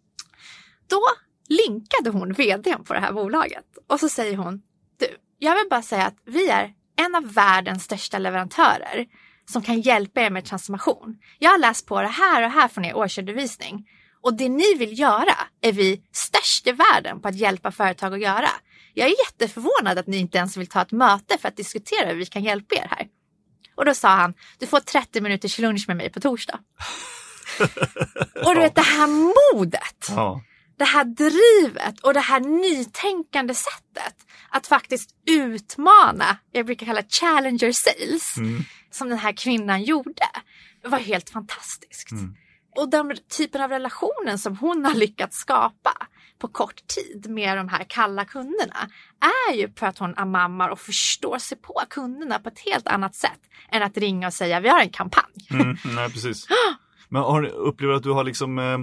Då 0.90 1.02
linkade 1.50 2.10
hon 2.10 2.34
vdn 2.34 2.84
på 2.84 2.94
det 2.94 3.00
här 3.00 3.12
bolaget 3.12 3.66
och 3.88 4.00
så 4.00 4.10
säger 4.10 4.38
hon 4.38 4.62
du, 5.00 5.08
jag 5.38 5.56
vill 5.56 5.70
bara 5.70 5.82
säga 5.82 6.06
att 6.06 6.18
vi 6.26 6.50
är 6.50 6.74
en 6.96 7.16
av 7.16 7.34
världens 7.34 7.84
största 7.84 8.18
leverantörer 8.18 9.06
som 9.46 9.62
kan 9.62 9.82
hjälpa 9.82 10.22
er 10.22 10.30
med 10.30 10.46
transformation. 10.46 11.18
Jag 11.40 11.52
har 11.52 11.58
läst 11.58 11.88
på 11.88 12.02
det 12.02 12.08
här 12.08 12.44
och 12.44 12.52
här 12.52 12.68
från 12.68 12.86
er 12.86 12.98
årsredovisning 12.98 13.88
och 14.28 14.34
det 14.34 14.50
ni 14.50 14.74
vill 14.74 15.00
göra 15.00 15.36
är 15.62 15.72
vi 15.72 16.02
störst 16.12 16.68
i 16.68 16.72
världen 16.72 17.22
på 17.22 17.28
att 17.28 17.36
hjälpa 17.36 17.72
företag 17.72 18.14
att 18.14 18.22
göra. 18.22 18.50
Jag 18.94 19.08
är 19.08 19.16
jätteförvånad 19.26 19.98
att 19.98 20.08
ni 20.08 20.18
inte 20.18 20.38
ens 20.38 20.58
vill 20.58 20.68
ta 20.68 20.82
ett 20.82 20.92
möte 20.92 21.38
för 21.38 21.48
att 21.48 21.58
diskutera 21.58 22.10
hur 22.10 22.16
vi 22.16 22.26
kan 22.26 22.44
hjälpa 22.44 22.76
er 22.76 22.88
här. 22.90 23.08
Och 23.76 23.86
då 23.86 23.94
sa 23.94 24.10
han, 24.10 24.34
du 24.60 24.68
får 24.68 24.80
30 24.80 25.22
minuters 25.22 25.60
lunch 25.60 25.86
med 25.88 25.98
mig 25.98 26.10
på 26.10 26.20
torsdag. 26.20 26.60
och 28.46 28.56
du 28.56 28.62
vet 28.62 28.76
det 28.76 28.82
här 28.82 29.08
modet. 29.08 30.08
Ja. 30.10 30.42
Det 30.78 30.86
här 30.86 31.04
drivet 31.04 32.00
och 32.00 32.14
det 32.14 32.20
här 32.20 32.40
nytänkande 32.40 33.54
sättet 33.54 34.16
att 34.50 34.68
faktiskt 34.68 35.10
utmana, 35.30 36.38
jag 36.52 36.66
brukar 36.66 36.86
kalla 36.86 37.04
challenger 37.04 37.72
sales, 37.72 38.38
mm. 38.38 38.64
som 38.92 39.10
den 39.10 39.18
här 39.18 39.34
kvinnan 39.38 39.84
gjorde. 39.84 40.28
Det 40.82 40.88
var 40.88 41.00
helt 41.00 41.30
fantastiskt. 41.30 42.12
Mm. 42.12 42.36
Och 42.78 42.90
den 42.90 43.18
typen 43.38 43.62
av 43.62 43.70
relationen 43.70 44.40
som 44.40 44.58
hon 44.58 44.86
har 44.86 44.96
lyckats 44.96 45.38
skapa 45.38 46.08
på 46.40 46.48
kort 46.48 46.88
tid 46.88 47.30
med 47.30 47.58
de 47.58 47.70
här 47.70 47.86
kalla 47.90 48.26
kunderna 48.26 48.90
är 49.50 49.54
ju 49.54 49.70
för 49.76 49.88
att 49.88 49.98
hon 49.98 50.14
amammar 50.18 50.70
och 50.70 50.80
förstår 50.80 51.38
sig 51.38 51.58
på 51.58 51.82
kunderna 51.90 52.40
på 52.40 52.50
ett 52.50 52.60
helt 52.60 52.88
annat 52.88 53.16
sätt 53.16 53.40
än 53.72 53.84
att 53.84 53.98
ringa 53.98 54.28
och 54.28 54.34
säga 54.34 54.60
vi 54.60 54.70
har 54.70 54.80
en 54.80 54.90
kampanj. 54.90 55.48
Mm, 55.52 55.78
nej, 55.96 56.12
precis. 56.12 56.48
Men 57.10 57.22
har, 57.22 57.42
du 57.78 57.96
att 57.96 58.04
du 58.04 58.12
har 58.12 58.24
liksom 58.24 58.60
eh, 58.60 58.78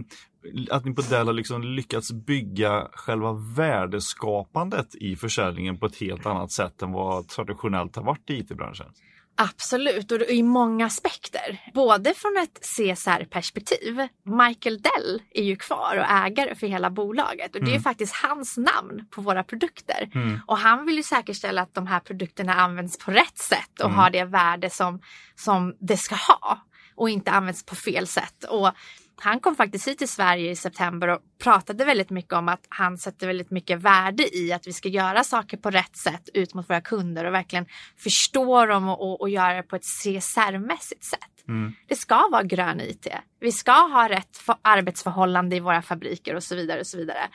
att 0.70 0.84
ni 0.84 0.94
på 0.94 1.02
Dell 1.02 1.26
har 1.26 1.34
liksom 1.34 1.62
lyckats 1.62 2.12
bygga 2.12 2.88
själva 2.92 3.32
värdeskapandet 3.56 4.94
i 4.94 5.16
försäljningen 5.16 5.78
på 5.78 5.86
ett 5.86 5.96
helt 5.96 6.26
annat 6.26 6.52
sätt 6.52 6.82
än 6.82 6.92
vad 6.92 7.28
traditionellt 7.28 7.96
har 7.96 8.02
varit 8.02 8.30
i 8.30 8.38
IT-branschen? 8.38 8.86
Absolut, 9.36 10.12
och 10.12 10.20
i 10.20 10.42
många 10.42 10.86
aspekter. 10.86 11.70
Både 11.74 12.14
från 12.14 12.36
ett 12.36 12.58
CSR-perspektiv. 12.62 14.08
Michael 14.22 14.80
Dell 14.80 15.22
är 15.30 15.42
ju 15.42 15.56
kvar 15.56 15.96
och 15.96 16.10
ägare 16.10 16.54
för 16.54 16.66
hela 16.66 16.90
bolaget 16.90 17.54
och 17.54 17.60
det 17.60 17.70
är 17.70 17.74
mm. 17.74 17.82
faktiskt 17.82 18.14
hans 18.14 18.56
namn 18.56 19.06
på 19.10 19.20
våra 19.20 19.44
produkter. 19.44 20.10
Mm. 20.14 20.40
Och 20.46 20.58
han 20.58 20.86
vill 20.86 20.96
ju 20.96 21.02
säkerställa 21.02 21.62
att 21.62 21.74
de 21.74 21.86
här 21.86 22.00
produkterna 22.00 22.54
används 22.54 22.98
på 22.98 23.10
rätt 23.10 23.38
sätt 23.38 23.80
och 23.80 23.86
mm. 23.86 23.98
har 23.98 24.10
det 24.10 24.24
värde 24.24 24.70
som, 24.70 25.00
som 25.34 25.74
det 25.80 25.96
ska 25.96 26.14
ha 26.14 26.58
och 26.96 27.10
inte 27.10 27.30
används 27.30 27.66
på 27.66 27.74
fel 27.74 28.06
sätt. 28.06 28.44
Och 28.44 28.70
han 29.16 29.40
kom 29.40 29.56
faktiskt 29.56 29.88
hit 29.88 29.98
till 29.98 30.08
Sverige 30.08 30.50
i 30.50 30.56
september 30.56 31.08
och 31.08 31.18
pratade 31.38 31.84
väldigt 31.84 32.10
mycket 32.10 32.32
om 32.32 32.48
att 32.48 32.66
han 32.68 32.98
sätter 32.98 33.26
väldigt 33.26 33.50
mycket 33.50 33.82
värde 33.82 34.36
i 34.36 34.52
att 34.52 34.66
vi 34.66 34.72
ska 34.72 34.88
göra 34.88 35.24
saker 35.24 35.56
på 35.56 35.70
rätt 35.70 35.96
sätt 35.96 36.28
ut 36.34 36.54
mot 36.54 36.70
våra 36.70 36.80
kunder 36.80 37.24
och 37.24 37.34
verkligen 37.34 37.66
förstå 37.96 38.66
dem 38.66 38.88
och, 38.88 39.02
och, 39.02 39.20
och 39.20 39.30
göra 39.30 39.54
det 39.54 39.62
på 39.62 39.76
ett 39.76 39.84
CSR-mässigt 39.84 41.04
sätt. 41.04 41.34
Mm. 41.48 41.72
Det 41.86 41.96
ska 41.96 42.28
vara 42.32 42.42
grön 42.42 42.80
IT. 42.80 43.06
Vi 43.40 43.52
ska 43.52 43.72
ha 43.72 44.08
rätt 44.08 44.40
arbetsförhållande 44.62 45.56
i 45.56 45.60
våra 45.60 45.82
fabriker 45.82 46.34
och 46.34 46.42
så 46.42 46.56
vidare. 46.56 46.80
Och 46.80 46.86
så 46.86 46.96
vidare. 46.96 47.28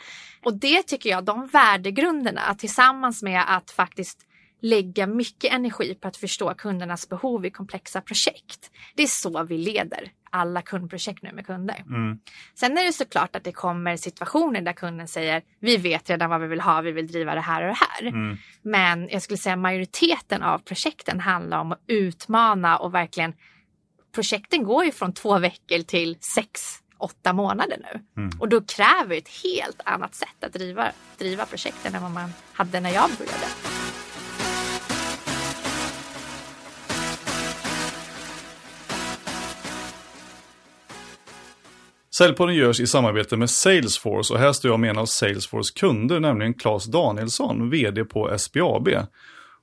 Och 0.43 0.53
det 0.53 0.83
tycker 0.83 1.09
jag, 1.09 1.23
de 1.23 1.47
värdegrunderna 1.47 2.55
tillsammans 2.55 3.23
med 3.23 3.43
att 3.47 3.71
faktiskt 3.71 4.25
lägga 4.61 5.07
mycket 5.07 5.53
energi 5.53 5.95
på 5.95 6.07
att 6.07 6.17
förstå 6.17 6.53
kundernas 6.53 7.09
behov 7.09 7.45
i 7.45 7.51
komplexa 7.51 8.01
projekt. 8.01 8.71
Det 8.95 9.03
är 9.03 9.07
så 9.07 9.43
vi 9.43 9.57
leder 9.57 10.11
alla 10.29 10.61
kundprojekt 10.61 11.23
nu 11.23 11.31
med 11.31 11.45
kunder. 11.45 11.83
Mm. 11.89 12.19
Sen 12.55 12.77
är 12.77 12.85
det 12.85 12.93
såklart 12.93 13.35
att 13.35 13.43
det 13.43 13.51
kommer 13.51 13.97
situationer 13.97 14.61
där 14.61 14.73
kunden 14.73 15.07
säger 15.07 15.41
vi 15.59 15.77
vet 15.77 16.09
redan 16.09 16.30
vad 16.30 16.41
vi 16.41 16.47
vill 16.47 16.61
ha, 16.61 16.82
vi 16.82 16.91
vill 16.91 17.07
driva 17.07 17.36
det 17.36 17.41
här 17.41 17.61
och 17.61 17.67
det 17.67 17.77
här. 17.80 18.07
Mm. 18.07 18.38
Men 18.61 19.09
jag 19.09 19.21
skulle 19.21 19.38
säga 19.38 19.55
majoriteten 19.55 20.43
av 20.43 20.59
projekten 20.59 21.19
handlar 21.19 21.59
om 21.59 21.71
att 21.71 21.84
utmana 21.88 22.77
och 22.77 22.93
verkligen 22.93 23.34
projekten 24.15 24.63
går 24.63 24.86
ju 24.86 24.91
från 24.91 25.13
två 25.13 25.39
veckor 25.39 25.84
till 25.84 26.17
sex, 26.36 26.61
åtta 26.97 27.34
månader 27.34 27.77
nu. 27.77 28.21
Mm. 28.21 28.39
Och 28.39 28.49
då 28.49 28.61
kräver 28.61 29.17
ett 29.17 29.43
helt 29.43 29.82
annat 29.86 30.15
sätt 30.15 30.43
att 30.43 30.53
driva, 30.53 30.91
driva 31.17 31.45
projekten 31.45 31.95
än 31.95 32.01
vad 32.01 32.11
man 32.11 32.34
hade 32.53 32.80
när 32.80 32.91
jag 32.91 33.09
började. 33.17 33.68
Säljpodden 42.20 42.55
görs 42.55 42.80
i 42.80 42.88
samarbete 42.88 43.38
med 43.38 43.49
Salesforce 43.49 44.34
och 44.34 44.39
här 44.39 44.53
står 44.53 44.72
jag 44.72 44.80
med 44.80 44.89
en 44.89 44.97
av 44.97 45.05
Salesforce 45.05 45.74
kunder, 45.76 46.20
nämligen 46.20 46.53
Claes 46.53 46.86
Danielsson, 46.86 47.70
VD 47.70 48.05
på 48.05 48.38
SBAB. 48.38 48.88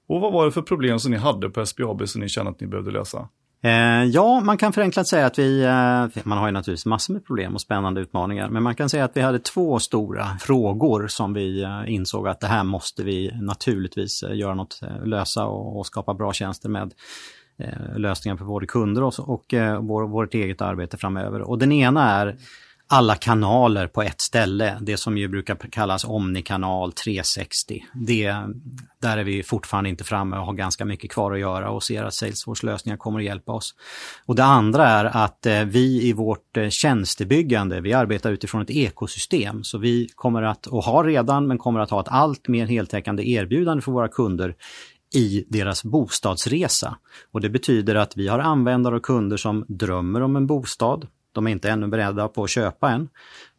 Och 0.09 0.21
vad 0.21 0.33
var 0.33 0.45
det 0.45 0.53
för 0.53 0.63
problem 0.63 0.99
som 0.99 1.11
ni 1.11 1.17
hade 1.17 1.51
på 1.51 1.67
SBAB 1.67 2.09
som 2.09 2.21
ni 2.21 2.29
kände 2.29 2.51
att 2.51 2.61
ni 2.61 2.67
behövde 2.67 2.91
lösa? 2.91 3.29
Eh, 3.63 4.05
ja, 4.05 4.41
man 4.41 4.59
kan 4.59 4.73
förenklat 4.73 5.09
säga 5.09 5.27
att 5.27 5.39
vi, 5.39 5.63
eh, 5.63 6.23
man 6.25 6.39
har 6.39 6.47
ju 6.47 6.53
naturligtvis 6.53 6.87
massor 6.87 7.13
med 7.15 7.27
problem 7.27 7.55
och 7.55 7.61
spännande 7.61 8.01
utmaningar, 8.01 8.49
men 8.49 8.63
man 8.63 8.75
kan 8.75 8.89
säga 8.89 9.05
att 9.05 9.17
vi 9.17 9.21
hade 9.21 9.39
två 9.39 9.79
stora 9.79 10.27
frågor 10.41 11.07
som 11.09 11.33
vi 11.33 11.63
eh, 11.63 11.83
insåg 11.87 12.29
att 12.29 12.41
det 12.41 12.47
här 12.47 12.65
måste 12.65 13.03
vi 13.03 13.31
naturligtvis 13.41 14.23
göra 14.23 14.55
något, 14.55 14.81
lösa 15.05 15.47
och, 15.47 15.87
skapa 15.87 16.15
bra 16.15 16.33
tjänster 16.33 16.69
med 16.69 16.93
Eh, 17.59 17.99
lösningar 17.99 18.37
för 18.37 18.45
både 18.45 18.67
kunder 18.67 19.03
och, 19.03 19.15
och 19.19 19.55
eh, 19.55 19.81
vår, 19.81 20.07
vårt 20.07 20.35
eget 20.35 20.61
arbete 20.61 20.97
framöver. 20.97 21.41
Och 21.41 21.59
den 21.59 21.73
ena 21.73 22.11
är 22.11 22.37
alla 22.89 23.15
kanaler 23.15 23.87
på 23.87 24.03
ett 24.03 24.21
ställe, 24.21 24.79
det 24.81 24.97
som 24.97 25.19
ju 25.19 25.29
brukar 25.29 25.55
kallas 25.55 26.05
Omnikanal 26.05 26.93
360. 26.93 27.85
Det, 27.95 28.35
där 29.03 29.19
är 29.19 29.25
vi 29.25 29.43
fortfarande 29.43 29.91
inte 29.91 30.05
framme 30.05 30.37
och 30.37 30.47
har 30.47 30.53
ganska 30.53 30.85
mycket 30.85 31.11
kvar 31.11 31.33
att 31.33 31.39
göra 31.39 31.71
och 31.71 31.83
ser 31.83 32.05
att 32.05 32.15
Salesforce-lösningar 32.15 32.97
kommer 32.97 33.19
att 33.19 33.25
hjälpa 33.25 33.53
oss. 33.53 33.75
Och 34.27 34.35
det 34.35 34.45
andra 34.45 34.89
är 34.89 35.05
att 35.05 35.47
eh, 35.47 35.65
vi 35.65 36.09
i 36.09 36.13
vårt 36.13 36.59
tjänstebyggande, 36.71 37.81
vi 37.81 37.93
arbetar 37.93 38.33
utifrån 38.33 38.63
ett 38.63 38.71
ekosystem. 38.71 39.65
Så 39.65 39.79
vi 39.79 40.09
kommer 40.15 40.43
att, 40.43 40.67
och 40.67 40.85
har 40.85 41.05
redan, 41.05 41.47
men 41.47 41.59
kommer 41.59 41.81
att 41.81 41.91
ha 41.91 42.01
ett 42.01 42.09
allt 42.09 42.49
mer 42.49 42.67
heltäckande 42.67 43.31
erbjudande 43.31 43.83
för 43.83 43.93
våra 43.93 44.09
kunder 44.09 44.55
i 45.15 45.45
deras 45.49 45.85
bostadsresa. 45.85 46.97
Och 47.33 47.41
det 47.41 47.49
betyder 47.49 47.95
att 47.95 48.17
vi 48.17 48.29
har 48.29 48.39
användare 48.39 48.97
och 48.97 49.03
kunder 49.03 49.37
som 49.37 49.65
drömmer 49.69 50.21
om 50.21 50.37
en 50.37 50.47
bostad. 50.47 51.07
De 51.33 51.47
är 51.47 51.51
inte 51.51 51.71
ännu 51.71 51.87
beredda 51.87 52.29
på 52.29 52.45
att 52.45 52.51
köpa 52.51 52.91
en. 52.91 53.09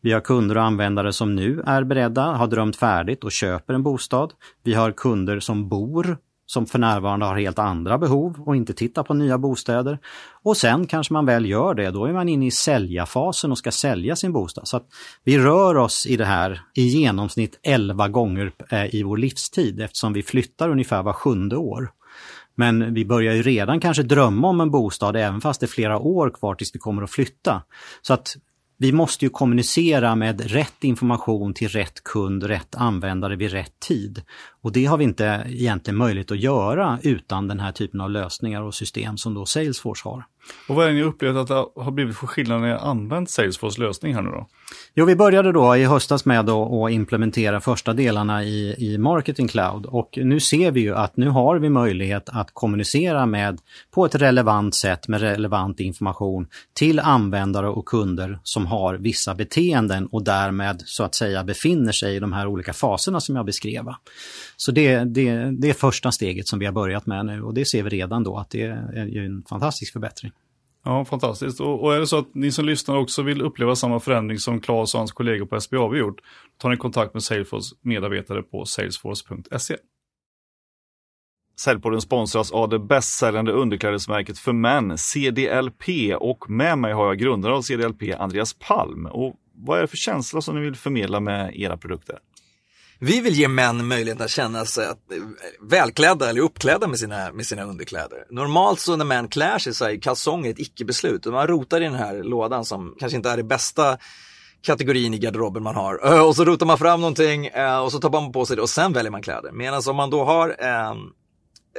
Vi 0.02 0.12
har 0.12 0.22
kunder 0.22 0.58
och 0.58 0.64
användare 0.64 1.14
som 1.14 1.36
nu 1.36 1.64
är 1.66 1.84
beredda, 1.84 2.22
har 2.22 2.48
drömt 2.48 2.76
färdigt 2.76 3.24
och 3.24 3.32
köper 3.32 3.74
en 3.74 3.84
bostad. 3.84 4.34
Vi 4.64 4.74
har 4.74 4.92
kunder 4.92 5.40
som 5.40 5.70
bor, 5.70 6.18
som 6.48 6.66
för 6.66 6.80
närvarande 6.80 7.26
har 7.26 7.38
helt 7.38 7.60
andra 7.60 7.98
behov 7.98 8.44
och 8.46 8.56
inte 8.56 8.74
tittar 8.74 9.04
på 9.04 9.14
nya 9.14 9.38
bostäder. 9.38 10.00
Och 10.44 10.58
sen 10.58 10.88
kanske 10.88 11.14
man 11.14 11.26
väl 11.26 11.46
gör 11.46 11.74
det, 11.74 11.92
då 11.92 12.06
är 12.06 12.14
man 12.14 12.30
inne 12.30 12.48
i 12.48 12.52
säljarfasen 12.52 13.52
och 13.52 13.58
ska 13.58 13.72
sälja 13.72 14.16
sin 14.16 14.34
bostad. 14.34 14.68
Så 14.68 14.78
att 14.78 14.88
vi 15.24 15.40
rör 15.40 15.78
oss 15.78 16.06
i 16.06 16.18
det 16.18 16.26
här 16.26 16.62
i 16.76 16.82
genomsnitt 16.82 17.60
11 17.64 18.08
gånger 18.08 18.52
eh, 18.70 18.96
i 18.96 19.04
vår 19.04 19.18
livstid 19.18 19.82
eftersom 19.82 20.14
vi 20.14 20.24
flyttar 20.24 20.70
ungefär 20.70 21.04
var 21.04 21.14
sjunde 21.14 21.58
år. 21.58 21.92
Men 22.56 22.94
vi 22.94 23.06
börjar 23.06 23.34
ju 23.34 23.42
redan 23.42 23.80
kanske 23.80 24.04
drömma 24.04 24.48
om 24.48 24.62
en 24.62 24.72
bostad 24.72 25.16
även 25.16 25.42
fast 25.42 25.60
det 25.60 25.66
är 25.66 25.68
flera 25.68 26.00
år 26.00 26.30
kvar 26.30 26.56
tills 26.56 26.76
vi 26.76 26.80
kommer 26.80 27.04
att 27.04 27.12
flytta. 27.12 27.62
Så 28.02 28.14
att 28.14 28.36
vi 28.80 28.92
måste 28.92 29.26
ju 29.26 29.30
kommunicera 29.30 30.16
med 30.16 30.52
rätt 30.52 30.84
information 30.84 31.54
till 31.54 31.68
rätt 31.68 32.04
kund, 32.04 32.44
rätt 32.44 32.76
användare 32.76 33.36
vid 33.36 33.52
rätt 33.52 33.80
tid. 33.80 34.22
Och 34.62 34.72
det 34.72 34.86
har 34.86 34.98
vi 34.98 35.04
inte 35.04 35.44
egentligen 35.48 35.98
möjlighet 35.98 36.32
att 36.32 36.40
göra 36.40 37.00
utan 37.04 37.48
den 37.48 37.60
här 37.60 37.72
typen 37.72 38.02
av 38.02 38.10
lösningar 38.10 38.62
och 38.62 38.76
system 38.76 39.18
som 39.18 39.34
då 39.34 39.46
Salesforce 39.46 40.10
har. 40.10 40.24
Och 40.68 40.76
vad 40.76 40.86
är 40.86 40.90
det 40.90 40.96
ni 40.96 41.04
upplevt 41.04 41.36
att 41.36 41.48
det 41.48 41.66
har 41.76 41.92
blivit 41.92 42.18
för 42.18 42.28
skillnad 42.28 42.62
när 42.62 42.68
ni 42.68 42.74
använt 42.74 43.30
Salesforce 43.30 43.82
lösning 43.82 44.16
här 44.16 44.22
nu 44.22 44.30
då? 44.30 44.48
Jo, 44.94 45.06
vi 45.06 45.16
började 45.16 45.52
då 45.52 45.76
i 45.76 45.86
höstas 45.86 46.26
med 46.26 46.50
att 46.50 46.92
implementera 46.92 47.62
första 47.62 47.94
delarna 47.94 48.44
i, 48.44 48.76
i 48.78 48.98
Marketing 48.98 49.48
Cloud 49.48 49.86
och 49.86 50.20
nu 50.22 50.40
ser 50.40 50.72
vi 50.72 50.80
ju 50.80 50.96
att 50.96 51.18
nu 51.18 51.30
har 51.30 51.60
vi 51.60 51.70
möjlighet 51.70 52.30
att 52.30 52.50
kommunicera 52.54 53.26
med 53.26 53.60
på 53.92 54.06
ett 54.06 54.16
relevant 54.16 54.76
sätt 54.76 55.08
med 55.08 55.22
relevant 55.22 55.80
information 55.80 56.48
till 56.74 57.00
användare 57.00 57.70
och 57.70 57.86
kunder 57.86 58.40
som 58.44 58.66
har 58.66 58.94
vissa 58.94 59.36
beteenden 59.36 60.08
och 60.08 60.24
därmed 60.24 60.84
så 60.86 61.04
att 61.04 61.16
säga 61.16 61.44
befinner 61.44 61.92
sig 61.92 62.16
i 62.16 62.20
de 62.20 62.34
här 62.34 62.48
olika 62.48 62.74
faserna 62.74 63.20
som 63.20 63.36
jag 63.36 63.46
beskrev. 63.46 63.86
Så 64.60 64.72
det, 64.72 65.04
det, 65.04 65.52
det 65.62 65.70
är 65.70 65.74
första 65.74 66.12
steget 66.12 66.48
som 66.48 66.60
vi 66.60 66.66
har 66.66 66.74
börjat 66.74 67.06
med 67.06 67.26
nu 67.26 67.42
och 67.42 67.54
det 67.54 67.66
ser 67.66 67.84
vi 67.84 67.90
redan 67.90 68.24
då 68.24 68.38
att 68.38 68.50
det 68.50 68.62
är 68.62 69.18
en 69.18 69.44
fantastisk 69.50 69.94
förbättring. 69.94 70.32
Ja, 70.84 71.06
fantastiskt. 71.06 71.60
Och, 71.60 71.84
och, 71.84 71.96
är 71.96 72.00
det 72.00 72.08
så 72.08 72.18
att 72.18 72.36
ni 72.36 72.52
som 72.52 72.66
lyssnar 72.66 72.98
också 72.98 73.22
vill 73.22 73.42
uppleva 73.42 73.76
samma 73.76 74.00
förändring 74.00 74.38
som 74.38 74.60
Claes 74.60 74.94
och 74.94 75.00
hans 75.00 75.12
kollegor 75.12 75.46
på 75.46 75.62
SBAB 75.62 75.96
gjort, 75.96 76.22
tar 76.58 76.70
ni 76.70 76.78
kontakt 76.78 77.14
med 77.14 77.24
Salesforce 77.24 77.76
medarbetare 77.82 78.44
på 78.44 78.66
salesforce.se. 78.66 79.78
Säljpodden 81.60 82.02
sponsras 82.02 82.52
av 82.52 82.70
det 82.70 82.80
bästsäljande 82.80 83.52
underklädesmärket 83.52 84.40
för 84.40 84.54
män, 84.54 84.98
CDLP, 84.98 85.84
och 86.20 86.50
med 86.50 86.78
mig 86.78 86.94
har 86.94 87.06
jag 87.06 87.18
grundare 87.18 87.54
av 87.54 87.62
CDLP, 87.62 88.02
Andreas 88.20 88.54
Palm. 88.54 89.06
Och 89.06 89.36
vad 89.54 89.78
är 89.78 89.82
det 89.82 89.88
för 89.88 89.98
känsla 89.98 90.42
som 90.42 90.56
ni 90.56 90.62
vill 90.62 90.76
förmedla 90.76 91.20
med 91.20 91.56
era 91.56 91.78
produkter? 91.78 92.20
Vi 93.00 93.22
vill 93.22 93.34
ge 93.34 93.48
män 93.48 93.88
möjlighet 93.88 94.22
att 94.22 94.30
känna 94.30 94.66
sig 94.66 94.86
eh, 94.86 94.94
välklädda 95.62 96.30
eller 96.30 96.42
uppklädda 96.42 96.88
med 96.88 97.00
sina, 97.00 97.34
med 97.34 97.46
sina 97.46 97.64
underkläder. 97.64 98.26
Normalt 98.30 98.80
så 98.80 98.96
när 98.96 99.06
män 99.06 99.28
klär 99.28 99.58
sig 99.58 99.74
så 99.74 99.86
är 99.86 100.02
kalsonger 100.02 100.50
ett 100.50 100.60
icke-beslut. 100.60 101.26
Man 101.26 101.48
rotar 101.48 101.82
i 101.82 101.84
den 101.84 101.96
här 101.96 102.24
lådan 102.24 102.66
som 102.66 102.96
kanske 103.00 103.16
inte 103.16 103.30
är 103.30 103.38
det 103.38 103.44
bästa 103.44 103.98
kategorin 104.62 105.14
i 105.14 105.18
garderoben 105.18 105.64
man 105.64 105.76
har. 105.76 106.14
Eh, 106.14 106.28
och 106.28 106.36
så 106.36 106.46
rotar 106.46 106.66
man 106.66 106.78
fram 106.78 107.02
någonting 107.02 107.48
eh, 107.48 107.80
och 107.80 107.92
så 107.92 108.00
tar 108.00 108.10
man 108.10 108.32
på 108.32 108.46
sig 108.46 108.56
det 108.56 108.62
och 108.62 108.70
sen 108.70 108.94
väljer 108.94 109.12
man 109.12 109.22
kläder. 109.22 109.52
Medan 109.52 109.82
om 109.88 109.96
man 109.96 110.10
då 110.10 110.24
har 110.24 110.50
eh, 110.60 110.96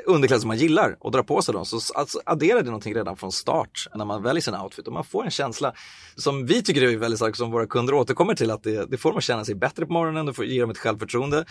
underkläder 0.06 0.40
som 0.40 0.48
man 0.48 0.58
gillar 0.58 0.96
och 1.00 1.12
drar 1.12 1.22
på 1.22 1.42
sig 1.42 1.54
dem 1.54 1.64
så 1.64 1.80
alltså, 1.94 2.20
adderar 2.24 2.62
det 2.62 2.66
någonting 2.66 2.94
redan 2.94 3.16
från 3.16 3.32
start 3.32 3.88
när 3.94 4.04
man 4.04 4.22
väljer 4.22 4.42
sin 4.42 4.54
outfit 4.54 4.86
och 4.86 4.92
man 4.92 5.04
får 5.04 5.24
en 5.24 5.30
känsla 5.30 5.72
som 6.16 6.46
vi 6.46 6.62
tycker 6.62 6.82
är 6.82 6.96
väldigt 6.96 7.18
stark, 7.18 7.36
som 7.36 7.50
våra 7.50 7.66
kunder 7.66 7.94
återkommer 7.94 8.34
till, 8.34 8.50
att 8.50 8.62
det, 8.62 8.90
det 8.90 8.96
får 8.96 9.10
dem 9.10 9.18
att 9.18 9.24
känna 9.24 9.44
sig 9.44 9.54
bättre 9.54 9.86
på 9.86 9.92
morgonen, 9.92 10.26
det 10.26 10.32
får, 10.32 10.44
ger 10.44 10.60
dem 10.60 10.70
ett 10.70 10.78
självförtroende. 10.78 11.44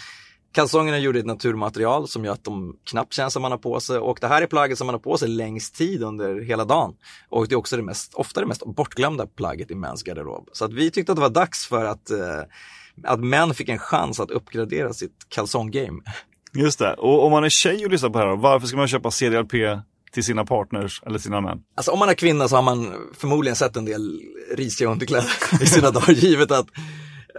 Kalsongerna 0.52 0.98
är 0.98 1.02
gjorda 1.02 1.18
i 1.18 1.20
ett 1.20 1.26
naturmaterial 1.26 2.08
som 2.08 2.26
gör 2.26 2.34
att 2.34 2.44
de 2.44 2.78
knappt 2.90 3.14
känns 3.14 3.34
som 3.34 3.42
man 3.42 3.52
har 3.52 3.58
på 3.58 3.80
sig 3.80 3.98
och 3.98 4.18
det 4.22 4.28
här 4.28 4.42
är 4.42 4.48
plagget 4.48 4.78
som 4.78 4.88
man 4.88 4.94
har 4.94 5.00
på 5.00 5.18
sig 5.18 5.30
längst 5.30 5.76
tid 5.76 6.04
under 6.04 6.42
hela 6.42 6.66
dagen. 6.66 6.94
Och 7.30 7.48
det 7.48 7.56
är 7.56 7.58
också 7.58 7.78
det 7.78 7.84
mest, 7.84 8.14
ofta 8.14 8.40
det 8.40 8.46
mest 8.46 8.66
bortglömda 8.66 9.28
plagget 9.28 9.72
i 9.72 9.76
mäns 9.76 10.04
garderob. 10.04 10.50
Så 10.52 10.66
att 10.66 10.74
vi 10.74 10.92
tyckte 10.92 11.12
att 11.12 11.16
det 11.16 11.22
var 11.22 11.30
dags 11.30 11.68
för 11.68 11.86
att, 11.86 12.10
eh, 12.10 12.44
att 13.04 13.20
män 13.20 13.54
fick 13.54 13.70
en 13.70 13.80
chans 13.80 14.20
att 14.20 14.32
uppgradera 14.32 14.94
sitt 14.94 15.26
kalsonggame. 15.30 16.02
Just 16.58 16.80
det. 16.80 16.94
Och 16.94 17.26
om 17.26 17.32
man 17.32 17.44
är 17.44 17.50
tjej 17.50 17.86
och 17.86 17.92
lyssnar 17.92 18.10
på 18.10 18.20
det 18.20 18.26
här, 18.26 18.36
varför 18.36 18.68
ska 18.68 18.78
man 18.78 18.88
köpa 18.88 19.12
CDLP 19.12 19.52
till 20.12 20.24
sina 20.24 20.46
partners 20.46 21.02
eller 21.06 21.20
sina 21.20 21.42
män? 21.42 21.60
Alltså 21.76 21.92
om 21.92 22.00
man 22.00 22.10
är 22.10 22.14
kvinna 22.14 22.48
så 22.48 22.56
har 22.56 22.64
man 22.64 22.94
förmodligen 23.18 23.56
sett 23.56 23.76
en 23.76 23.86
del 23.86 24.22
risiga 24.56 24.90
underkläder 24.90 25.32
i 25.62 25.66
sina 25.66 25.92
dagar, 25.92 26.14
givet 26.14 26.52
att 26.52 26.68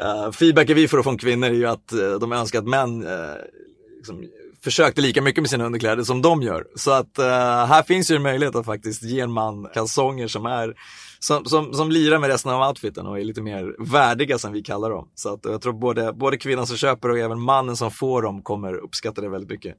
eh, 0.01 0.27
uh, 0.27 0.33
feedbacken 0.33 0.77
vi 0.77 0.89
får 0.89 1.03
från 1.03 1.19
kvinnor 1.19 1.49
är 1.49 1.53
ju 1.53 1.67
att 1.67 1.93
uh, 1.93 2.19
de 2.19 2.33
önskar 2.33 2.59
att 2.59 2.67
män 2.69 3.07
uh, 3.07 3.11
liksom, 3.97 4.25
försökte 4.65 5.01
lika 5.01 5.23
mycket 5.23 5.43
med 5.43 5.51
sina 5.51 5.65
underkläder 5.65 6.03
som 6.03 6.23
de 6.23 6.43
gör. 6.43 6.65
Så 6.75 6.91
att 6.91 7.19
uh, 7.19 7.25
här 7.67 7.83
finns 7.83 8.11
ju 8.11 8.17
en 8.17 8.23
möjlighet 8.23 8.55
att 8.55 8.67
faktiskt 8.67 9.03
ge 9.03 9.21
en 9.21 9.33
man 9.33 9.69
kalsonger 9.75 10.29
som 10.29 10.47
är 10.47 10.75
som, 11.19 11.45
som, 11.45 11.75
som 11.75 11.91
lirar 11.91 12.19
med 12.19 12.31
resten 12.31 12.53
av 12.53 12.69
outfiten 12.69 13.07
och 13.07 13.21
är 13.21 13.25
lite 13.25 13.43
mer 13.43 13.75
värdiga 13.93 14.39
som 14.39 14.53
vi 14.53 14.63
kallar 14.63 14.91
dem. 14.91 15.09
Så 15.15 15.33
att 15.35 15.41
jag 15.43 15.63
tror 15.63 15.73
både, 15.73 16.13
både 16.13 16.37
kvinnan 16.37 16.67
som 16.67 16.77
köper 16.77 17.11
och 17.11 17.19
även 17.19 17.41
mannen 17.41 17.77
som 17.77 17.91
får 17.91 18.23
dem 18.23 18.43
kommer 18.43 18.75
uppskatta 18.75 19.21
det 19.21 19.29
väldigt 19.29 19.51
mycket. 19.51 19.75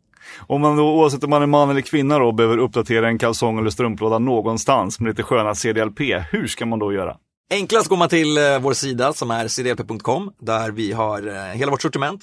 Om 0.48 0.62
man 0.62 0.78
då, 0.78 0.84
oavsett 0.84 1.24
om 1.24 1.30
man 1.30 1.42
är 1.42 1.48
man 1.48 1.70
eller 1.70 1.82
kvinna 1.82 2.20
då, 2.20 2.32
behöver 2.32 2.58
uppdatera 2.58 3.08
en 3.08 3.18
kalsong 3.18 3.60
eller 3.60 3.70
strumplåda 3.70 4.20
någonstans 4.20 5.00
med 5.00 5.10
lite 5.10 5.24
sköna 5.24 5.56
CDLP, 5.56 6.00
hur 6.32 6.48
ska 6.48 6.66
man 6.66 6.80
då 6.80 6.94
göra? 6.94 7.18
Enklast 7.52 7.88
går 7.88 7.98
man 7.98 8.10
till 8.10 8.38
eh, 8.38 8.60
vår 8.60 8.74
sida 8.74 9.14
som 9.14 9.32
är 9.32 9.48
cdlp.com 9.48 10.32
där 10.40 10.72
vi 10.72 10.92
har 10.92 11.28
eh, 11.28 11.58
hela 11.58 11.72
vårt 11.72 11.82
sortiment. 11.82 12.22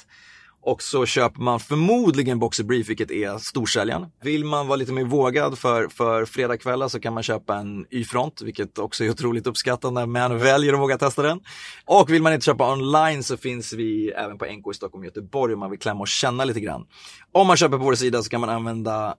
Och 0.66 0.82
så 0.82 1.06
köper 1.06 1.40
man 1.40 1.60
förmodligen 1.60 2.38
Boxer 2.38 2.64
Brief, 2.64 2.88
vilket 2.88 3.10
är 3.10 3.38
storsäljaren. 3.38 4.06
Vill 4.22 4.44
man 4.44 4.66
vara 4.66 4.76
lite 4.76 4.92
mer 4.92 5.04
vågad 5.04 5.58
för, 5.58 5.88
för 5.88 6.24
fredagskvällar 6.24 6.88
så 6.88 7.00
kan 7.00 7.14
man 7.14 7.22
köpa 7.22 7.56
en 7.56 7.86
Y-front, 7.90 8.42
vilket 8.42 8.78
också 8.78 9.04
är 9.04 9.10
otroligt 9.10 9.46
uppskattat 9.46 9.92
när 9.92 10.06
man 10.06 10.38
väljer 10.38 10.72
att 10.72 10.80
våga 10.80 10.98
testa 10.98 11.22
den. 11.22 11.40
Och 11.84 12.10
vill 12.10 12.22
man 12.22 12.32
inte 12.32 12.44
köpa 12.44 12.72
online 12.72 13.22
så 13.22 13.36
finns 13.36 13.72
vi 13.72 14.10
även 14.10 14.38
på 14.38 14.44
NK 14.44 14.70
i 14.72 14.74
Stockholm 14.74 15.02
och 15.02 15.06
Göteborg 15.06 15.54
om 15.54 15.60
man 15.60 15.70
vill 15.70 15.78
klämma 15.78 16.00
och 16.00 16.08
känna 16.08 16.44
lite 16.44 16.60
grann. 16.60 16.86
Om 17.32 17.46
man 17.46 17.56
köper 17.56 17.78
på 17.78 17.84
vår 17.84 17.94
sida 17.94 18.22
så 18.22 18.30
kan 18.30 18.40
man 18.40 18.50
använda 18.50 19.14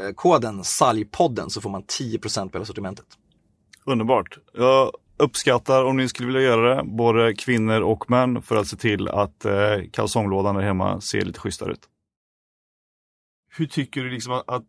eh, 0.00 0.14
koden 0.14 0.64
SALJPodden 0.64 1.50
så 1.50 1.60
får 1.60 1.70
man 1.70 1.82
10% 1.82 2.48
på 2.48 2.58
hela 2.58 2.64
sortimentet. 2.64 3.06
Underbart. 3.86 4.38
Jag 4.52 4.90
uppskattar 5.22 5.84
om 5.84 5.96
ni 5.96 6.08
skulle 6.08 6.26
vilja 6.26 6.42
göra 6.42 6.74
det, 6.74 6.84
både 6.84 7.34
kvinnor 7.34 7.80
och 7.80 8.10
män, 8.10 8.42
för 8.42 8.56
att 8.56 8.66
se 8.66 8.76
till 8.76 9.08
att 9.08 9.44
eh, 9.44 9.78
kalsonglådan 9.92 10.54
där 10.54 10.62
hemma 10.62 11.00
ser 11.00 11.24
lite 11.24 11.40
schysstare 11.40 11.72
ut. 11.72 11.88
Hur 13.56 13.66
tycker 13.66 14.04
du 14.04 14.10
liksom 14.10 14.32
att, 14.32 14.50
att 14.50 14.64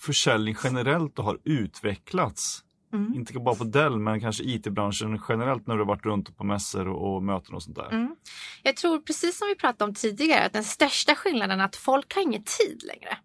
försäljning 0.00 0.56
generellt 0.64 1.18
har 1.18 1.38
utvecklats? 1.44 2.64
Mm. 2.92 3.14
Inte 3.14 3.32
bara 3.32 3.54
på 3.54 3.64
Dell, 3.64 3.98
men 3.98 4.20
kanske 4.20 4.44
IT-branschen 4.44 5.20
generellt 5.28 5.66
när 5.66 5.74
du 5.74 5.80
har 5.80 5.86
varit 5.86 6.06
runt 6.06 6.36
på 6.36 6.44
mässor 6.44 6.88
och, 6.88 7.14
och 7.14 7.22
möten 7.22 7.54
och 7.54 7.62
sånt 7.62 7.76
där. 7.76 7.90
Mm. 7.90 8.16
Jag 8.62 8.76
tror 8.76 8.98
precis 8.98 9.38
som 9.38 9.48
vi 9.48 9.54
pratade 9.54 9.88
om 9.88 9.94
tidigare 9.94 10.44
att 10.44 10.52
den 10.52 10.64
största 10.64 11.14
skillnaden 11.14 11.60
är 11.60 11.64
att 11.64 11.76
folk 11.76 12.14
har 12.14 12.22
ingen 12.22 12.42
tid 12.42 12.82
längre. 12.86 13.18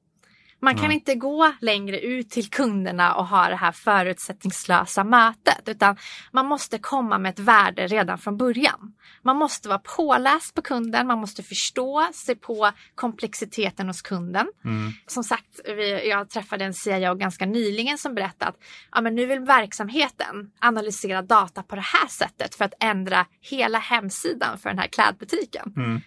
Man 0.64 0.76
kan 0.76 0.88
Nej. 0.88 0.94
inte 0.94 1.16
gå 1.16 1.54
längre 1.62 2.00
ut 2.00 2.30
till 2.30 2.50
kunderna 2.50 3.16
och 3.16 3.28
ha 3.28 3.50
det 3.50 3.56
här 3.56 3.72
förutsättningslösa 3.72 5.04
mötet 5.04 5.70
utan 5.70 5.98
man 6.32 6.46
måste 6.46 6.80
komma 6.80 7.18
med 7.18 7.30
ett 7.30 7.40
värde 7.40 7.88
redan 7.88 8.18
från 8.18 8.38
början. 8.38 8.94
Man 9.22 9.38
måste 9.38 9.68
vara 9.70 9.80
påläst 9.80 10.56
på 10.56 10.62
kunden, 10.62 11.08
man 11.08 11.20
måste 11.20 11.44
förstå 11.44 12.10
sig 12.14 12.36
på 12.36 12.72
komplexiteten 12.96 13.88
hos 13.88 14.02
kunden. 14.02 14.48
Mm. 14.66 14.92
Som 15.08 15.24
sagt, 15.24 15.60
vi, 15.66 16.10
jag 16.10 16.30
träffade 16.30 16.66
en 16.66 16.74
CIO 16.74 17.16
ganska 17.16 17.46
nyligen 17.46 17.98
som 17.98 18.16
berättade 18.16 18.50
att 18.50 18.58
ja, 18.92 19.02
men 19.02 19.16
nu 19.16 19.26
vill 19.26 19.40
verksamheten 19.40 20.52
analysera 20.60 21.22
data 21.22 21.64
på 21.64 21.76
det 21.76 21.86
här 21.86 22.08
sättet 22.08 22.56
för 22.56 22.66
att 22.66 22.74
ändra 22.80 23.26
hela 23.42 23.80
hemsidan 23.80 24.58
för 24.58 24.70
den 24.70 24.80
här 24.80 24.88
klädbutiken. 24.88 25.74
Mm. 25.78 26.02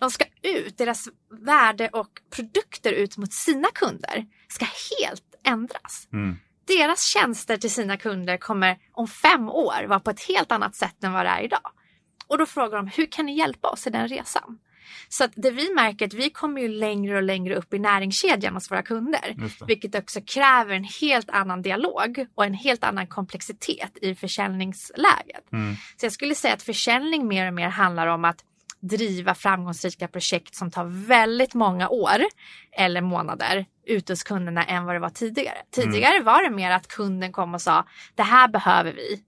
De 0.00 0.10
ska 0.10 0.24
ut, 0.42 0.78
deras 0.78 1.08
värde 1.46 1.88
och 1.88 2.08
produkter 2.30 2.92
ut 2.92 3.16
mot 3.16 3.32
sina 3.32 3.68
kunder 3.74 4.26
ska 4.48 4.66
helt 4.98 5.34
ändras. 5.46 6.08
Mm. 6.12 6.36
Deras 6.66 7.04
tjänster 7.04 7.56
till 7.56 7.70
sina 7.70 7.96
kunder 7.96 8.36
kommer 8.36 8.78
om 8.92 9.08
fem 9.08 9.48
år 9.48 9.86
vara 9.88 10.00
på 10.00 10.10
ett 10.10 10.22
helt 10.22 10.52
annat 10.52 10.74
sätt 10.74 11.04
än 11.04 11.12
vad 11.12 11.26
det 11.26 11.30
är 11.30 11.42
idag. 11.42 11.72
Och 12.26 12.38
då 12.38 12.46
frågar 12.46 12.76
de, 12.76 12.86
hur 12.86 13.06
kan 13.06 13.26
ni 13.26 13.38
hjälpa 13.38 13.68
oss 13.68 13.86
i 13.86 13.90
den 13.90 14.08
resan? 14.08 14.58
Så 15.08 15.24
att 15.24 15.32
det 15.36 15.50
vi 15.50 15.74
märker 15.74 16.04
är 16.04 16.06
att 16.06 16.14
vi 16.14 16.30
kommer 16.30 16.60
ju 16.60 16.68
längre 16.68 17.16
och 17.16 17.22
längre 17.22 17.54
upp 17.54 17.74
i 17.74 17.78
näringskedjan 17.78 18.54
hos 18.54 18.70
våra 18.70 18.82
kunder. 18.82 19.50
Vilket 19.66 19.94
också 19.94 20.20
kräver 20.26 20.74
en 20.74 20.84
helt 20.84 21.30
annan 21.30 21.62
dialog 21.62 22.26
och 22.34 22.44
en 22.44 22.54
helt 22.54 22.84
annan 22.84 23.06
komplexitet 23.06 23.98
i 24.02 24.14
försäljningsläget. 24.14 25.52
Mm. 25.52 25.74
Så 25.96 26.06
jag 26.06 26.12
skulle 26.12 26.34
säga 26.34 26.54
att 26.54 26.62
försäljning 26.62 27.28
mer 27.28 27.46
och 27.46 27.54
mer 27.54 27.68
handlar 27.68 28.06
om 28.06 28.24
att 28.24 28.44
driva 28.80 29.34
framgångsrika 29.34 30.08
projekt 30.08 30.54
som 30.54 30.70
tar 30.70 30.84
väldigt 31.06 31.54
många 31.54 31.88
år 31.88 32.18
eller 32.72 33.00
månader 33.00 33.66
ute 33.86 34.12
hos 34.12 34.22
kunderna 34.22 34.64
än 34.64 34.84
vad 34.84 34.94
det 34.94 34.98
var 34.98 35.10
tidigare. 35.10 35.58
Tidigare 35.70 36.22
var 36.22 36.42
det 36.42 36.50
mer 36.50 36.70
att 36.70 36.88
kunden 36.88 37.32
kom 37.32 37.54
och 37.54 37.62
sa 37.62 37.86
det 38.14 38.22
här 38.22 38.48
behöver 38.48 38.92
vi. 38.92 39.24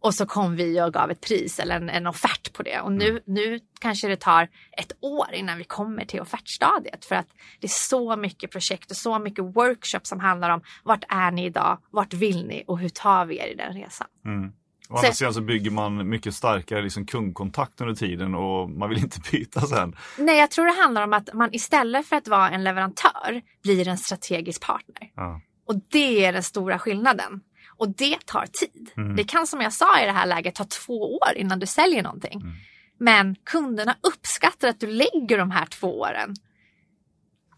Och 0.00 0.14
så 0.14 0.26
kom 0.26 0.56
vi 0.56 0.82
och 0.82 0.92
gav 0.92 1.10
ett 1.10 1.20
pris 1.20 1.58
eller 1.58 1.76
en, 1.76 1.90
en 1.90 2.06
offert 2.06 2.52
på 2.52 2.62
det. 2.62 2.80
Och 2.80 2.92
nu, 2.92 3.22
nu 3.26 3.60
kanske 3.80 4.08
det 4.08 4.16
tar 4.16 4.48
ett 4.72 4.92
år 5.00 5.34
innan 5.34 5.58
vi 5.58 5.64
kommer 5.64 6.04
till 6.04 6.20
offertstadiet. 6.20 7.04
För 7.04 7.14
att 7.14 7.26
det 7.60 7.66
är 7.66 7.88
så 7.88 8.16
mycket 8.16 8.50
projekt 8.50 8.90
och 8.90 8.96
så 8.96 9.18
mycket 9.18 9.44
workshop 9.44 10.00
som 10.02 10.20
handlar 10.20 10.50
om 10.50 10.60
vart 10.84 11.04
är 11.08 11.30
ni 11.30 11.44
idag, 11.44 11.78
vart 11.90 12.14
vill 12.14 12.46
ni 12.46 12.64
och 12.66 12.78
hur 12.78 12.88
tar 12.88 13.26
vi 13.26 13.38
er 13.38 13.46
i 13.46 13.54
den 13.54 13.74
resan. 13.74 14.06
Mm. 14.24 14.52
Å 14.88 14.96
andra 14.96 15.12
sidan 15.12 15.34
så 15.34 15.40
bygger 15.40 15.70
man 15.70 16.08
mycket 16.08 16.34
starkare 16.34 16.82
liksom 16.82 17.06
kundkontakt 17.06 17.80
under 17.80 17.94
tiden 17.94 18.34
och 18.34 18.70
man 18.70 18.88
vill 18.88 18.98
inte 19.04 19.20
byta 19.30 19.60
sen. 19.60 19.96
Nej, 20.18 20.38
jag 20.38 20.50
tror 20.50 20.66
det 20.66 20.82
handlar 20.82 21.02
om 21.04 21.12
att 21.12 21.34
man 21.34 21.54
istället 21.54 22.06
för 22.06 22.16
att 22.16 22.28
vara 22.28 22.50
en 22.50 22.64
leverantör 22.64 23.42
blir 23.62 23.88
en 23.88 23.98
strategisk 23.98 24.62
partner. 24.62 25.10
Ja. 25.14 25.40
Och 25.66 25.74
det 25.88 26.24
är 26.24 26.32
den 26.32 26.42
stora 26.42 26.78
skillnaden. 26.78 27.40
Och 27.76 27.88
det 27.88 28.26
tar 28.26 28.46
tid. 28.46 28.90
Mm. 28.96 29.16
Det 29.16 29.24
kan 29.24 29.46
som 29.46 29.60
jag 29.60 29.72
sa 29.72 30.00
i 30.02 30.04
det 30.04 30.12
här 30.12 30.26
läget 30.26 30.54
ta 30.54 30.64
två 30.64 31.16
år 31.16 31.36
innan 31.36 31.58
du 31.58 31.66
säljer 31.66 32.02
någonting. 32.02 32.40
Mm. 32.40 32.54
Men 32.98 33.36
kunderna 33.44 33.96
uppskattar 34.00 34.68
att 34.68 34.80
du 34.80 34.86
lägger 34.86 35.38
de 35.38 35.50
här 35.50 35.66
två 35.66 36.00
åren. 36.00 36.36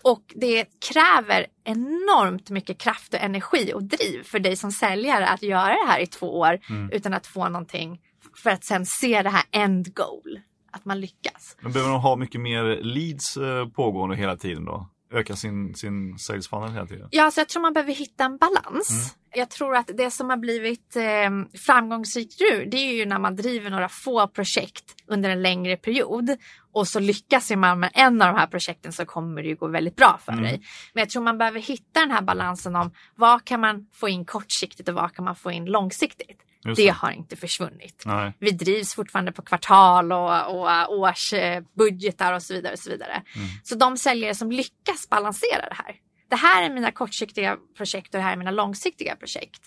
Och 0.03 0.23
det 0.37 0.67
kräver 0.93 1.47
enormt 1.65 2.51
mycket 2.51 2.79
kraft 2.79 3.15
och 3.15 3.21
energi 3.21 3.73
och 3.75 3.83
driv 3.83 4.23
för 4.25 4.39
dig 4.39 4.57
som 4.57 4.73
säljare 4.73 5.27
att 5.29 5.43
göra 5.43 5.69
det 5.85 5.87
här 5.87 6.01
i 6.01 6.07
två 6.07 6.39
år 6.39 6.59
Mm. 6.71 6.91
utan 6.93 7.15
att 7.15 7.27
få 7.27 7.49
någonting 7.49 8.01
för 8.43 8.51
att 8.51 8.65
sen 8.65 8.87
se 8.87 9.23
det 9.23 9.31
här 9.31 9.43
end 9.51 9.95
goal. 9.95 10.41
Att 10.73 10.85
man 10.85 11.01
lyckas. 11.01 11.57
Men 11.61 11.73
behöver 11.73 11.93
de 11.93 12.01
ha 12.03 12.17
mycket 12.17 12.41
mer 12.41 12.83
leads 12.83 13.37
eh, 13.37 13.69
pågående 13.69 14.17
hela 14.17 14.37
tiden 14.37 14.65
då? 14.65 14.89
Öka 15.13 15.37
sin, 15.37 15.75
sin 15.75 16.19
sales 16.19 16.49
funnel 16.49 16.73
hela 16.73 16.87
tiden? 16.87 17.09
Ja, 17.11 17.31
så 17.31 17.41
jag 17.41 17.49
tror 17.49 17.63
man 17.63 17.73
behöver 17.73 17.93
hitta 17.93 18.25
en 18.25 18.37
balans. 18.37 18.91
Mm. 18.91 19.03
Jag 19.35 19.51
tror 19.51 19.77
att 19.77 19.91
det 19.95 20.11
som 20.11 20.31
har 20.31 20.37
blivit 20.37 20.97
eh, 20.97 21.59
framgångsrikt 21.67 22.41
nu, 22.41 22.65
det 22.71 22.77
är 22.77 22.93
ju 22.95 23.07
när 23.07 23.19
man 23.19 23.37
driver 23.37 23.71
några 23.71 23.89
få 23.89 24.27
projekt 24.29 24.85
under 25.07 25.31
en 25.31 25.43
längre 25.43 25.77
period 25.77 26.37
och 26.73 26.89
så 26.89 27.01
lyckas 27.01 27.51
man 27.51 27.81
med 27.81 27.91
en 27.95 28.23
av 28.23 28.29
de 28.35 28.39
här 28.41 28.47
projekten 28.47 28.93
så 28.93 29.05
kommer 29.05 29.43
det 29.43 29.49
ju 29.49 29.57
gå 29.57 29.69
väldigt 29.69 29.97
bra 29.97 30.21
för 30.25 30.33
Mm. 30.33 30.45
dig. 30.45 30.63
Men 30.93 31.01
jag 31.01 31.11
tror 31.11 31.23
man 31.23 31.39
behöver 31.39 31.61
hitta 31.61 32.01
den 32.01 32.11
här 32.11 32.23
balansen 32.23 32.77
om 32.77 32.91
vad 33.15 33.45
kan 33.45 33.61
man 33.61 33.87
få 33.93 34.09
in 34.09 34.25
kortsiktigt 34.25 34.89
och 34.89 34.95
vad 34.95 35.15
kan 35.15 35.25
man 35.25 35.37
få 35.37 35.51
in 35.53 35.65
långsiktigt. 35.65 36.41
Det 36.77 36.89
har 36.89 37.11
inte 37.11 37.37
försvunnit. 37.37 38.03
Nej. 38.07 38.33
Vi 38.39 38.51
drivs 38.51 38.95
fortfarande 38.95 39.33
på 39.33 39.43
kvartal 39.43 40.13
och, 40.13 40.47
och 40.57 40.99
årsbudgetar 40.99 42.33
och 42.33 42.43
så 42.43 42.55
vidare. 42.55 42.73
Och 42.73 42.79
så, 42.79 42.91
vidare. 42.91 43.13
Mm. 43.37 43.49
så 43.63 43.75
de 43.75 43.97
säljare 43.97 44.35
som 44.35 44.53
lyckas 44.53 45.09
balansera 45.11 45.69
det 45.69 45.75
här. 45.75 45.95
Det 46.29 46.37
här 46.37 46.63
är 46.63 46.75
mina 46.75 46.93
kortsiktiga 46.93 47.57
projekt 47.77 48.15
och 48.15 48.19
det 48.19 48.25
här 48.25 48.33
är 48.33 48.37
mina 48.37 48.51
långsiktiga 48.51 49.17
projekt. 49.17 49.61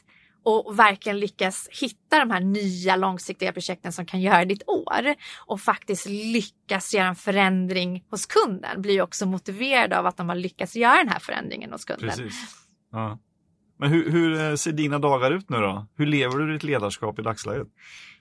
Och 0.43 0.79
verkligen 0.79 1.19
lyckas 1.19 1.67
hitta 1.81 2.19
de 2.19 2.31
här 2.31 2.39
nya 2.39 2.95
långsiktiga 2.95 3.53
projekten 3.53 3.93
som 3.93 4.05
kan 4.05 4.21
göra 4.21 4.45
ditt 4.45 4.63
år. 4.67 5.15
Och 5.45 5.61
faktiskt 5.61 6.05
lyckas 6.05 6.93
göra 6.93 7.07
en 7.07 7.15
förändring 7.15 8.03
hos 8.09 8.25
kunden. 8.25 8.81
Blir 8.81 9.01
också 9.01 9.25
motiverade 9.25 9.99
av 9.99 10.05
att 10.05 10.17
de 10.17 10.29
har 10.29 10.35
lyckats 10.35 10.75
göra 10.75 10.97
den 10.97 11.09
här 11.09 11.19
förändringen 11.19 11.71
hos 11.71 11.85
kunden. 11.85 12.09
Precis. 12.09 12.33
Ja. 12.91 13.19
Men 13.79 13.89
hur, 13.89 14.11
hur 14.11 14.41
eh, 14.41 14.55
ser 14.55 14.71
dina 14.71 14.99
dagar 14.99 15.31
ut 15.31 15.49
nu 15.49 15.57
då? 15.57 15.87
Hur 15.97 16.05
lever 16.05 16.37
du 16.37 16.53
ditt 16.53 16.63
ledarskap 16.63 17.19
i 17.19 17.21
dagsläget? 17.21 17.67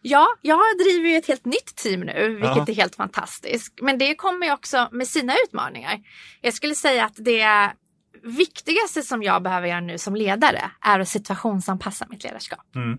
Ja, 0.02 0.26
jag 0.42 0.60
driver 0.84 1.08
ju 1.08 1.16
ett 1.16 1.26
helt 1.28 1.44
nytt 1.44 1.76
team 1.76 2.00
nu, 2.00 2.28
vilket 2.28 2.56
Ja. 2.56 2.64
är 2.68 2.74
helt 2.74 2.94
fantastiskt. 2.94 3.78
Men 3.82 3.98
det 3.98 4.14
kommer 4.14 4.46
ju 4.46 4.52
också 4.52 4.88
med 4.92 5.08
sina 5.08 5.32
utmaningar. 5.46 6.00
Jag 6.40 6.54
skulle 6.54 6.74
säga 6.74 7.04
att 7.04 7.14
det 7.16 7.70
viktigaste 8.22 9.02
som 9.02 9.22
jag 9.22 9.42
behöver 9.42 9.68
göra 9.68 9.80
nu 9.80 9.98
som 9.98 10.16
ledare 10.16 10.70
är 10.80 11.00
att 11.00 11.08
situationsanpassa 11.08 12.06
mitt 12.10 12.24
ledarskap. 12.24 12.74
Mm. 12.74 12.98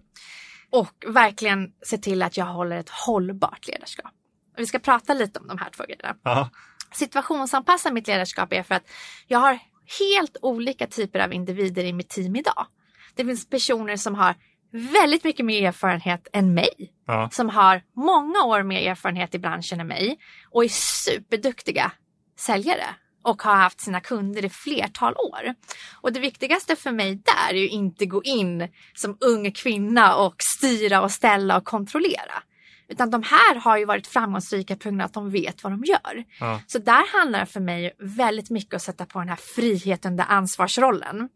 Och 0.69 1.05
verkligen 1.07 1.71
se 1.85 1.97
till 1.97 2.21
att 2.21 2.37
jag 2.37 2.45
håller 2.45 2.77
ett 2.77 2.89
hållbart 2.89 3.67
ledarskap. 3.67 4.11
Och 4.53 4.59
vi 4.59 4.65
ska 4.65 4.79
prata 4.79 5.13
lite 5.13 5.39
om 5.39 5.47
de 5.47 5.57
här 5.57 5.69
två 5.69 5.83
grejerna 5.83 6.15
Ja. 6.23 6.49
situationsanpassa 6.91 7.91
mitt 7.91 8.07
ledarskap 8.07 8.53
är 8.53 8.63
för 8.63 8.75
att 8.75 8.89
jag 9.27 9.39
har 9.39 9.59
helt 9.99 10.37
olika 10.41 10.87
typer 10.87 11.19
av 11.19 11.33
individer 11.33 11.83
i 11.83 11.93
mitt 11.93 12.09
team 12.09 12.35
idag. 12.35 12.67
Det 13.15 13.25
finns 13.25 13.49
personer 13.49 13.95
som 13.95 14.15
har 14.15 14.35
väldigt 14.71 15.23
mycket 15.23 15.45
mer 15.45 15.67
erfarenhet 15.67 16.27
än 16.33 16.53
mig. 16.53 16.93
Ja. 17.07 17.29
Som 17.31 17.49
har 17.49 17.81
många 17.95 18.43
år 18.43 18.63
mer 18.63 18.89
erfarenhet 18.91 19.35
i 19.35 19.39
branschen 19.39 19.79
än 19.79 19.87
mig 19.87 20.19
och 20.51 20.63
är 20.63 20.69
superduktiga 20.69 21.91
säljare 22.39 22.85
och 23.23 23.41
har 23.41 23.55
haft 23.55 23.81
sina 23.81 23.99
kunder 23.99 24.45
i 24.45 24.49
flertal 24.49 25.13
år. 25.13 25.53
Och 26.01 26.13
det 26.13 26.19
viktigaste 26.19 26.75
för 26.75 26.91
mig 26.91 27.15
där 27.15 27.53
är 27.53 27.59
ju 27.59 27.69
inte 27.69 28.05
gå 28.05 28.23
in 28.23 28.67
som 28.93 29.17
ung 29.19 29.51
kvinna 29.51 30.15
och 30.15 30.35
styra 30.39 31.01
och 31.01 31.11
ställa 31.11 31.57
och 31.57 31.65
kontrollera. 31.65 32.43
Utan 32.87 33.09
de 33.09 33.23
här 33.23 33.55
har 33.55 33.77
ju 33.77 33.85
varit 33.85 34.07
framgångsrika 34.07 34.75
på 34.75 34.83
grund 34.83 35.01
av 35.01 35.05
att 35.05 35.13
de 35.13 35.29
vet 35.29 35.63
vad 35.63 35.73
de 35.73 35.83
gör. 35.83 36.23
Ja. 36.39 36.61
Så 36.67 36.79
där 36.79 37.17
handlar 37.17 37.39
det 37.39 37.45
för 37.45 37.59
mig 37.59 37.95
väldigt 37.99 38.49
mycket 38.49 38.73
att 38.73 38.81
sätta 38.81 39.05
på 39.05 39.19
den 39.19 39.29
här 39.29 39.39
friheten 39.55 40.11
under 40.11 40.25
ansvarsrollen. 40.29 41.29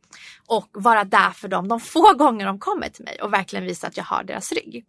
Och 0.48 0.70
vara 0.74 1.04
där 1.04 1.30
för 1.30 1.48
dem 1.48 1.68
de 1.68 1.80
få 1.80 2.14
gånger 2.14 2.46
de 2.46 2.60
kommer 2.60 2.90
till 2.90 3.06
mig 3.06 3.22
och 3.22 3.34
verkligen 3.34 3.66
visa 3.66 3.88
att 3.88 3.98
jag 3.98 4.04
har 4.04 4.24
deras 4.24 4.52
rygg. 4.52 4.86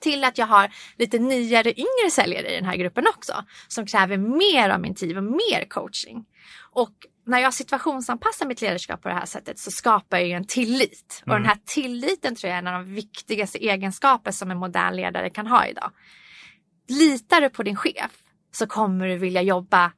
Till 0.00 0.24
att 0.24 0.38
jag 0.38 0.46
har 0.46 0.70
lite 0.98 1.18
nyare 1.18 1.70
yngre 1.80 2.10
säljare 2.10 2.52
i 2.52 2.54
den 2.54 2.64
här 2.64 2.76
gruppen 2.76 3.04
också. 3.16 3.44
Som 3.68 3.86
kräver 3.86 4.16
mer 4.16 4.70
av 4.70 4.80
min 4.80 4.94
tid 4.94 5.16
och 5.16 5.24
mer 5.24 5.68
coaching. 5.68 6.24
Och 6.72 6.92
när 7.26 7.38
jag 7.38 7.54
situationsanpassar 7.54 8.46
mitt 8.46 8.60
ledarskap 8.62 9.02
på 9.02 9.08
det 9.08 9.14
här 9.14 9.26
sättet 9.26 9.58
så 9.58 9.70
skapar 9.70 10.18
jag 10.18 10.26
ju 10.26 10.32
en 10.34 10.46
tillit. 10.46 11.22
Och 11.22 11.28
Mm. 11.28 11.42
den 11.42 11.48
här 11.50 11.58
tilliten 11.64 12.34
tror 12.36 12.48
jag 12.48 12.54
är 12.54 12.58
en 12.58 12.66
av 12.66 12.84
de 12.84 12.94
viktigaste 12.94 13.58
egenskaper 13.64 14.30
som 14.30 14.50
en 14.50 14.56
modern 14.58 14.96
ledare 14.96 15.30
kan 15.30 15.46
ha 15.46 15.66
idag. 15.66 15.92
Litar 16.88 17.40
du 17.40 17.50
på 17.50 17.62
din 17.62 17.76
chef 17.76 18.10
så 18.52 18.66
kommer 18.66 19.08
du 19.08 19.16
vilja 19.16 19.42
jobba 19.42 19.92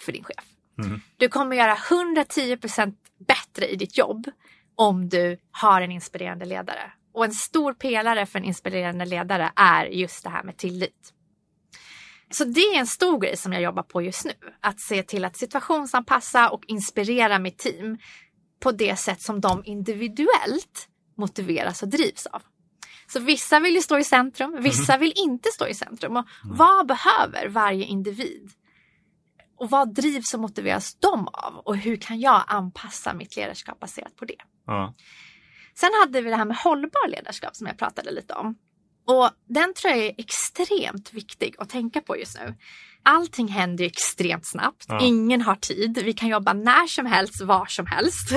för 0.00 0.12
din 0.12 0.24
chef. 0.24 0.44
Mm. 0.84 1.00
Du 1.16 1.28
kommer 1.28 1.56
göra 1.56 1.74
110% 1.74 2.94
bättre 3.28 3.68
i 3.68 3.76
ditt 3.76 3.98
jobb 3.98 4.26
om 4.74 5.08
du 5.08 5.38
har 5.50 5.80
en 5.82 5.90
inspirerande 5.92 6.44
ledare. 6.44 6.92
Och 7.18 7.24
en 7.24 7.32
stor 7.32 7.74
pelare 7.74 8.26
för 8.26 8.38
en 8.38 8.44
inspirerande 8.44 9.04
ledare 9.04 9.52
är 9.56 9.84
just 9.84 10.24
det 10.24 10.30
här 10.30 10.42
med 10.42 10.56
tillit. 10.56 11.12
Så 12.30 12.44
det 12.44 12.60
är 12.60 12.78
en 12.78 12.86
stor 12.86 13.20
grej 13.20 13.36
som 13.36 13.52
jag 13.52 13.62
jobbar 13.62 13.82
på 13.82 14.02
just 14.02 14.24
nu. 14.24 14.32
Att 14.60 14.80
se 14.80 15.02
till 15.02 15.24
att 15.24 15.36
situationsanpassa 15.36 16.50
och 16.50 16.64
inspirera 16.66 17.38
mitt 17.38 17.58
team 17.58 17.98
på 18.60 18.72
det 18.72 18.96
sätt 18.96 19.22
som 19.22 19.40
de 19.40 19.64
individuellt 19.64 20.88
motiveras 21.16 21.82
och 21.82 21.88
drivs 21.88 22.26
av. 22.26 22.42
Så 23.06 23.20
vissa 23.20 23.60
vill 23.60 23.74
ju 23.74 23.80
stå 23.80 23.98
i 23.98 24.04
centrum, 24.04 24.56
vissa 24.60 24.96
vill 24.96 25.12
inte 25.16 25.48
stå 25.48 25.66
i 25.66 25.74
centrum. 25.74 26.16
Och 26.16 26.26
vad 26.44 26.86
behöver 26.86 27.48
varje 27.48 27.84
individ? 27.84 28.50
Och 29.56 29.70
vad 29.70 29.94
drivs 29.94 30.34
och 30.34 30.40
motiveras 30.40 30.94
de 30.94 31.28
av? 31.28 31.56
Och 31.64 31.76
hur 31.76 31.96
kan 31.96 32.20
jag 32.20 32.44
anpassa 32.46 33.14
mitt 33.14 33.36
ledarskap 33.36 33.80
baserat 33.80 34.16
på 34.16 34.24
det? 34.24 34.40
Ja. 34.66 34.94
Sen 35.80 35.90
hade 36.00 36.20
vi 36.20 36.30
det 36.30 36.36
här 36.36 36.44
med 36.44 36.56
hållbar 36.56 37.08
ledarskap 37.08 37.56
som 37.56 37.66
jag 37.66 37.78
pratade 37.78 38.10
lite 38.10 38.34
om. 38.34 38.54
Och 39.06 39.30
den 39.48 39.74
tror 39.74 39.94
jag 39.94 40.06
är 40.06 40.14
extremt 40.18 41.12
viktig 41.12 41.54
att 41.58 41.68
tänka 41.68 42.00
på 42.00 42.16
just 42.16 42.38
nu. 42.38 42.54
Allting 43.02 43.48
händer 43.48 43.84
ju 43.84 43.88
extremt 43.88 44.46
snabbt. 44.46 44.84
Ja. 44.88 45.00
Ingen 45.02 45.40
har 45.40 45.54
tid. 45.54 45.98
Vi 46.04 46.12
kan 46.12 46.28
jobba 46.28 46.52
när 46.52 46.86
som 46.86 47.06
helst, 47.06 47.42
var 47.42 47.66
som 47.66 47.86
helst 47.86 48.32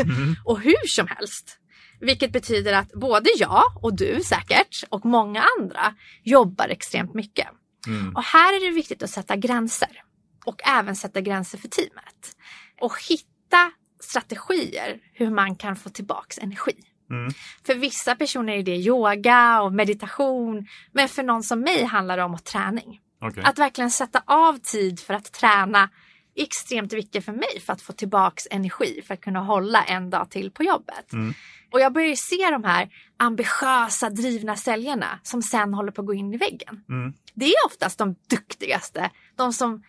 och 0.46 0.60
hur 0.60 0.88
som 0.88 1.08
helst. 1.08 1.58
Vilket 2.00 2.32
betyder 2.32 2.74
att 2.74 2.92
både 2.92 3.30
jag 3.38 3.64
och 3.84 3.96
du 3.96 4.22
säkert 4.24 4.84
och 4.90 5.06
många 5.06 5.46
andra 5.60 5.96
jobbar 6.24 6.68
extremt 6.68 7.14
mycket. 7.14 7.48
Mm. 7.88 8.16
Och 8.16 8.24
här 8.24 8.54
är 8.54 8.70
det 8.70 8.76
viktigt 8.76 9.04
att 9.04 9.10
sätta 9.10 9.36
gränser 9.36 10.04
och 10.46 10.68
även 10.68 10.96
sätta 10.96 11.22
gränser 11.22 11.58
för 11.58 11.68
teamet. 11.68 12.36
Och 12.82 12.94
hitta 13.10 13.72
strategier 14.00 15.00
hur 15.14 15.30
man 15.30 15.56
kan 15.56 15.76
få 15.76 15.90
tillbaks 15.90 16.38
energi. 16.38 16.91
Mm. 17.12 17.34
För 17.66 17.76
vissa 17.76 18.16
personer 18.16 18.54
är 18.54 18.64
det 18.64 18.76
yoga 18.76 19.62
och 19.62 19.74
meditation. 19.74 20.68
Men 20.92 21.10
för 21.10 21.24
någon 21.24 21.44
som 21.44 21.60
mig 21.60 21.84
handlar 21.84 22.18
det 22.18 22.24
om 22.24 22.38
träning. 22.38 23.00
Okej. 23.22 23.44
Att 23.44 23.60
verkligen 23.60 23.92
sätta 23.92 24.24
av 24.26 24.58
tid 24.58 25.00
för 25.00 25.14
att 25.14 25.34
träna 25.34 25.90
är 26.36 26.44
extremt 26.44 26.94
viktigt 26.94 27.26
för 27.26 27.32
mig 27.32 27.60
för 27.66 27.74
att 27.74 27.82
få 27.82 27.94
tillbaks 27.94 28.48
energi 28.52 29.02
för 29.08 29.14
att 29.14 29.22
kunna 29.22 29.40
hålla 29.40 29.84
en 29.84 30.10
dag 30.10 30.30
till 30.30 30.52
på 30.52 30.64
jobbet. 30.64 31.14
Mm. 31.14 31.34
Och 31.72 31.80
jag 31.80 31.94
börjar 31.94 32.08
ju 32.08 32.16
se 32.16 32.50
de 32.52 32.64
här 32.64 32.90
ambitiösa 33.18 34.10
drivna 34.10 34.56
säljarna 34.56 35.20
som 35.24 35.42
sen 35.42 35.74
håller 35.74 35.92
på 35.92 36.02
att 36.02 36.08
gå 36.08 36.14
in 36.14 36.34
i 36.34 36.38
väggen. 36.38 36.84
Mm. 36.90 37.14
Det 37.34 37.46
är 37.46 37.66
oftast 37.66 37.98
de 37.98 38.16
duktigaste, 38.30 39.10
de 39.36 39.54
som 39.54 39.84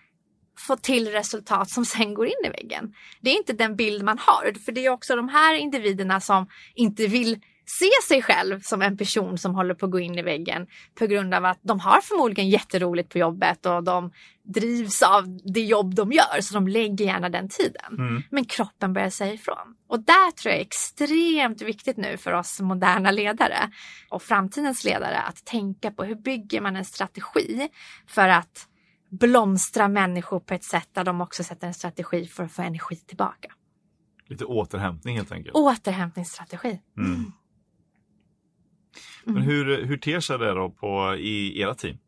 får 0.58 0.76
till 0.76 1.08
resultat 1.08 1.70
som 1.70 1.84
sen 1.84 2.14
går 2.14 2.26
in 2.26 2.44
i 2.44 2.48
väggen. 2.48 2.94
Det 3.20 3.30
är 3.30 3.36
inte 3.36 3.52
den 3.52 3.76
bild 3.76 4.04
man 4.04 4.18
har, 4.18 4.64
för 4.64 4.72
det 4.72 4.86
är 4.86 4.90
också 4.90 5.16
de 5.16 5.28
här 5.28 5.54
individerna 5.54 6.20
som 6.20 6.46
inte 6.74 7.06
vill 7.06 7.40
se 7.78 8.08
sig 8.08 8.22
själv 8.22 8.60
som 8.60 8.82
en 8.82 8.96
person 8.96 9.38
som 9.38 9.54
håller 9.54 9.74
på 9.74 9.86
att 9.86 9.92
gå 9.92 10.00
in 10.00 10.18
i 10.18 10.22
väggen 10.22 10.66
på 10.98 11.06
grund 11.06 11.34
av 11.34 11.44
att 11.44 11.58
de 11.62 11.80
har 11.80 12.00
förmodligen 12.00 12.50
jätteroligt 12.50 13.08
på 13.08 13.18
jobbet 13.18 13.66
och 13.66 13.84
de 13.84 14.12
drivs 14.42 15.02
av 15.02 15.38
det 15.54 15.60
jobb 15.60 15.94
de 15.94 16.12
gör 16.12 16.40
så 16.40 16.54
de 16.54 16.68
lägger 16.68 17.04
gärna 17.04 17.28
den 17.28 17.48
tiden. 17.48 17.98
Mm. 17.98 18.22
Men 18.30 18.44
kroppen 18.44 18.92
börjar 18.92 19.10
säga 19.10 19.32
ifrån. 19.32 19.76
Och 19.88 20.00
där 20.00 20.30
tror 20.30 20.52
jag 20.52 20.60
är 20.60 20.64
extremt 20.64 21.62
viktigt 21.62 21.96
nu 21.96 22.16
för 22.16 22.32
oss 22.32 22.60
moderna 22.60 23.10
ledare 23.10 23.70
och 24.08 24.22
framtidens 24.22 24.84
ledare 24.84 25.18
att 25.18 25.44
tänka 25.44 25.90
på 25.90 26.04
hur 26.04 26.14
bygger 26.14 26.60
man 26.60 26.76
en 26.76 26.84
strategi 26.84 27.68
för 28.06 28.28
att 28.28 28.68
blomstra 29.12 29.88
människor 29.88 30.40
på 30.40 30.54
ett 30.54 30.64
sätt 30.64 30.88
där 30.92 31.04
de 31.04 31.20
också 31.20 31.44
sätter 31.44 31.66
en 31.66 31.74
strategi 31.74 32.26
för 32.26 32.44
att 32.44 32.52
få 32.52 32.62
energi 32.62 32.96
tillbaka. 32.96 33.52
Lite 34.26 34.44
återhämtning 34.44 35.16
helt 35.16 35.32
enkelt. 35.32 35.54
Återhämtningsstrategi. 35.54 36.80
Mm. 36.96 37.32
Men 39.24 39.42
hur, 39.42 39.84
hur 39.84 39.96
ter 39.96 40.20
sig 40.20 40.38
det 40.38 40.54
då 40.54 40.70
på, 40.70 41.16
i 41.18 41.60
era 41.60 41.74
team? 41.74 41.98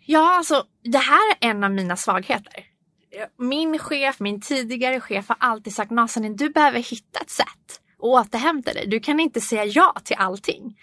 Ja, 0.00 0.36
alltså 0.36 0.64
det 0.84 0.98
här 0.98 1.36
är 1.40 1.50
en 1.50 1.64
av 1.64 1.70
mina 1.70 1.96
svagheter. 1.96 2.64
Min 3.38 3.78
chef, 3.78 4.20
min 4.20 4.40
tidigare 4.40 5.00
chef 5.00 5.28
har 5.28 5.36
alltid 5.40 5.74
sagt 5.74 5.90
Nasanin, 5.90 6.36
du 6.36 6.50
behöver 6.50 6.78
hitta 6.78 7.20
ett 7.20 7.30
sätt 7.30 7.46
att 7.48 7.98
återhämta 7.98 8.72
dig. 8.72 8.86
Du 8.86 9.00
kan 9.00 9.20
inte 9.20 9.40
säga 9.40 9.64
ja 9.64 9.96
till 10.04 10.16
allting. 10.16 10.78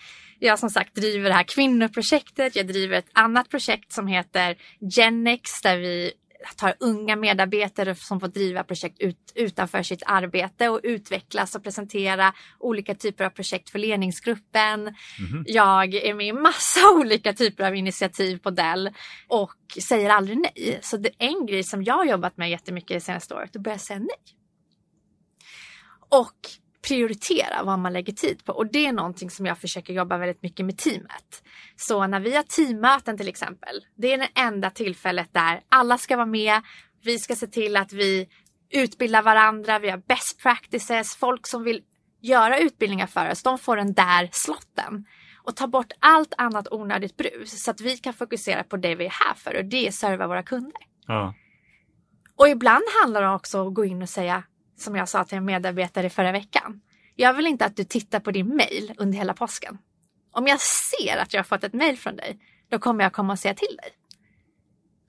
Jag 0.46 0.60
som 0.60 0.70
sagt 0.70 0.96
driver 0.96 1.30
det 1.30 1.36
här 1.36 1.44
kvinnoprojektet. 1.44 2.56
Jag 2.56 2.68
driver 2.68 2.98
ett 2.98 3.10
annat 3.14 3.50
projekt 3.50 3.92
som 3.92 4.08
heter 4.08 4.58
Genex 4.80 5.62
där 5.62 5.78
vi 5.78 6.12
tar 6.56 6.74
unga 6.80 7.16
medarbetare 7.16 7.96
som 7.96 8.20
får 8.20 8.28
driva 8.28 8.64
projekt 8.64 9.00
ut, 9.00 9.32
utanför 9.36 9.84
sitt 9.84 10.04
arbete 10.06 10.70
och 10.70 10.80
utvecklas 10.84 11.56
och 11.56 11.64
presentera 11.64 12.34
olika 12.60 12.96
typer 12.96 13.26
av 13.26 13.30
projekt 13.30 13.70
för 13.70 13.80
ledningsgruppen. 13.80 14.96
Jag 15.46 15.94
är 15.94 16.14
med 16.14 16.28
i 16.28 16.34
massa 16.34 16.80
olika 17.00 17.34
typer 17.34 17.68
av 17.68 17.76
initiativ 17.76 18.38
på 18.38 18.50
Dell 18.50 18.90
och 19.28 19.56
säger 19.82 20.10
aldrig 20.10 20.38
nej. 20.38 20.80
Så 20.82 20.98
det 20.98 21.10
är 21.10 21.28
en 21.28 21.46
grej 21.46 21.64
som 21.64 21.84
jag 21.84 21.96
har 21.96 22.06
jobbat 22.06 22.38
med 22.38 22.50
jättemycket 22.50 22.98
det 22.98 23.02
senaste 23.02 23.36
året, 23.36 23.56
att 23.56 23.62
börja 23.62 23.78
säga 23.78 24.00
nej. 24.00 24.38
Och 26.10 26.63
prioritera 26.88 27.64
vad 27.64 27.80
man 27.80 27.94
lägger 27.94 28.14
tid 28.14 28.46
på. 28.46 28.54
Och 28.54 28.72
det 28.72 28.86
är 28.86 28.94
någonting 28.94 29.30
som 29.30 29.46
jag 29.46 29.58
försöker 29.58 29.94
jobba 29.94 30.18
väldigt 30.18 30.44
mycket 30.44 30.66
med 30.66 30.78
teamet. 30.78 31.44
Så 31.76 32.08
när 32.08 32.20
vi 32.20 32.36
har 32.36 32.44
teammöten 32.44 33.18
till 33.18 33.28
exempel, 33.28 33.86
det 33.98 34.14
är 34.14 34.18
det 34.18 34.30
enda 34.36 34.70
tillfället 34.70 35.34
där 35.34 35.62
alla 35.70 35.98
ska 35.98 36.16
vara 36.16 36.26
med. 36.26 36.62
Vi 37.04 37.20
ska 37.20 37.36
se 37.36 37.48
till 37.48 37.78
att 37.78 37.94
vi 37.94 38.28
utbildar 38.70 39.22
varandra, 39.22 39.80
vi 39.80 39.90
har 39.90 39.98
best 39.98 40.42
practices, 40.42 41.16
folk 41.16 41.48
som 41.48 41.64
vill 41.64 41.82
göra 42.22 42.60
utbildningar 42.60 43.08
för 43.08 43.32
oss, 43.32 43.44
de 43.44 43.58
får 43.58 43.78
den 43.78 43.94
där 43.94 44.30
slotten. 44.32 45.06
Och 45.44 45.56
ta 45.56 45.68
bort 45.68 45.92
allt 46.00 46.34
annat 46.38 46.68
onödigt 46.72 47.18
brus 47.18 47.64
så 47.64 47.72
att 47.72 47.82
vi 47.82 47.98
kan 47.98 48.14
fokusera 48.14 48.64
på 48.64 48.78
det 48.78 48.96
vi 48.96 49.06
är 49.06 49.10
här 49.10 49.34
för 49.36 49.58
och 49.58 49.66
det 49.66 49.86
är 49.86 49.88
att 49.88 49.94
serva 49.94 50.28
våra 50.28 50.44
kunder. 50.44 50.82
Ja. 51.08 51.34
Och 52.36 52.50
ibland 52.50 52.84
handlar 53.02 53.22
det 53.22 53.30
också 53.30 53.62
om 53.62 53.68
att 53.68 53.74
gå 53.74 53.86
in 53.86 54.02
och 54.02 54.10
säga, 54.10 54.44
som 54.78 54.96
jag 54.96 55.10
sa 55.10 55.24
till 55.24 55.38
en 55.38 55.46
medarbetare 55.46 56.10
förra 56.10 56.32
veckan. 56.32 56.82
Jag 57.16 57.34
vill 57.34 57.48
inte 57.48 57.66
att 57.66 57.76
du 57.76 57.84
tittar 57.84 58.20
på 58.20 58.32
din 58.32 58.56
mail 58.56 58.94
under 58.98 59.18
hela 59.18 59.34
påsken. 59.34 59.78
Om 60.32 60.48
jag 60.48 60.62
ser 60.62 61.18
att 61.18 61.34
jag 61.34 61.40
har 61.40 61.44
fått 61.44 61.64
ett 61.64 61.74
mail 61.74 61.98
från 61.98 62.16
dig, 62.16 62.40
då 62.70 62.80
kommer 62.80 63.04
jag 63.04 63.14
komma 63.14 63.34
och 63.34 63.40
säga 63.40 63.54
till 63.54 63.78
dig. 63.82 63.92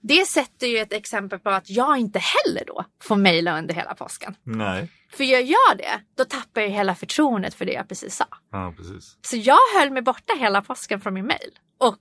Det 0.00 0.26
sätter 0.26 0.66
ju 0.66 0.78
ett 0.78 0.92
exempel 0.92 1.38
på 1.38 1.50
att 1.50 1.70
jag 1.70 1.98
inte 1.98 2.18
heller 2.18 2.64
då 2.66 2.84
får 3.02 3.16
mejla 3.16 3.58
under 3.58 3.74
hela 3.74 3.94
påsken. 3.94 4.36
Nej. 4.42 4.90
För 5.10 5.24
gör 5.24 5.40
jag 5.40 5.78
det, 5.78 6.00
då 6.16 6.24
tappar 6.24 6.60
jag 6.60 6.68
hela 6.68 6.94
förtroendet 6.94 7.54
för 7.54 7.64
det 7.64 7.72
jag 7.72 7.88
precis 7.88 8.16
sa. 8.16 8.26
Ja, 8.50 8.74
precis. 8.76 9.18
Så 9.22 9.36
jag 9.36 9.58
höll 9.78 9.90
mig 9.90 10.02
borta 10.02 10.34
hela 10.38 10.62
påsken 10.62 11.00
från 11.00 11.14
min 11.14 11.26
mail 11.26 11.58
och 11.78 11.98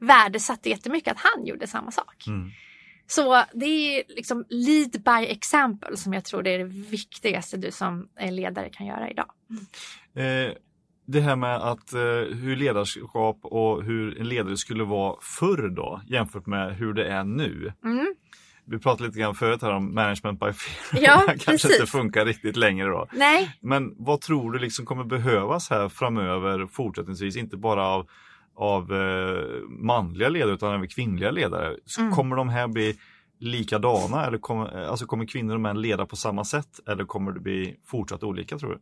värdesatte 0.00 0.68
jättemycket 0.68 1.12
att 1.12 1.18
han 1.18 1.46
gjorde 1.46 1.66
samma 1.66 1.90
sak. 1.90 2.26
Mm. 2.26 2.50
Så 3.06 3.44
det 3.54 3.66
är 3.66 4.02
liksom 4.08 4.44
lead 4.48 4.90
by 4.90 5.26
example 5.26 5.96
som 5.96 6.12
jag 6.12 6.24
tror 6.24 6.42
det 6.42 6.50
är 6.50 6.58
det 6.58 6.64
viktigaste 6.64 7.56
du 7.56 7.70
som 7.70 8.08
eh, 8.20 8.32
ledare 8.32 8.68
kan 8.68 8.86
göra 8.86 9.10
idag. 9.10 9.30
Eh, 10.14 10.52
det 11.06 11.20
här 11.20 11.36
med 11.36 11.56
att 11.56 11.92
eh, 11.92 12.00
hur 12.36 12.56
ledarskap 12.56 13.38
och 13.42 13.82
hur 13.82 14.20
en 14.20 14.28
ledare 14.28 14.56
skulle 14.56 14.84
vara 14.84 15.16
förr 15.20 15.68
då 15.68 16.00
jämfört 16.06 16.46
med 16.46 16.76
hur 16.76 16.92
det 16.92 17.06
är 17.08 17.24
nu. 17.24 17.72
Mm. 17.84 18.14
Vi 18.66 18.78
pratade 18.78 19.08
lite 19.08 19.18
grann 19.18 19.34
förut 19.34 19.62
här 19.62 19.70
om 19.72 19.94
management 19.94 20.40
by 20.40 20.52
fear. 20.52 21.02
Ja, 21.04 21.22
kanske 21.26 21.50
precis. 21.50 21.80
inte 21.80 21.86
funkar 21.90 22.24
riktigt 22.24 22.56
längre 22.56 22.88
då. 22.88 23.08
Nej, 23.12 23.56
Men 23.60 23.94
vad 23.96 24.20
tror 24.20 24.52
du 24.52 24.58
liksom 24.58 24.86
kommer 24.86 25.04
behövas 25.04 25.70
här 25.70 25.88
framöver 25.88 26.66
fortsättningsvis? 26.66 27.36
Inte 27.36 27.56
bara 27.56 27.86
av, 27.86 28.08
av 28.56 28.92
eh, 28.92 29.60
manliga 29.68 30.28
ledare 30.28 30.54
utan 30.54 30.74
även 30.74 30.88
kvinnliga 30.88 31.30
ledare. 31.30 31.76
S- 31.86 31.98
Mm. 31.98 32.12
Kommer 32.14 32.36
de 32.36 32.48
här 32.48 32.68
bli 32.68 32.96
likadana 33.40 34.26
eller 34.26 34.38
kommer, 34.38 34.82
eh, 34.82 34.90
alltså 34.90 35.06
kommer 35.06 35.26
kvinnor 35.26 35.54
och 35.54 35.60
män 35.60 35.80
leda 35.80 36.06
på 36.06 36.16
samma 36.16 36.44
sätt 36.44 36.80
eller 36.88 37.04
kommer 37.04 37.32
det 37.32 37.40
bli 37.40 37.76
fortsatt 37.86 38.22
olika 38.22 38.58
tror 38.58 38.70
du? 38.70 38.80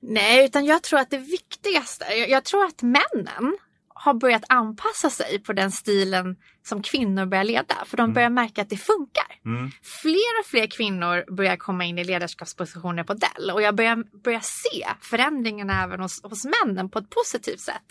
nej, 0.00 0.44
utan 0.44 0.64
jag 0.64 0.82
tror 0.82 0.98
att 1.00 1.10
det 1.10 1.18
viktigaste, 1.18 2.04
jag, 2.28 2.44
tror 2.44 2.64
att 2.64 2.82
männen 2.82 3.58
har 3.88 4.14
börjat 4.14 4.42
anpassa 4.48 5.10
sig 5.10 5.38
på 5.38 5.52
den 5.52 5.72
stilen 5.72 6.36
som 6.68 6.82
kvinnor 6.82 7.26
börjar 7.26 7.44
leda. 7.44 7.74
För 7.86 7.96
de 7.96 8.12
börjar 8.12 8.30
märka 8.30 8.62
att 8.62 8.70
det 8.70 8.76
funkar. 8.76 9.26
Mm. 9.44 9.70
Fler 10.02 10.40
och 10.40 10.46
fler 10.46 10.66
kvinnor 10.66 11.34
börjar 11.34 11.56
komma 11.56 11.84
in 11.84 11.98
i 11.98 12.04
ledarskapspositioner 12.04 13.04
på 13.04 13.14
Dell 13.14 13.50
och 13.50 13.62
jag 13.62 13.74
börjar, 13.76 14.04
börjar 14.24 14.40
se 14.42 14.86
förändringarna 15.00 15.82
även 15.84 16.00
hos, 16.00 16.22
hos 16.22 16.44
männen 16.44 16.90
på 16.90 16.98
ett 16.98 17.10
positivt 17.10 17.60
sätt. 17.60 17.82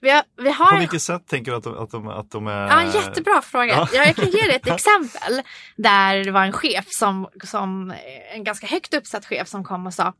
Vi 0.00 0.10
har, 0.10 0.22
vi 0.36 0.50
har 0.50 0.72
På 0.72 0.78
vilket 0.78 1.02
sätt 1.02 1.26
tänker 1.26 1.50
du 1.50 1.56
att 1.56 1.64
de, 1.64 1.78
att 1.78 1.90
de, 1.90 2.08
att 2.08 2.30
de 2.30 2.46
är? 2.46 2.66
Ja, 2.66 2.80
en 2.80 2.90
jättebra 2.90 3.42
fråga. 3.42 3.74
Ja. 3.74 3.88
Ja. 3.92 4.04
jag 4.04 4.16
kan 4.16 4.30
ge 4.30 4.42
dig 4.42 4.56
ett 4.56 4.66
exempel 4.74 5.42
där 5.76 6.24
det 6.24 6.30
var 6.30 6.44
en 6.44 6.52
chef 6.52 6.86
som, 6.88 7.28
som 7.44 7.94
en 8.34 8.44
ganska 8.44 8.66
högt 8.66 8.94
uppsatt 8.94 9.26
chef 9.26 9.48
som 9.48 9.64
kom 9.64 9.86
och 9.86 9.94
sa 9.94 10.14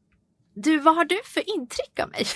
du, 0.62 0.78
vad 0.78 0.94
har 0.94 1.04
du 1.04 1.20
för 1.24 1.50
intryck 1.56 2.00
av 2.02 2.10
mig? 2.10 2.26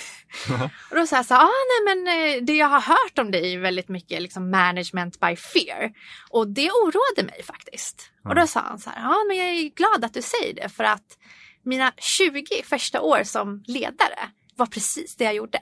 och 0.89 0.95
då 0.95 1.07
sa 1.07 1.15
jag 1.15 1.25
så 1.25 1.33
här, 1.33 1.41
ah, 1.41 1.49
nej 1.85 1.95
men 1.95 2.07
eh, 2.07 2.43
det 2.43 2.53
jag 2.53 2.67
har 2.67 2.81
hört 2.81 3.19
om 3.19 3.31
dig 3.31 3.53
är 3.53 3.59
väldigt 3.59 3.89
mycket 3.89 4.21
liksom 4.21 4.51
management 4.51 5.19
by 5.19 5.35
fear. 5.35 5.91
Och 6.29 6.47
det 6.47 6.71
oroade 6.71 7.23
mig 7.23 7.43
faktiskt. 7.43 8.11
Och 8.29 8.35
då 8.35 8.47
sa 8.47 8.59
han 8.59 8.79
så 8.79 8.89
här, 8.89 9.01
ja 9.01 9.17
men 9.27 9.37
jag 9.37 9.47
är 9.47 9.69
glad 9.69 10.05
att 10.05 10.13
du 10.13 10.21
säger 10.21 10.53
det 10.53 10.69
för 10.69 10.83
att 10.83 11.17
mina 11.63 11.91
20 11.97 12.45
första 12.63 13.01
år 13.01 13.23
som 13.23 13.63
ledare 13.67 14.19
var 14.55 14.65
precis 14.65 15.15
det 15.15 15.23
jag 15.23 15.35
gjorde. 15.35 15.59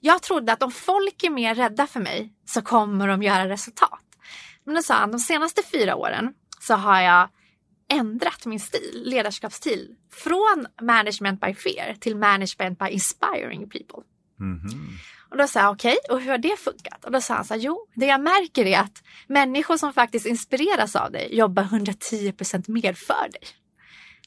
Jag 0.00 0.22
trodde 0.22 0.52
att 0.52 0.62
om 0.62 0.70
folk 0.70 1.24
är 1.24 1.30
mer 1.30 1.54
rädda 1.54 1.86
för 1.86 2.00
mig 2.00 2.32
så 2.44 2.62
kommer 2.62 3.08
de 3.08 3.22
göra 3.22 3.48
resultat. 3.48 4.00
Men 4.64 4.74
då 4.74 4.82
sa 4.82 4.94
han, 4.94 5.10
de 5.10 5.18
senaste 5.18 5.62
fyra 5.62 5.96
åren 5.96 6.34
så 6.60 6.74
har 6.74 7.00
jag 7.00 7.28
ändrat 7.92 8.46
min 8.46 8.60
stil, 8.60 9.02
ledarskapsstil, 9.04 9.94
från 10.12 10.66
management 10.82 11.40
by 11.40 11.54
fear 11.54 11.94
till 12.00 12.16
management 12.16 12.78
by 12.78 12.88
inspiring 12.88 13.70
people. 13.70 14.02
Mhm. 14.40 14.98
Och 15.30 15.38
då 15.38 15.46
sa 15.46 15.60
jag 15.60 15.72
okej, 15.72 15.96
och 16.10 16.20
hur 16.20 16.30
har 16.30 16.38
det 16.38 16.58
funkat? 16.58 17.04
Och 17.04 17.12
då 17.12 17.20
sa 17.20 17.34
han 17.34 17.44
så 17.44 17.54
här, 17.54 17.60
jo, 17.60 17.86
det 17.94 18.06
jag 18.06 18.20
märker 18.20 18.66
är 18.66 18.78
att 18.78 19.02
människor 19.26 19.76
som 19.76 19.92
faktiskt 19.92 20.26
inspireras 20.26 20.96
av 20.96 21.12
dig 21.12 21.36
jobbar 21.36 21.62
110% 21.62 22.70
mer 22.70 22.92
för 22.92 23.32
dig. 23.32 23.42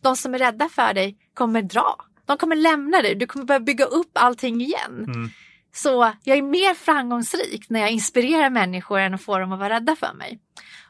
De 0.02 0.16
som 0.16 0.34
är 0.34 0.40
rädda 0.40 0.70
för 0.70 0.94
dig 0.94 1.18
kommer 1.34 1.62
dra. 1.62 2.06
De 2.26 2.38
kommer 2.38 2.56
lämna 2.56 3.02
dig, 3.02 3.16
du 3.16 3.28
kommer 3.28 3.46
börja 3.46 3.60
bygga 3.60 3.86
upp 3.86 4.12
allting 4.14 4.62
igen. 4.62 5.06
Mm. 5.08 5.30
Så 5.72 6.14
jag 6.24 6.38
är 6.38 6.42
mer 6.42 6.74
framgångsrik 6.74 7.70
när 7.70 7.80
jag 7.80 7.92
inspirerar 7.92 8.50
människor 8.50 9.00
än 9.00 9.14
att 9.14 9.22
få 9.22 9.38
dem 9.38 9.52
att 9.52 9.60
vara 9.60 9.76
rädda 9.76 9.96
för 9.96 10.14
mig. 10.14 10.40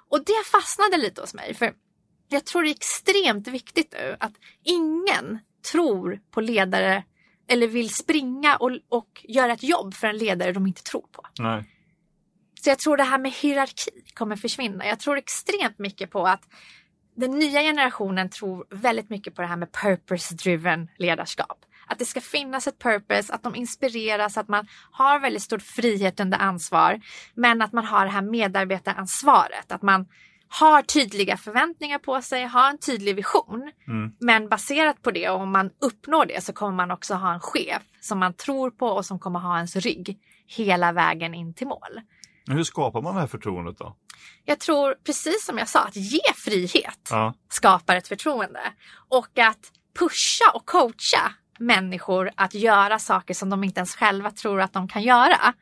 Och 0.09 0.25
det 0.25 0.45
fastnade 0.51 0.97
lite 0.97 1.21
hos 1.21 1.33
mig. 1.33 1.53
För 1.53 1.73
jag 2.29 2.45
tror 2.45 2.63
det 2.63 2.69
är 2.69 2.71
extremt 2.71 3.47
viktigt 3.47 3.93
nu 3.99 4.17
att 4.19 4.33
ingen 4.63 5.39
tror 5.71 6.19
på 6.31 6.41
ledare 6.41 7.03
eller 7.47 7.67
vill 7.67 7.93
springa 7.93 8.55
och, 8.55 8.71
och 8.89 9.25
göra 9.27 9.53
ett 9.53 9.63
jobb 9.63 9.93
för 9.93 10.07
en 10.07 10.17
ledare 10.17 10.51
de 10.51 10.67
inte 10.67 10.83
tror 10.83 11.05
på. 11.11 11.25
Nej. 11.39 11.63
Så 12.61 12.69
jag 12.69 12.79
tror 12.79 12.97
det 12.97 13.03
här 13.03 13.19
med 13.19 13.31
hierarki 13.31 13.91
kommer 14.13 14.35
försvinna. 14.35 14.85
Jag 14.85 14.99
tror 14.99 15.17
extremt 15.17 15.79
mycket 15.79 16.11
på 16.11 16.27
att 16.27 16.43
den 17.15 17.31
nya 17.31 17.61
generationen 17.61 18.29
tror 18.29 18.65
väldigt 18.69 19.09
mycket 19.09 19.35
på 19.35 19.41
det 19.41 19.47
här 19.47 19.57
med 19.57 19.71
purpose-driven 19.71 20.87
ledarskap. 20.97 21.65
Att 21.87 21.99
det 21.99 22.05
ska 22.05 22.21
finnas 22.21 22.67
ett 22.67 22.79
purpose, 22.79 23.33
att 23.33 23.43
de 23.43 23.55
inspireras, 23.55 24.37
att 24.37 24.47
man 24.47 24.67
har 24.91 25.19
väldigt 25.19 25.43
stor 25.43 25.59
frihet 25.59 26.19
under 26.19 26.37
ansvar. 26.37 27.01
Men 27.33 27.61
att 27.61 27.73
man 27.73 27.85
har 27.85 28.05
det 28.05 28.11
här 28.11 28.21
medarbetaransvaret, 28.21 29.71
att 29.71 29.81
man 29.81 30.07
har 30.47 30.81
tydliga 30.81 31.37
förväntningar 31.37 31.99
på 31.99 32.21
sig, 32.21 32.45
har 32.45 32.69
en 32.69 32.77
tydlig 32.77 33.15
vision. 33.15 33.71
Mm. 33.87 34.11
Men 34.19 34.49
baserat 34.49 35.01
på 35.01 35.11
det 35.11 35.29
och 35.29 35.41
om 35.41 35.51
man 35.51 35.69
uppnår 35.81 36.25
det 36.25 36.43
så 36.43 36.53
kommer 36.53 36.75
man 36.75 36.91
också 36.91 37.13
ha 37.13 37.33
en 37.33 37.39
chef 37.39 37.83
som 38.01 38.19
man 38.19 38.33
tror 38.33 38.71
på 38.71 38.87
och 38.87 39.05
som 39.05 39.19
kommer 39.19 39.39
ha 39.39 39.55
ens 39.55 39.75
rygg 39.75 40.17
hela 40.47 40.91
vägen 40.91 41.33
in 41.33 41.53
till 41.53 41.67
mål. 41.67 42.01
Hur 42.47 42.63
skapar 42.63 43.01
man 43.01 43.15
det 43.15 43.21
här 43.21 43.27
förtroendet 43.27 43.77
då? 43.77 43.95
Jag 44.45 44.59
tror 44.59 44.95
precis 45.05 45.45
som 45.45 45.57
jag 45.57 45.69
sa 45.69 45.83
att 45.83 45.95
ge 45.95 46.33
frihet 46.35 47.07
Ja. 47.09 47.33
skapar 47.49 47.95
ett 47.95 48.07
förtroende 48.07 48.61
och 49.09 49.39
att 49.39 49.71
pusha 49.99 50.51
och 50.53 50.65
coacha 50.65 51.31
människor 51.59 52.31
att 52.35 52.53
göra 52.53 52.99
saker 52.99 53.33
som 53.33 53.49
de 53.49 53.63
inte 53.63 53.79
ens 53.79 53.95
själva 53.95 54.31
tror 54.31 54.61
att 54.61 54.73
de 54.73 54.87
kan 54.87 55.03
göra 55.03 55.53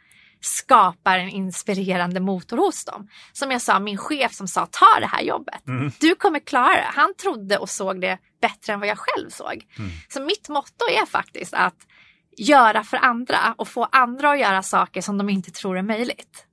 skapar 0.45 1.17
en 1.17 1.29
inspirerande 1.29 2.19
motor 2.19 2.57
hos 2.57 2.86
dem. 2.86 3.07
Som 3.34 3.51
jag 3.51 3.61
sa, 3.61 3.79
min 3.79 3.97
chef 3.97 4.34
som 4.34 4.47
sa 4.47 4.65
ta 4.71 4.99
det 4.99 5.07
här 5.07 5.21
jobbet. 5.21 5.67
Mm. 5.67 5.91
Du 5.99 6.15
kommer 6.15 6.39
klara 6.39 6.75
det. 6.75 6.91
Han 6.93 7.13
trodde 7.13 7.57
och 7.57 7.69
såg 7.69 8.01
det 8.01 8.17
bättre 8.41 8.73
än 8.73 8.79
vad 8.79 8.89
jag 8.89 8.97
själv 8.97 9.29
såg. 9.29 9.65
Mm. 9.77 9.91
Så 10.09 10.21
mitt 10.21 10.49
motto 10.49 10.86
är 11.01 11.05
faktiskt 11.05 11.53
att 11.53 11.88
göra 12.38 12.84
för 12.84 12.97
andra 12.97 13.55
och 13.57 13.67
få 13.67 13.84
andra 13.91 14.31
att 14.31 14.39
göra 14.39 14.63
saker 14.63 15.01
som 15.01 15.17
de 15.17 15.29
inte 15.29 15.51
tror 15.51 15.77
är 15.77 15.81
möjligt. 15.81 16.47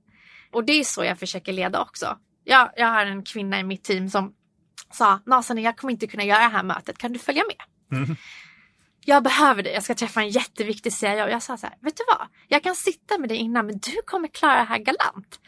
Och 0.51 0.65
det 0.65 0.79
är 0.79 0.83
så 0.83 1.03
jag 1.03 1.19
försöker 1.19 1.53
leda 1.53 1.81
också. 1.81 2.17
Jag, 2.43 2.69
jag 2.75 2.87
har 2.87 3.05
en 3.05 3.23
kvinna 3.23 3.59
i 3.59 3.63
mitt 3.63 3.83
team 3.83 4.09
som 4.09 4.33
sa 4.91 5.19
Nasan, 5.25 5.57
jag 5.57 5.77
kommer 5.77 5.91
inte 5.91 6.07
kunna 6.07 6.23
göra 6.23 6.39
det 6.39 6.47
här 6.47 6.63
mötet, 6.63 6.97
kan 6.97 7.13
du 7.13 7.19
följa 7.19 7.43
med? 7.47 7.99
Mm. 7.99 8.15
Jag 9.05 9.23
behöver 9.23 9.63
dig, 9.63 9.73
jag 9.73 9.83
ska 9.83 9.95
träffa 9.95 10.21
en 10.21 10.29
jätteviktig 10.29 10.93
CIO. 10.93 11.27
Jag 11.27 11.43
sa 11.43 11.57
så 11.57 11.67
här, 11.67 11.75
vet 11.81 11.97
du 11.97 12.03
vad? 12.07 12.27
Jag 12.47 12.63
kan 12.63 12.75
sitta 12.75 13.17
med 13.17 13.29
dig 13.29 13.37
innan 13.37 13.65
men 13.65 13.77
du 13.77 14.01
kommer 14.05 14.27
klara 14.27 14.55
det 14.55 14.63
här 14.63 14.77
galant. 14.77 15.39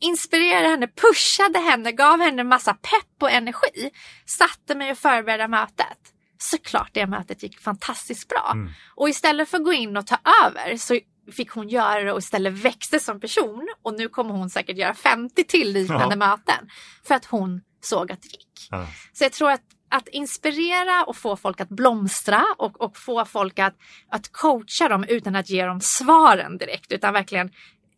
Inspirerade 0.00 0.68
henne, 0.68 0.88
pushade 0.88 1.58
henne, 1.58 1.92
gav 1.92 2.20
henne 2.20 2.44
massa 2.44 2.74
pepp 2.74 3.22
och 3.22 3.30
energi. 3.30 3.90
Satte 4.26 4.74
mig 4.74 4.90
och 4.90 4.98
förberedde 4.98 5.48
mötet. 5.48 5.98
Såklart 6.38 6.90
det 6.92 7.06
mötet 7.06 7.42
gick 7.42 7.60
fantastiskt 7.60 8.28
bra. 8.28 8.50
Mm. 8.52 8.72
Och 8.94 9.08
istället 9.08 9.48
för 9.48 9.56
att 9.56 9.64
gå 9.64 9.72
in 9.72 9.96
och 9.96 10.06
ta 10.06 10.18
över 10.44 10.76
så 10.76 10.98
fick 11.32 11.50
hon 11.50 11.68
göra 11.68 12.04
det 12.04 12.12
och 12.12 12.18
istället 12.18 12.52
växte 12.52 13.00
som 13.00 13.20
person. 13.20 13.68
Och 13.82 13.94
nu 13.94 14.08
kommer 14.08 14.30
hon 14.34 14.50
säkert 14.50 14.76
göra 14.78 14.94
50 14.94 15.44
till 15.44 15.72
liknande 15.72 16.06
Ja. 16.10 16.16
möten. 16.16 16.68
För 17.06 17.14
att 17.14 17.24
hon 17.24 17.60
såg 17.80 18.12
att 18.12 18.22
det 18.22 18.28
gick. 18.28 18.68
Ja. 18.70 18.86
Så 19.12 19.24
jag 19.24 19.32
tror 19.32 19.50
att, 19.50 19.62
att 19.90 20.08
inspirera 20.08 21.04
och 21.04 21.16
få 21.16 21.36
folk 21.36 21.60
att 21.60 21.68
blomstra 21.68 22.44
och, 22.58 22.80
och 22.80 22.96
få 22.96 23.24
folk 23.24 23.58
att, 23.58 23.74
att 24.10 24.32
coacha 24.32 24.88
dem 24.88 25.04
utan 25.08 25.36
att 25.36 25.50
ge 25.50 25.66
dem 25.66 25.80
svaren 25.80 26.58
direkt 26.58 26.92
utan 26.92 27.12
verkligen 27.12 27.50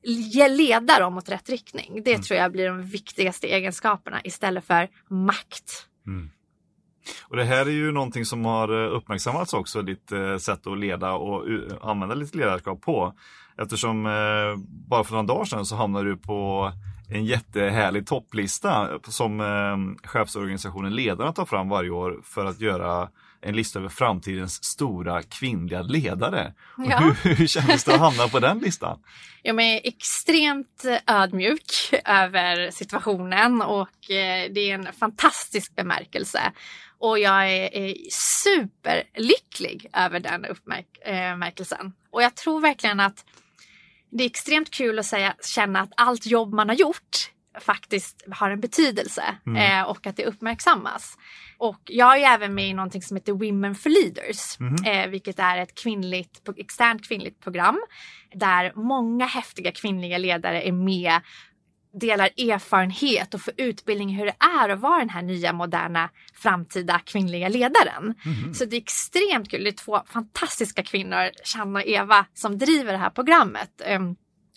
ge, 0.03 0.49
leda 0.49 0.99
dem 1.01 1.19
åt 1.19 1.29
rätt 1.29 1.49
riktning. 1.49 2.03
Det 2.05 2.19
tror 2.19 2.39
jag 2.39 2.53
blir 2.53 2.69
de 2.69 2.83
viktigaste 2.83 3.47
egenskaperna 3.47 4.21
istället 4.25 4.65
för 4.65 4.89
makt. 5.11 5.87
Och 7.23 7.37
det 7.37 7.45
här 7.45 7.67
är 7.67 7.71
ju 7.71 7.93
någonting 7.93 8.25
som 8.25 8.45
har 8.45 8.85
eh, 8.85 8.97
uppmärksammats 8.97 9.55
också, 9.55 9.83
ditt 9.83 10.13
eh, 10.13 10.37
sätt 10.37 10.67
att 10.67 10.79
leda 10.79 11.13
och 11.13 11.45
använda 11.81 12.15
lite 12.15 12.39
ledarskap 12.39 12.81
på. 12.81 13.15
Eftersom 13.59 14.07
eh, 14.07 14.63
bara 14.89 15.05
för 15.05 15.13
några 15.13 15.27
dagar 15.27 15.45
sedan 15.45 15.67
så 15.67 15.77
hamnade 15.77 16.09
du 16.09 16.17
på 16.17 16.73
en 17.11 17.25
jättehärlig 17.25 18.07
topplista 18.07 18.89
som 19.09 19.97
chefsorganisationen 20.05 20.95
Ledarna 20.95 21.33
tar 21.33 21.45
fram 21.45 21.69
varje 21.69 21.91
år 21.91 22.21
för 22.25 22.45
att 22.45 22.61
göra 22.61 23.09
en 23.41 23.57
lista 23.57 23.79
över 23.79 23.89
framtidens 23.89 24.65
stora 24.65 25.23
kvinnliga 25.23 25.83
ledare. 25.83 26.53
Ja. 26.77 26.99
Hur, 26.99 27.35
hur 27.35 27.47
kändes 27.47 27.85
det 27.85 27.95
att 27.95 28.01
hamna 28.01 28.29
på 28.29 28.39
den 28.39 28.59
listan? 28.59 28.99
Jag 29.43 29.61
är 29.61 29.81
extremt 29.85 30.85
ödmjuk 31.07 31.63
över 32.05 32.71
situationen 32.71 33.63
och 33.63 33.89
det 34.09 34.71
är 34.71 34.75
en 34.75 34.93
fantastisk 34.93 35.77
bemärkelse. 35.77 36.53
Och 36.99 37.19
jag 37.19 37.51
är, 37.53 37.75
är 37.77 37.95
superlycklig 38.11 39.87
över 39.93 40.21
den 40.21 40.45
uppmärkelsen. 40.45 41.93
Och 42.11 42.23
jag 42.23 42.35
tror 42.37 42.61
verkligen 42.61 43.01
att 43.01 43.25
det 44.11 44.23
är 44.25 44.27
extremt 44.27 44.71
kul 44.71 44.99
att 44.99 45.07
säga, 45.07 45.35
känna 45.55 45.81
att 45.81 45.93
allt 45.97 46.27
jobb 46.27 46.55
man 46.55 46.69
har 46.69 46.77
gjort 46.77 47.31
faktiskt 47.61 48.25
har 48.31 48.51
en 48.51 48.61
betydelse 48.61 49.23
Mm. 49.47 49.81
eh, 49.81 49.89
och 49.91 50.07
att 50.07 50.17
det 50.17 50.25
uppmärksammas. 50.27 51.17
Och 51.59 51.81
jag 51.85 52.17
är 52.21 52.35
även 52.35 52.55
med 52.55 52.69
i 52.69 52.73
någonting 52.75 53.03
som 53.03 53.17
heter 53.17 53.33
Women 53.33 53.75
for 53.75 53.91
Leaders, 53.91 54.59
Mhm. 54.61 54.77
eh, 54.87 55.07
vilket 55.09 55.39
är 55.39 55.59
ett 55.59 55.75
kvinnligt, 55.83 56.49
externt 56.57 57.09
kvinnligt 57.09 57.41
program 57.41 57.81
där 58.35 58.73
många 58.75 59.27
häftiga 59.27 59.73
kvinnliga 59.73 60.19
ledare 60.19 60.63
är 60.69 60.73
med, 60.73 61.21
delar 62.01 62.27
erfarenhet 62.27 63.35
och 63.35 63.41
får 63.41 63.55
utbildning 63.57 64.11
i 64.11 64.15
hur 64.15 64.27
det 64.27 64.37
är 64.63 64.69
att 64.69 64.81
vara 64.81 64.99
den 64.99 65.09
här 65.11 65.23
nya 65.23 65.53
moderna 65.53 66.11
framtida 66.35 66.99
kvinnliga 67.05 67.49
ledaren. 67.49 68.15
Mhm. 68.25 68.55
Så 68.55 68.65
det 68.65 68.77
är 68.77 68.81
extremt 68.81 69.51
kul. 69.51 69.65
Det 69.65 69.71
är 69.71 69.73
två 69.73 70.03
fantastiska 70.07 70.83
kvinnor, 70.83 71.31
Channa 71.45 71.79
och 71.81 71.87
Eva, 71.87 72.27
som 72.35 72.59
driver 72.59 72.93
det 72.93 72.99
här 72.99 73.11
programmet. 73.11 73.71
ehm, 73.85 74.17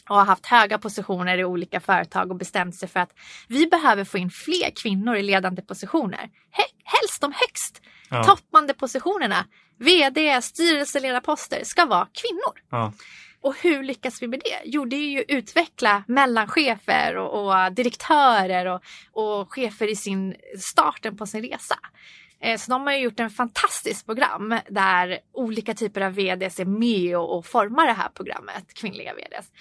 och 0.10 0.16
har 0.16 0.26
haft 0.26 0.46
höga 0.46 0.78
positioner 0.78 1.38
i 1.38 1.46
olika 1.46 1.80
företag 1.80 2.32
och 2.32 2.38
bestämt 2.38 2.76
sig 2.76 2.90
för 2.90 3.00
att 3.00 3.12
vi 3.48 3.68
behöver 3.68 4.04
få 4.04 4.18
in 4.18 4.30
fler 4.30 4.72
kvinnor 4.84 5.16
i 5.16 5.24
ledande 5.24 5.62
positioner. 5.62 6.20
He- 6.20 6.76
helst 6.84 7.22
de 7.22 7.34
högst 7.36 7.82
Ja. 8.10 8.24
toppande 8.24 8.74
positionerna, 8.74 9.46
vd, 9.80 10.42
styrelseledarposter, 10.42 11.62
ska 11.64 11.86
vara 11.86 12.08
kvinnor. 12.22 12.54
Ja. 12.70 12.94
Och 13.42 13.56
hur 13.62 13.84
lyckas 13.84 14.22
vi 14.22 14.28
med 14.28 14.40
det? 14.40 14.62
Jo, 14.66 14.86
det 14.86 14.96
är 14.96 15.10
ju 15.10 15.24
utveckla 15.28 16.04
mellanchefer 16.08 17.18
och, 17.18 17.46
och 17.46 17.74
direktörer 17.74 18.66
och, 18.66 18.82
och 19.12 19.54
chefer 19.54 19.88
i 19.92 19.96
sin 19.96 20.36
starten 20.60 21.18
på 21.18 21.26
sin 21.26 21.44
resa. 21.44 21.76
Eh, 22.42 22.58
så 22.58 22.72
de 22.72 22.88
har 22.88 22.94
ju 22.94 23.00
gjort 23.00 23.20
en 23.20 23.30
fantastiskt 23.30 24.06
program 24.06 24.60
där 24.70 25.20
olika 25.34 25.74
typer 25.74 26.02
av 26.02 26.14
vds 26.14 26.60
är 26.60 26.66
med 26.66 27.18
och, 27.18 27.38
och 27.38 27.46
formar 27.46 27.88
det 27.88 27.94
här 27.94 28.10
programmet, 28.10 28.74
kvinnliga 28.74 29.14
vds. 29.14 29.52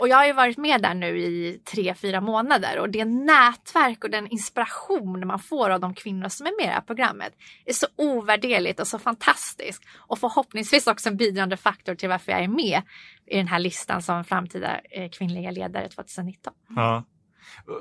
Och 0.00 0.08
jag 0.08 0.16
har 0.16 0.26
ju 0.26 0.32
varit 0.32 0.56
med 0.56 0.82
där 0.82 0.94
nu 0.94 1.18
i 1.18 1.60
tre, 1.64 1.94
fyra 1.94 2.20
månader 2.20 2.78
och 2.78 2.90
det 2.90 3.04
nätverk 3.04 4.04
och 4.04 4.10
den 4.10 4.26
inspiration 4.26 5.26
man 5.26 5.38
får 5.38 5.70
av 5.70 5.80
de 5.80 5.94
kvinnor 5.94 6.28
som 6.28 6.46
är 6.46 6.50
med 6.60 6.64
i 6.64 6.68
det 6.68 6.74
här 6.74 6.80
programmet 6.80 7.32
är 7.64 7.72
så 7.72 7.86
ovärderligt 7.96 8.80
och 8.80 8.86
så 8.86 8.98
fantastiskt. 8.98 9.82
Och 9.96 10.18
förhoppningsvis 10.18 10.86
också 10.86 11.08
en 11.08 11.16
bidrande 11.16 11.56
faktor 11.56 11.94
till 11.94 12.08
varför 12.08 12.32
jag 12.32 12.42
är 12.42 12.48
med 12.48 12.82
i 13.26 13.36
den 13.36 13.48
här 13.48 13.58
listan 13.58 14.02
som 14.02 14.24
framtida 14.24 14.80
eh, 14.90 15.10
kvinnliga 15.10 15.50
ledare 15.50 15.88
2019. 15.88 16.52
Ja. 16.76 17.04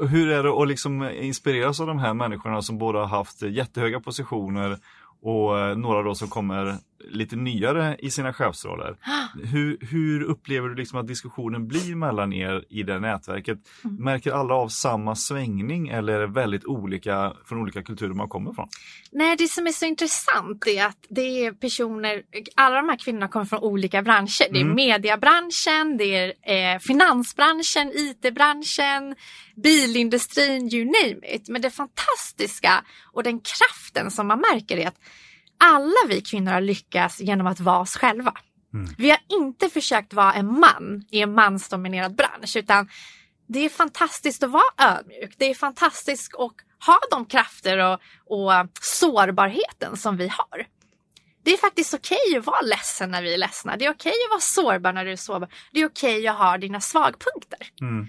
Hur 0.10 0.30
är 0.30 0.44
det 0.44 0.62
att 0.62 0.68
liksom 0.68 1.10
inspireras 1.10 1.80
av 1.80 1.88
de 1.88 2.00
här 2.00 2.14
människorna 2.14 2.62
som 2.62 2.78
båda 2.78 3.00
har 3.00 3.08
haft 3.08 3.42
jättehöga 3.42 4.00
positioner 4.00 4.78
och 5.22 5.60
eh, 5.60 5.78
några 5.78 6.04
då 6.04 6.16
som 6.16 6.28
kommer 6.28 6.78
lite 7.10 7.36
nyare 7.36 7.96
i 8.00 8.12
sina 8.12 8.34
chefsroller. 8.34 8.98
Hur, 9.44 9.78
hur 9.82 10.24
upplever 10.24 10.70
du 10.70 10.76
liksom 10.76 11.00
att 11.00 11.08
diskussionen 11.08 11.68
blir 11.68 11.96
mellan 11.96 12.34
er 12.34 12.66
i 12.70 12.84
det 12.84 13.00
nätverket? 13.00 13.58
Mm. 13.84 13.96
Märker 14.04 14.32
alla 14.32 14.54
av 14.54 14.68
samma 14.70 15.16
svängning 15.16 15.88
eller 15.88 16.14
är 16.14 16.20
det 16.20 16.28
väldigt 16.28 16.66
olika 16.66 17.34
från 17.46 17.62
olika 17.62 17.84
kulturer 17.84 18.14
man 18.14 18.30
kommer 18.30 18.54
från? 18.54 18.68
Nej, 19.12 19.36
det 19.38 19.48
som 19.48 19.68
är 19.68 19.72
så 19.72 19.86
intressant 19.86 20.68
är 20.68 20.86
att 20.86 21.06
det 21.10 21.46
är 21.46 21.52
personer, 21.52 22.24
alla 22.56 22.76
de 22.76 22.90
här 22.90 22.98
kvinnorna 22.98 23.28
kommer 23.28 23.46
från 23.46 23.60
olika 23.60 24.02
branscher. 24.02 24.52
Det 24.52 24.58
är 24.60 24.62
Mm. 24.62 24.76
mediebranschen, 24.76 25.98
det 25.98 26.16
är 26.16 26.74
eh, 26.74 26.80
finansbranschen, 26.80 27.92
IT-branschen, 27.96 29.16
bilindustrin, 29.64 30.74
you 30.74 30.86
name 30.86 31.36
it. 31.36 31.50
Men 31.50 31.62
det 31.62 31.70
fantastiska 31.70 32.84
och 33.14 33.24
den 33.24 33.40
kraften 33.40 34.12
som 34.12 34.28
man 34.28 34.40
märker 34.40 34.78
är 34.78 34.88
att 34.88 35.00
alla 35.58 36.08
vi 36.08 36.22
kvinnor 36.22 36.52
har 36.52 36.62
lyckats 36.62 37.20
genom 37.20 37.48
att 37.48 37.60
vara 37.60 37.80
oss 37.80 37.98
själva. 37.98 38.34
Mm. 38.74 38.96
Vi 38.98 39.10
har 39.10 39.20
inte 39.30 39.70
försökt 39.70 40.14
vara 40.14 40.34
en 40.34 40.60
man 40.60 41.06
i 41.12 41.22
en 41.22 41.34
mansdominerad 41.34 42.16
bransch 42.16 42.56
utan 42.56 42.90
det 43.48 43.60
är 43.60 43.70
fantastiskt 43.70 44.44
att 44.44 44.52
vara 44.52 44.98
ödmjuk. 44.98 45.36
Det 45.38 45.46
är 45.46 45.54
fantastiskt 45.54 46.36
att 46.36 46.52
ha 46.86 47.00
de 47.12 47.26
krafter 47.26 47.78
och, 47.78 48.00
och 48.26 48.52
sårbarheten 48.82 49.98
som 49.98 50.18
vi 50.18 50.28
har. 50.28 50.68
Det 51.44 51.54
är 51.54 51.58
faktiskt 51.58 51.94
okej 51.94 52.38
att 52.38 52.46
vara 52.46 52.62
ledsen 52.62 53.12
när 53.12 53.22
vi 53.22 53.34
är 53.34 53.38
ledsna. 53.38 53.78
Det 53.78 53.86
är 53.86 53.92
okej 53.92 54.14
att 54.26 54.30
vara 54.30 54.40
sårbar 54.40 54.94
när 54.94 55.06
du 55.06 55.12
är 55.12 55.16
sårbar. 55.16 55.50
Det 55.72 55.80
är 55.80 55.86
okej 55.86 56.28
att 56.28 56.38
ha 56.38 56.58
dina 56.58 56.82
svagpunkter. 56.82 57.68
Mm. 57.82 58.08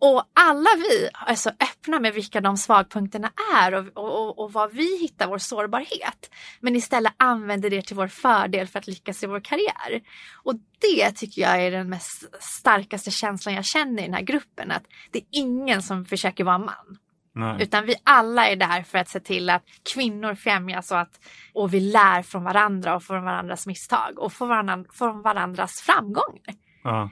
Och 0.00 0.24
alla 0.32 0.70
vi 0.76 1.08
är 1.26 1.34
så 1.34 1.50
öppna 1.50 2.00
med 2.00 2.14
vilka 2.14 2.40
de 2.40 2.56
svagpunkterna 2.56 3.30
är 3.54 3.74
och, 3.74 3.96
och, 3.96 4.38
och 4.38 4.52
vad 4.52 4.72
vi 4.72 4.98
hittar 5.00 5.28
vår 5.28 5.38
sårbarhet. 5.38 6.30
Men 6.60 6.76
istället 6.76 7.12
använder 7.16 7.70
det 7.70 7.82
till 7.82 7.96
vår 7.96 8.08
fördel 8.08 8.66
för 8.66 8.78
att 8.78 8.86
lyckas 8.86 9.22
i 9.22 9.26
vår 9.26 9.40
karriär. 9.40 10.00
Och 10.44 10.54
det 10.80 11.10
tycker 11.10 11.42
jag 11.42 11.62
är 11.62 11.70
den 11.70 11.88
mest 11.90 12.24
starkaste 12.40 13.10
känslan 13.10 13.54
jag 13.54 13.64
känner 13.64 14.02
i 14.02 14.06
den 14.06 14.14
här 14.14 14.22
gruppen. 14.22 14.70
Att 14.70 14.84
det 15.10 15.18
är 15.18 15.24
ingen 15.30 15.82
som 15.82 16.04
försöker 16.04 16.44
vara 16.44 16.58
man. 16.58 16.98
Nej. 17.32 17.62
Utan 17.62 17.86
vi 17.86 17.94
alla 18.04 18.48
är 18.48 18.56
där 18.56 18.82
för 18.82 18.98
att 18.98 19.08
se 19.08 19.20
till 19.20 19.50
att 19.50 19.62
kvinnor 19.94 20.34
främjas 20.34 20.90
och, 20.90 21.00
att, 21.00 21.20
och 21.52 21.74
vi 21.74 21.80
lär 21.80 22.22
från 22.22 22.44
varandra 22.44 22.96
och 22.96 23.02
från 23.02 23.24
varandras 23.24 23.66
misstag 23.66 24.18
och 24.18 24.32
från, 24.32 24.48
varandra, 24.48 24.84
från 24.92 25.22
varandras 25.22 25.80
framgångar. 25.80 26.54
Ja. 26.82 27.10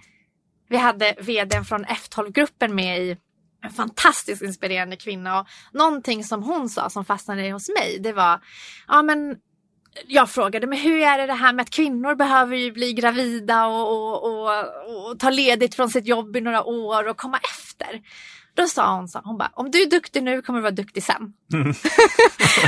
Vi 0.68 0.76
hade 0.76 1.14
vdn 1.20 1.64
från 1.64 1.84
F12-gruppen 1.84 2.74
med 2.74 3.00
i 3.02 3.16
en 3.62 3.70
fantastiskt 3.70 4.42
inspirerande 4.42 4.96
kvinna 4.96 5.40
och 5.40 5.46
någonting 5.72 6.24
som 6.24 6.42
hon 6.42 6.68
sa 6.68 6.90
som 6.90 7.04
fastnade 7.04 7.50
hos 7.50 7.68
mig 7.68 7.98
det 8.00 8.12
var 8.12 8.40
ja 8.88 9.02
men 9.02 9.36
jag 10.06 10.30
frågade 10.30 10.66
men 10.66 10.78
hur 10.78 11.02
är 11.02 11.18
det, 11.18 11.26
det 11.26 11.32
här 11.32 11.52
med 11.52 11.62
att 11.62 11.70
kvinnor 11.70 12.14
behöver 12.14 12.56
ju 12.56 12.72
bli 12.72 12.92
gravida 12.92 13.66
och, 13.66 13.92
och, 13.92 14.24
och, 14.24 15.10
och 15.10 15.18
ta 15.18 15.30
ledigt 15.30 15.74
från 15.74 15.90
sitt 15.90 16.06
jobb 16.06 16.36
i 16.36 16.40
några 16.40 16.64
år 16.64 17.08
och 17.08 17.16
komma 17.16 17.38
efter. 17.38 18.00
Då 18.54 18.66
sa 18.66 18.96
hon 18.96 19.08
så 19.08 19.20
hon 19.24 19.38
bara, 19.38 19.50
om 19.54 19.70
du 19.70 19.82
är 19.82 19.90
duktig 19.90 20.22
nu 20.22 20.42
kommer 20.42 20.58
du 20.58 20.62
vara 20.62 20.70
duktig 20.70 21.02
sen. 21.02 21.32
Mm. 21.52 21.68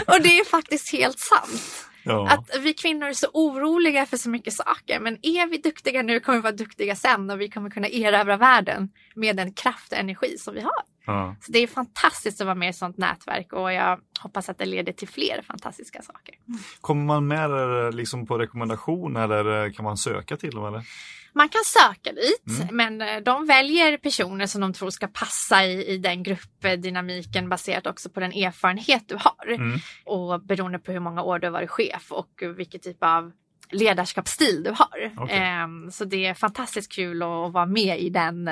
och 0.07 0.23
det 0.23 0.39
är 0.39 0.45
faktiskt 0.45 0.93
helt 0.93 1.19
sant. 1.19 1.88
Ja. 2.03 2.29
Att 2.31 2.51
vi 2.61 2.75
kvinnor 2.75 3.09
är 3.09 3.13
så 3.13 3.27
oroliga 3.33 4.07
för 4.07 4.17
så 4.17 4.31
mycket 4.31 4.53
saker. 4.53 5.01
Men 5.01 5.19
är 5.23 5.47
vi 5.47 5.59
duktiga 5.59 6.03
nu 6.03 6.21
kommer 6.21 6.39
vi 6.39 6.43
vara 6.43 6.53
duktiga 6.53 6.97
sen 6.97 7.31
och 7.31 7.41
vi 7.41 7.49
kommer 7.49 7.71
kunna 7.71 7.89
erövra 7.89 8.37
världen 8.37 8.89
med 9.15 9.37
den 9.37 9.53
kraft 9.53 9.93
och 9.93 9.99
energi 9.99 10.39
som 10.39 10.55
vi 10.55 10.61
har. 10.61 10.83
Ja. 11.09 11.37
Så 11.41 11.53
det 11.53 11.59
är 11.59 11.67
fantastiskt 11.67 12.41
att 12.41 12.45
vara 12.45 12.55
med 12.55 12.67
i 12.67 12.71
ett 12.71 12.77
sådant 12.77 12.97
nätverk 12.97 13.53
och 13.53 13.73
jag 13.73 14.01
hoppas 14.21 14.49
att 14.49 14.59
det 14.59 14.67
leder 14.67 14.93
till 14.93 15.09
fler 15.09 15.43
fantastiska 15.43 16.03
saker. 16.03 16.35
Kommer 16.81 17.05
man 17.05 17.27
med 17.27 17.95
liksom 17.95 18.27
på 18.27 18.39
rekommendation 18.39 19.17
eller 19.17 19.71
kan 19.71 19.85
man 19.85 19.97
söka 19.97 20.37
till 20.37 20.51
dem? 20.51 20.67
Eller? 20.67 20.85
Man 21.33 21.49
kan 21.49 21.61
söka 21.65 22.13
dit 22.13 22.61
mm. 22.61 22.77
men 22.77 23.09
eh, 23.09 23.23
de 23.23 23.47
väljer 23.47 23.97
personer 23.97 24.47
som 24.47 24.61
de 24.61 24.73
tror 24.73 24.91
ska 24.91 25.07
passa 25.07 25.65
i, 25.65 25.87
i 25.87 25.99
den 25.99 26.23
gruppdynamiken 26.23 27.49
baserat 27.49 27.87
också 27.87 28.11
på 28.11 28.21
den 28.21 28.33
erfarenhet 28.33 29.05
du 29.09 29.17
har. 29.21 29.49
Mm. 29.49 29.79
Och 30.05 30.43
beroende 30.43 30.79
på 30.79 30.93
hur 30.93 31.01
många 31.01 31.23
år 31.23 31.39
du 31.39 31.47
har 31.47 31.53
varit 31.53 31.71
chef 31.71 32.13
och 32.13 32.43
vilken 32.57 32.81
typ 32.81 32.99
av 33.01 33.33
ledarskapsstil 33.71 34.63
du 34.63 34.71
har. 34.71 35.25
Okay. 35.25 35.39
Ehm, 35.39 35.91
så 35.91 36.05
det 36.05 36.27
är 36.27 36.35
fantastiskt 36.35 36.93
kul 36.93 37.23
att 37.23 37.53
vara 37.53 37.67
med 37.67 38.01
i 38.01 38.11
den 38.11 38.49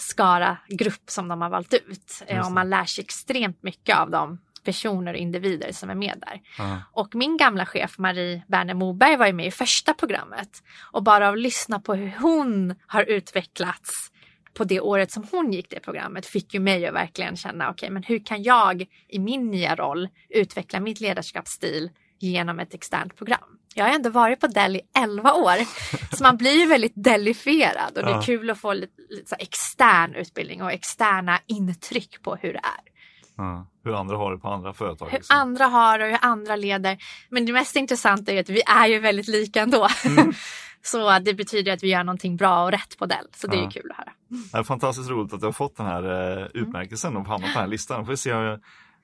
skara 0.00 0.58
grupp 0.68 1.10
som 1.10 1.28
de 1.28 1.42
har 1.42 1.50
valt 1.50 1.74
ut. 1.74 2.22
Uh, 2.32 2.46
och 2.46 2.52
man 2.52 2.70
lär 2.70 2.84
sig 2.84 3.04
extremt 3.04 3.62
mycket 3.62 3.98
av 3.98 4.10
dem 4.10 4.38
personer 4.66 5.12
och 5.12 5.18
individer 5.18 5.72
som 5.72 5.90
är 5.90 5.94
med 5.94 6.22
där. 6.26 6.64
Mm. 6.64 6.78
Och 6.92 7.14
min 7.14 7.36
gamla 7.36 7.66
chef 7.66 7.98
Marie 7.98 8.42
Berner 8.48 8.74
Moberg 8.74 9.16
var 9.16 9.26
ju 9.26 9.32
med 9.32 9.46
i 9.46 9.50
första 9.50 9.94
programmet. 9.94 10.62
Och 10.92 11.02
bara 11.02 11.28
att 11.28 11.38
lyssna 11.38 11.80
på 11.80 11.94
hur 11.94 12.14
hon 12.20 12.74
har 12.86 13.02
utvecklats 13.02 14.10
på 14.54 14.64
det 14.64 14.80
året 14.80 15.12
som 15.12 15.26
hon 15.30 15.52
gick 15.52 15.70
det 15.70 15.80
programmet 15.80 16.26
fick 16.26 16.54
ju 16.54 16.60
mig 16.60 16.86
att 16.86 16.94
verkligen 16.94 17.36
känna 17.36 17.70
okej 17.70 17.86
okay, 17.86 17.90
men 17.90 18.02
hur 18.02 18.18
kan 18.18 18.42
jag 18.42 18.86
i 19.08 19.18
min 19.18 19.50
nya 19.50 19.76
roll 19.76 20.08
utveckla 20.28 20.80
mitt 20.80 21.00
ledarskapsstil 21.00 21.90
genom 22.18 22.60
ett 22.60 22.74
externt 22.74 23.16
program. 23.16 23.55
Jag 23.78 23.84
har 23.84 23.92
ändå 23.92 24.10
varit 24.10 24.40
på 24.40 24.46
Dell 24.46 24.76
i 24.76 24.80
11 24.98 25.32
år 25.32 25.56
så 26.16 26.22
man 26.22 26.36
blir 26.36 26.60
ju 26.60 26.66
väldigt 26.66 26.92
delifierad 26.94 27.98
och 27.98 28.04
det 28.04 28.10
är 28.10 28.22
kul 28.22 28.50
att 28.50 28.58
få 28.58 28.72
lite, 28.72 29.02
lite 29.10 29.36
extern 29.36 30.14
utbildning 30.14 30.62
och 30.62 30.72
externa 30.72 31.38
intryck 31.46 32.22
på 32.22 32.36
hur 32.36 32.52
det 32.52 32.58
är. 32.58 32.92
Ja, 33.36 33.66
hur 33.84 33.94
andra 33.94 34.16
har 34.16 34.32
det 34.32 34.38
på 34.38 34.48
andra 34.48 34.72
företag. 34.72 35.06
Hur 35.06 35.18
liksom. 35.18 35.36
andra 35.36 35.66
har 35.66 36.00
och 36.00 36.06
hur 36.06 36.18
andra 36.22 36.56
leder. 36.56 36.98
Men 37.28 37.46
det 37.46 37.52
mest 37.52 37.76
intressanta 37.76 38.32
är 38.32 38.40
att 38.40 38.48
vi 38.48 38.62
är 38.66 38.86
ju 38.86 38.98
väldigt 38.98 39.28
lika 39.28 39.60
ändå. 39.60 39.88
Mm. 40.04 40.32
så 40.82 41.18
det 41.18 41.34
betyder 41.34 41.72
att 41.72 41.82
vi 41.82 41.88
gör 41.88 42.04
någonting 42.04 42.36
bra 42.36 42.64
och 42.64 42.70
rätt 42.70 42.98
på 42.98 43.06
Dell. 43.06 43.26
Så 43.34 43.46
det 43.46 43.56
ja. 43.56 43.66
är 43.66 43.70
kul 43.70 43.90
att 43.90 43.96
höra. 43.96 44.12
Det 44.52 44.58
är 44.58 44.62
fantastiskt 44.62 45.10
roligt 45.10 45.32
att 45.32 45.40
du 45.40 45.46
har 45.46 45.52
fått 45.52 45.76
den 45.76 45.86
här 45.86 46.38
eh, 46.40 46.46
utmärkelsen 46.54 47.16
och 47.16 47.26
hamnat 47.26 47.52
på 47.52 47.58
den 47.58 47.62
här 47.62 47.66
listan. 47.66 48.06
Får 48.06 48.14
se 48.14 48.30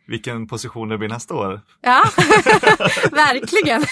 vilken 0.07 0.47
position 0.47 0.89
det 0.89 0.99
blir 0.99 1.09
nästa 1.09 1.35
år. 1.35 1.61
Ja, 1.81 2.05
verkligen. 3.11 3.83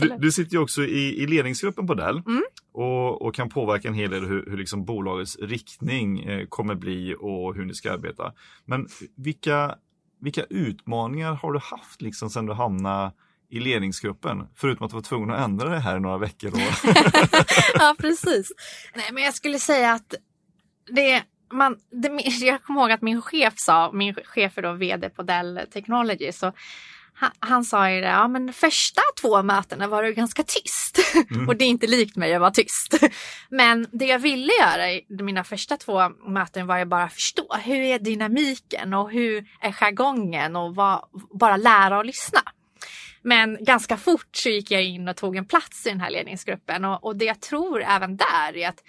du, 0.00 0.16
du, 0.18 0.32
sitter 0.32 0.52
ju 0.52 0.58
också 0.58 0.84
i, 0.84 1.22
i 1.22 1.26
ledningsgruppen 1.26 1.86
på 1.86 1.94
Dell 1.94 2.22
mm. 2.26 2.42
och, 2.72 3.22
och, 3.22 3.34
kan 3.34 3.48
påverka 3.48 3.88
en 3.88 3.94
hel 3.94 4.10
del 4.10 4.24
hur, 4.24 4.46
hur 4.50 4.56
liksom 4.56 4.84
bolagets 4.84 5.36
riktning 5.36 6.20
eh, 6.20 6.46
kommer 6.46 6.74
bli 6.74 7.14
och 7.20 7.54
hur 7.54 7.64
ni 7.64 7.74
ska 7.74 7.92
arbeta. 7.92 8.32
Men 8.64 8.88
vilka, 9.16 9.74
vilka 10.20 10.44
utmaningar 10.44 11.34
har 11.34 11.52
du 11.52 11.58
haft 11.58 12.02
liksom 12.02 12.30
sedan 12.30 12.46
du 12.46 12.52
hamnade 12.52 13.12
i 13.50 13.60
ledningsgruppen? 13.60 14.48
Förutom 14.54 14.86
att 14.86 14.90
du 14.90 14.94
var 14.94 15.02
tvungen 15.02 15.30
att 15.30 15.44
ändra 15.44 15.68
det 15.68 15.78
här 15.78 15.96
i 15.96 16.00
några 16.00 16.18
veckor. 16.18 16.52
ja, 17.74 17.94
precis. 17.98 18.52
Nej, 18.94 19.10
men 19.12 19.22
jag 19.22 19.34
skulle 19.34 19.58
säga 19.58 19.92
att 19.92 20.14
det 20.92 21.22
man, 21.52 21.76
det, 21.90 22.08
jag 22.40 22.62
kommer 22.62 22.80
ihåg 22.80 22.92
att 22.92 23.02
min 23.02 23.22
chef 23.22 23.54
sa, 23.56 23.90
min 23.92 24.14
chef 24.14 24.58
är 24.58 24.62
då 24.62 24.72
vd 24.72 25.10
på 25.10 25.22
Dell 25.22 25.60
Technology, 25.72 26.32
så 26.32 26.52
han, 27.18 27.30
han 27.38 27.64
sa 27.64 27.90
ju 27.90 28.00
det, 28.00 28.06
ja 28.06 28.28
men 28.28 28.52
första 28.52 29.02
två 29.20 29.42
mötena 29.42 29.88
var 29.88 30.02
det 30.02 30.12
ganska 30.12 30.42
tyst. 30.42 30.98
Mm. 31.30 31.48
och 31.48 31.56
det 31.56 31.64
är 31.64 31.68
inte 31.68 31.86
likt 31.86 32.16
mig 32.16 32.34
att 32.34 32.40
vara 32.40 32.50
tyst. 32.50 32.94
men 33.48 33.86
det 33.92 34.06
jag 34.06 34.18
ville 34.18 34.52
göra 34.60 34.92
i 34.92 35.04
mina 35.08 35.44
första 35.44 35.76
två 35.76 36.08
möten 36.08 36.66
var 36.66 36.78
ju 36.78 36.84
bara 36.84 37.08
förstå 37.08 37.56
hur 37.64 37.76
är 37.76 37.98
dynamiken 37.98 38.94
och 38.94 39.10
hur 39.10 39.48
är 39.60 39.72
jargongen 39.72 40.56
och 40.56 40.74
vad, 40.74 41.04
bara 41.40 41.56
lära 41.56 41.98
och 41.98 42.04
lyssna. 42.04 42.40
Men 43.22 43.64
ganska 43.64 43.96
fort 43.96 44.28
så 44.36 44.48
gick 44.48 44.70
jag 44.70 44.84
in 44.84 45.08
och 45.08 45.16
tog 45.16 45.36
en 45.36 45.46
plats 45.46 45.86
i 45.86 45.88
den 45.88 46.00
här 46.00 46.10
ledningsgruppen 46.10 46.84
och, 46.84 47.04
och 47.04 47.16
det 47.16 47.24
jag 47.24 47.40
tror 47.40 47.82
även 47.82 48.16
där 48.16 48.56
är 48.56 48.68
att 48.68 48.82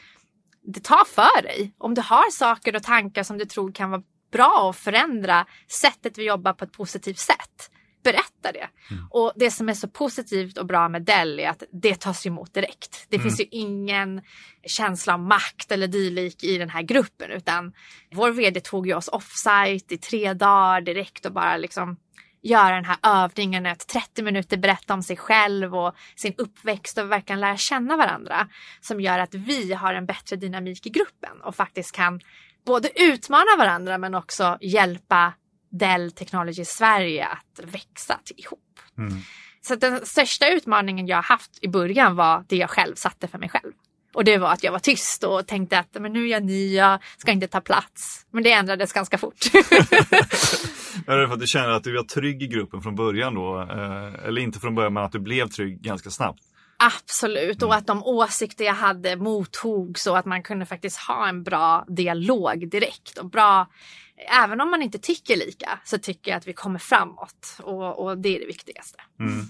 det 0.73 0.83
tar 0.83 1.05
för 1.05 1.41
dig. 1.41 1.73
Om 1.77 1.93
du 1.93 2.01
har 2.01 2.31
saker 2.31 2.75
och 2.75 2.83
tankar 2.83 3.23
som 3.23 3.37
du 3.37 3.45
tror 3.45 3.71
kan 3.71 3.91
vara 3.91 4.03
bra 4.31 4.69
att 4.69 4.75
förändra 4.77 5.45
sättet 5.81 6.17
vi 6.17 6.23
jobbar 6.23 6.53
på 6.53 6.65
ett 6.65 6.71
positivt 6.71 7.19
sätt. 7.19 7.71
Berätta 8.03 8.51
det. 8.53 8.67
Mm. 8.91 9.07
Och 9.09 9.33
det 9.35 9.51
som 9.51 9.69
är 9.69 9.73
så 9.73 9.87
positivt 9.87 10.57
och 10.57 10.65
bra 10.65 10.89
med 10.89 11.01
Dell 11.01 11.39
är 11.39 11.49
att 11.49 11.63
det 11.71 11.99
tas 11.99 12.25
emot 12.25 12.53
direkt. 12.53 13.05
Det 13.09 13.15
mm. 13.15 13.23
finns 13.23 13.39
ju 13.39 13.45
ingen 13.51 14.21
känsla 14.63 15.13
av 15.13 15.19
makt 15.19 15.71
eller 15.71 15.87
dylik 15.87 16.43
i 16.43 16.57
den 16.57 16.69
här 16.69 16.81
gruppen 16.81 17.31
utan 17.31 17.73
vår 18.13 18.31
vd 18.31 18.59
tog 18.59 18.87
ju 18.87 18.93
oss 18.93 19.07
offsite 19.07 19.93
i 19.93 19.97
tre 19.97 20.33
dagar 20.33 20.81
direkt 20.81 21.25
och 21.25 21.33
bara 21.33 21.57
liksom 21.57 21.97
göra 22.49 22.75
den 22.75 22.85
här 22.85 22.97
övningen 23.03 23.65
att 23.65 23.87
30 23.87 24.23
minuter 24.23 24.57
berätta 24.57 24.93
om 24.93 25.03
sig 25.03 25.17
själv 25.17 25.75
och 25.75 25.95
sin 26.15 26.33
uppväxt 26.37 26.97
och 26.97 27.11
verkligen 27.11 27.39
lära 27.39 27.57
känna 27.57 27.97
varandra. 27.97 28.47
Som 28.81 29.01
gör 29.01 29.19
att 29.19 29.33
vi 29.33 29.73
har 29.73 29.93
en 29.93 30.05
bättre 30.05 30.35
dynamik 30.35 30.85
i 30.85 30.89
gruppen 30.89 31.41
och 31.43 31.55
faktiskt 31.55 31.91
kan 31.91 32.19
både 32.65 33.01
utmana 33.01 33.55
varandra 33.57 33.97
men 33.97 34.15
också 34.15 34.57
hjälpa 34.61 35.33
Dell 35.71 36.11
Technology 36.11 36.65
Sverige 36.65 37.25
att 37.25 37.59
växa 37.63 38.19
ihop. 38.35 38.79
Mm. 38.97 39.13
Så 39.61 39.75
den 39.75 40.05
största 40.05 40.49
utmaningen 40.49 41.07
jag 41.07 41.21
haft 41.21 41.59
i 41.61 41.67
början 41.67 42.15
var 42.15 42.45
det 42.47 42.55
jag 42.55 42.69
själv 42.69 42.95
satte 42.95 43.27
för 43.27 43.37
mig 43.37 43.49
själv. 43.49 43.73
Och 44.13 44.23
det 44.23 44.37
var 44.37 44.51
att 44.51 44.63
jag 44.63 44.71
var 44.71 44.79
tyst 44.79 45.23
och 45.23 45.47
tänkte 45.47 45.79
att 45.79 45.87
men 45.99 46.13
nu 46.13 46.23
är 46.23 46.31
jag 46.31 46.43
ny, 46.43 46.75
jag 46.75 46.99
ska 47.17 47.31
inte 47.31 47.47
ta 47.47 47.61
plats. 47.61 48.25
Men 48.31 48.43
det 48.43 48.51
ändrades 48.51 48.93
ganska 48.93 49.17
fort. 49.17 49.45
är 51.07 51.17
det 51.17 51.27
för 51.27 51.33
att 51.33 51.39
du 51.39 51.47
känner 51.47 51.69
att 51.69 51.83
du 51.83 51.95
var 51.95 52.03
trygg 52.03 52.43
i 52.43 52.47
gruppen 52.47 52.81
från 52.81 52.95
början 52.95 53.35
då? 53.35 53.61
Eh, 53.61 54.27
eller 54.27 54.41
inte 54.41 54.59
från 54.59 54.75
början, 54.75 54.93
men 54.93 55.03
att 55.03 55.11
du 55.11 55.19
blev 55.19 55.47
trygg 55.47 55.81
ganska 55.81 56.09
snabbt? 56.09 56.39
Absolut, 56.79 57.63
och 57.63 57.69
mm. 57.69 57.77
att 57.77 57.87
de 57.87 58.03
åsikter 58.03 58.65
jag 58.65 58.73
hade 58.73 59.15
mottogs 59.15 60.07
och 60.07 60.17
att 60.17 60.25
man 60.25 60.43
kunde 60.43 60.65
faktiskt 60.65 60.97
ha 60.97 61.27
en 61.27 61.43
bra 61.43 61.85
dialog 61.87 62.69
direkt 62.69 63.17
och 63.17 63.29
bra 63.29 63.67
Även 64.43 64.61
om 64.61 64.71
man 64.71 64.81
inte 64.81 64.99
tycker 64.99 65.35
lika 65.35 65.79
så 65.85 65.97
tycker 65.97 66.31
jag 66.31 66.37
att 66.37 66.47
vi 66.47 66.53
kommer 66.53 66.79
framåt 66.79 67.57
och, 67.59 68.05
och 68.05 68.17
det 68.17 68.35
är 68.35 68.39
det 68.39 68.45
viktigaste. 68.45 68.97
Mm. 69.19 69.45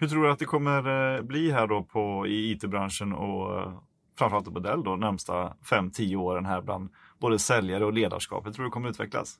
Hur 0.00 0.08
tror 0.08 0.24
du 0.24 0.30
att 0.30 0.38
det 0.38 0.44
kommer 0.44 1.16
eh, 1.16 1.22
bli 1.22 1.50
här 1.50 1.66
då 1.66 1.82
på, 1.82 2.26
i 2.26 2.50
IT-branschen 2.50 3.12
och 3.12 3.58
eh, 3.58 3.72
framförallt 4.18 4.54
på 4.54 4.60
Dell 4.60 4.82
då 4.84 4.96
närmsta 4.96 5.56
5-10 5.70 6.16
åren 6.16 6.46
här 6.46 6.60
bland 6.60 6.90
både 7.18 7.38
säljare 7.38 7.84
och 7.84 7.92
ledarskap? 7.92 8.46
Hur 8.46 8.52
tror 8.52 8.64
du 8.64 8.68
det 8.68 8.72
kommer 8.72 8.90
utvecklas? 8.90 9.38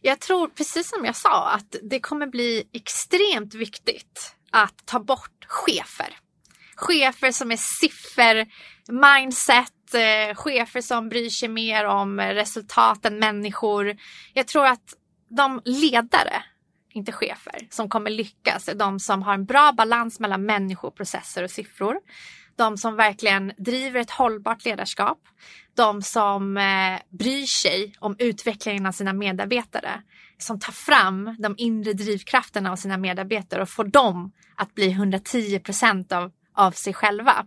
Jag 0.00 0.20
tror 0.20 0.48
precis 0.48 0.90
som 0.90 1.04
jag 1.04 1.16
sa 1.16 1.50
att 1.50 1.76
det 1.82 2.00
kommer 2.00 2.26
bli 2.26 2.64
extremt 2.72 3.54
viktigt 3.54 4.36
att 4.50 4.86
ta 4.86 5.00
bort 5.00 5.46
chefer. 5.46 6.16
chefer 6.76 7.30
som 7.30 7.50
är 7.50 7.58
siffer, 7.80 8.46
mindset, 8.88 9.94
eh, 9.94 10.34
chefer 10.34 10.80
som 10.80 11.08
bryr 11.08 11.30
sig 11.30 11.48
mer 11.48 11.84
om 11.84 12.20
resultat 12.20 13.04
än 13.04 13.18
människor. 13.18 13.96
Jag 14.34 14.46
tror 14.46 14.66
att 14.66 14.94
de 15.28 15.60
ledare, 15.64 16.42
inte 16.92 17.12
chefer, 17.12 17.66
som 17.70 17.88
kommer 17.88 18.10
lyckas 18.10 18.68
är 18.68 18.74
de 18.74 19.00
som 19.00 19.22
har 19.22 19.34
en 19.34 19.44
bra 19.44 19.72
balans 19.72 20.20
mellan 20.20 20.46
människor, 20.46 20.90
processer 20.90 21.44
och 21.44 21.50
siffror. 21.50 21.96
De 22.56 22.78
som 22.78 22.96
verkligen 22.96 23.52
driver 23.58 24.00
ett 24.00 24.10
hållbart 24.10 24.64
ledarskap. 24.64 25.18
De 25.74 26.02
som 26.02 26.56
eh, 26.56 26.98
bryr 27.18 27.46
sig 27.46 27.94
om 27.98 28.16
utvecklingen 28.18 28.86
av 28.86 28.92
sina 28.92 29.12
medarbetare. 29.12 30.02
Som 30.38 30.60
tar 30.60 30.72
fram 30.72 31.36
de 31.38 31.54
inre 31.58 31.92
drivkrafterna 31.92 32.72
av 32.72 32.76
sina 32.76 32.96
medarbetare 32.96 33.62
och 33.62 33.68
får 33.68 33.84
dem 33.84 34.32
att 34.56 34.74
bli 34.74 34.90
110 34.90 35.58
procent 35.58 36.12
av, 36.12 36.32
av 36.54 36.70
sig 36.72 36.94
själva. 36.94 37.46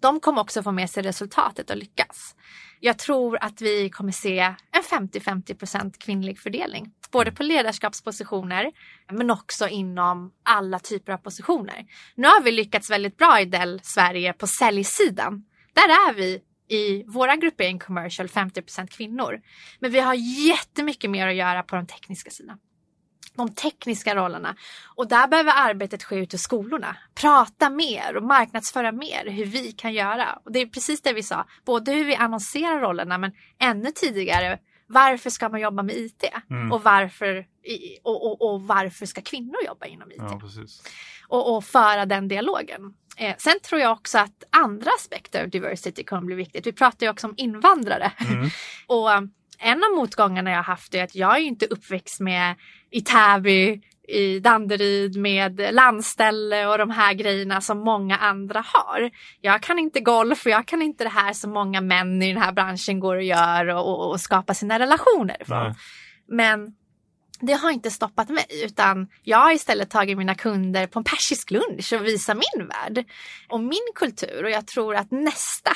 De 0.00 0.20
kommer 0.20 0.40
också 0.40 0.62
få 0.62 0.72
med 0.72 0.90
sig 0.90 1.02
resultatet 1.02 1.70
och 1.70 1.76
lyckas. 1.76 2.34
Jag 2.82 2.98
tror 2.98 3.38
att 3.40 3.60
vi 3.60 3.90
kommer 3.90 4.12
se 4.12 4.38
en 4.72 5.08
50-50 5.10 5.54
procent 5.54 5.98
kvinnlig 5.98 6.38
fördelning. 6.38 6.92
Både 7.10 7.32
på 7.32 7.42
ledarskapspositioner 7.42 8.72
men 9.12 9.30
också 9.30 9.68
inom 9.68 10.32
alla 10.42 10.78
typer 10.78 11.12
av 11.12 11.16
positioner. 11.16 11.86
Nu 12.14 12.26
har 12.26 12.42
vi 12.42 12.52
lyckats 12.52 12.90
väldigt 12.90 13.16
bra 13.16 13.40
i 13.40 13.44
Dell 13.44 13.80
Sverige 13.82 14.32
på 14.32 14.46
säljsidan. 14.46 15.44
Där 15.74 15.88
är 15.88 16.14
vi 16.14 16.40
i 16.68 17.04
våra 17.06 17.36
gruppering 17.36 17.78
commercial 17.78 18.28
50% 18.28 18.86
kvinnor. 18.86 19.40
Men 19.78 19.90
vi 19.90 20.00
har 20.00 20.14
jättemycket 20.48 21.10
mer 21.10 21.28
att 21.28 21.34
göra 21.34 21.62
på 21.62 21.76
den 21.76 21.86
tekniska 21.86 22.30
sidan 22.30 22.58
de 23.36 23.54
tekniska 23.54 24.16
rollerna. 24.16 24.56
Och 24.96 25.08
där 25.08 25.28
behöver 25.28 25.52
arbetet 25.56 26.02
ske 26.02 26.16
ute 26.16 26.36
i 26.36 26.38
skolorna. 26.38 26.96
Prata 27.14 27.70
mer 27.70 28.16
och 28.16 28.22
marknadsföra 28.22 28.92
mer 28.92 29.30
hur 29.30 29.44
vi 29.46 29.72
kan 29.72 29.92
göra. 29.92 30.38
Och 30.44 30.52
det 30.52 30.58
är 30.58 30.66
precis 30.66 31.02
det 31.02 31.12
vi 31.12 31.22
sa, 31.22 31.46
både 31.64 31.92
hur 31.92 32.04
vi 32.04 32.14
annonserar 32.16 32.80
rollerna 32.80 33.18
men 33.18 33.32
ännu 33.58 33.90
tidigare 33.92 34.58
varför 34.92 35.30
ska 35.30 35.48
man 35.48 35.60
jobba 35.60 35.82
med 35.82 35.96
IT? 35.96 36.24
Mm. 36.50 36.72
Och, 36.72 36.82
varför, 36.82 37.46
och, 38.02 38.26
och, 38.26 38.50
och, 38.50 38.62
varför 38.62 39.06
ska 39.06 39.20
kvinnor 39.20 39.56
jobba 39.66 39.86
inom 39.86 40.10
IT? 40.10 40.16
Ja, 40.18 40.40
och, 41.28 41.56
och 41.56 41.64
föra 41.64 42.06
den 42.06 42.28
dialogen. 42.28 42.94
Eh, 43.16 43.34
sen 43.38 43.60
tror 43.60 43.80
jag 43.80 43.92
också 43.92 44.18
att 44.18 44.44
andra 44.50 44.90
aspekter 44.98 45.42
av 45.42 45.48
diversity 45.50 46.04
kommer 46.04 46.22
bli 46.22 46.34
viktigt. 46.34 46.66
Vi 46.66 46.72
pratar 46.72 47.06
ju 47.06 47.10
också 47.10 47.26
om 47.26 47.34
invandrare. 47.36 48.12
Mm. 48.18 48.48
och 48.86 49.10
en 49.60 49.84
av 49.84 49.90
motgångarna 49.96 50.50
jag 50.50 50.62
haft 50.62 50.94
är 50.94 51.04
att 51.04 51.14
jag 51.14 51.36
är 51.36 51.40
inte 51.40 51.66
uppväxt 51.66 52.20
med 52.20 52.56
i 52.90 53.00
Täby, 53.00 53.80
i 54.08 54.40
Danderyd 54.40 55.16
med 55.16 55.74
landställe 55.74 56.66
och 56.66 56.78
de 56.78 56.90
här 56.90 57.14
grejerna 57.14 57.60
som 57.60 57.78
många 57.78 58.16
andra 58.16 58.64
har. 58.66 59.10
Jag 59.40 59.62
kan 59.62 59.78
inte 59.78 60.00
golf 60.00 60.46
och 60.46 60.52
jag 60.52 60.66
kan 60.66 60.82
inte 60.82 61.04
det 61.04 61.10
här 61.10 61.32
som 61.32 61.50
många 61.50 61.80
män 61.80 62.22
i 62.22 62.32
den 62.32 62.42
här 62.42 62.52
branschen 62.52 63.00
går 63.00 63.16
och 63.16 63.22
gör 63.22 63.66
och, 63.66 63.88
och, 63.88 64.10
och 64.10 64.20
skapar 64.20 64.54
sina 64.54 64.78
relationer 64.78 65.42
ifrån. 65.42 65.74
Men 66.28 66.74
det 67.40 67.52
har 67.52 67.70
inte 67.70 67.90
stoppat 67.90 68.28
mig 68.28 68.46
utan 68.64 69.08
jag 69.22 69.38
har 69.38 69.52
istället 69.52 69.90
tagit 69.90 70.18
mina 70.18 70.34
kunder 70.34 70.86
på 70.86 70.98
en 70.98 71.04
persisk 71.04 71.50
lunch 71.50 71.92
och 71.92 72.06
visat 72.06 72.36
min 72.36 72.66
värld 72.66 73.04
och 73.48 73.60
min 73.60 73.92
kultur 73.94 74.44
och 74.44 74.50
jag 74.50 74.66
tror 74.66 74.94
att 74.94 75.10
nästa 75.10 75.70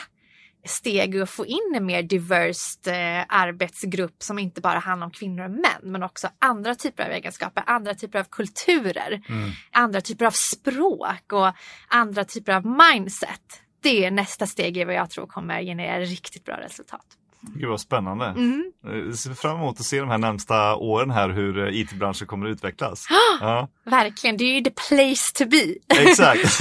steg 0.64 1.20
att 1.20 1.30
få 1.30 1.46
in 1.46 1.72
en 1.74 1.86
mer 1.86 2.02
diverst 2.02 2.86
eh, 2.86 3.24
arbetsgrupp 3.28 4.22
som 4.22 4.38
inte 4.38 4.60
bara 4.60 4.78
handlar 4.78 5.06
om 5.06 5.10
kvinnor 5.10 5.44
och 5.44 5.50
män 5.50 5.80
men 5.82 6.02
också 6.02 6.28
andra 6.38 6.74
typer 6.74 7.04
av 7.04 7.10
egenskaper, 7.10 7.64
andra 7.66 7.94
typer 7.94 8.18
av 8.18 8.24
kulturer, 8.24 9.22
mm. 9.28 9.50
andra 9.72 10.00
typer 10.00 10.26
av 10.26 10.30
språk 10.30 11.32
och 11.32 11.52
andra 11.88 12.24
typer 12.24 12.52
av 12.52 12.66
mindset. 12.66 13.60
Det 13.80 14.04
är 14.04 14.10
nästa 14.10 14.46
steg 14.46 14.76
i 14.76 14.84
vad 14.84 14.94
jag 14.94 15.10
tror 15.10 15.26
kommer 15.26 15.62
generera 15.62 16.00
riktigt 16.00 16.44
bra 16.44 16.60
resultat. 16.60 17.06
Gud 17.54 17.68
vad 17.68 17.80
spännande. 17.80 18.26
Mm. 18.26 18.72
Jag 18.82 19.14
ser 19.14 19.34
fram 19.34 19.56
emot 19.56 19.80
att 19.80 19.86
se 19.86 20.00
de 20.00 20.08
här 20.08 20.18
närmsta 20.18 20.76
åren 20.76 21.10
här 21.10 21.28
hur 21.28 21.58
eh, 21.58 21.80
IT-branschen 21.80 22.26
kommer 22.26 22.46
att 22.46 22.52
utvecklas. 22.52 23.06
ja. 23.40 23.68
Verkligen, 23.84 24.36
det 24.36 24.44
är 24.44 24.54
ju 24.54 24.60
the 24.60 24.70
place 24.70 25.32
to 25.34 25.44
be. 25.50 25.74
Exakt. 26.02 26.60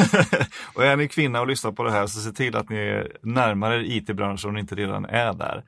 och 0.73 0.85
är 0.85 0.97
ni 0.97 1.07
kvinna 1.07 1.41
och 1.41 1.47
lyssnar 1.47 1.71
på 1.71 1.83
det 1.83 1.91
här 1.91 2.07
så 2.07 2.19
se 2.19 2.31
till 2.31 2.55
att 2.55 2.69
ni 2.69 2.77
är 2.77 3.17
närmare 3.21 3.87
IT-branschen 3.87 4.47
om 4.47 4.53
ni 4.53 4.59
inte 4.59 4.75
redan 4.75 5.05
är 5.05 5.33
där. 5.33 5.63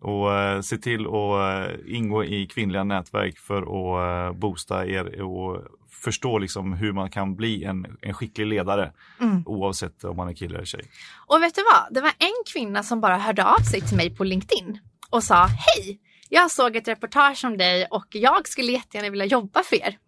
och 0.00 0.30
uh, 0.30 0.60
se 0.60 0.78
till 0.78 1.06
att 1.06 1.70
ingå 1.86 2.24
i 2.24 2.46
kvinnliga 2.46 2.84
nätverk 2.84 3.38
för 3.38 3.62
att 3.62 4.36
boosta 4.36 4.86
er 4.86 5.22
och 5.22 5.62
förstå 6.00 6.38
liksom 6.38 6.72
hur 6.72 6.92
man 6.92 7.10
kan 7.10 7.36
bli 7.36 7.64
en, 7.64 7.96
en 8.02 8.14
skicklig 8.14 8.46
ledare 8.46 8.92
mm. 9.20 9.42
oavsett 9.46 10.04
om 10.04 10.16
man 10.16 10.28
är 10.28 10.34
kille 10.34 10.54
eller 10.54 10.64
tjej. 10.64 10.84
Och 11.26 11.42
vet 11.42 11.54
du 11.54 11.62
vad? 11.62 11.94
Det 11.94 12.00
var 12.00 12.12
en 12.18 12.44
kvinna 12.52 12.82
som 12.82 13.00
bara 13.00 13.18
hörde 13.18 13.44
av 13.44 13.58
sig 13.58 13.80
till 13.80 13.96
mig 13.96 14.16
på 14.16 14.24
LinkedIn 14.24 14.78
och 15.10 15.24
sa 15.24 15.46
Hej! 15.46 16.00
Jag 16.28 16.50
såg 16.50 16.76
ett 16.76 16.88
reportage 16.88 17.44
om 17.44 17.56
dig 17.56 17.86
och 17.90 18.06
jag 18.10 18.48
skulle 18.48 18.72
jättegärna 18.72 19.10
vilja 19.10 19.26
jobba 19.26 19.62
för 19.62 19.76
er. 19.76 19.98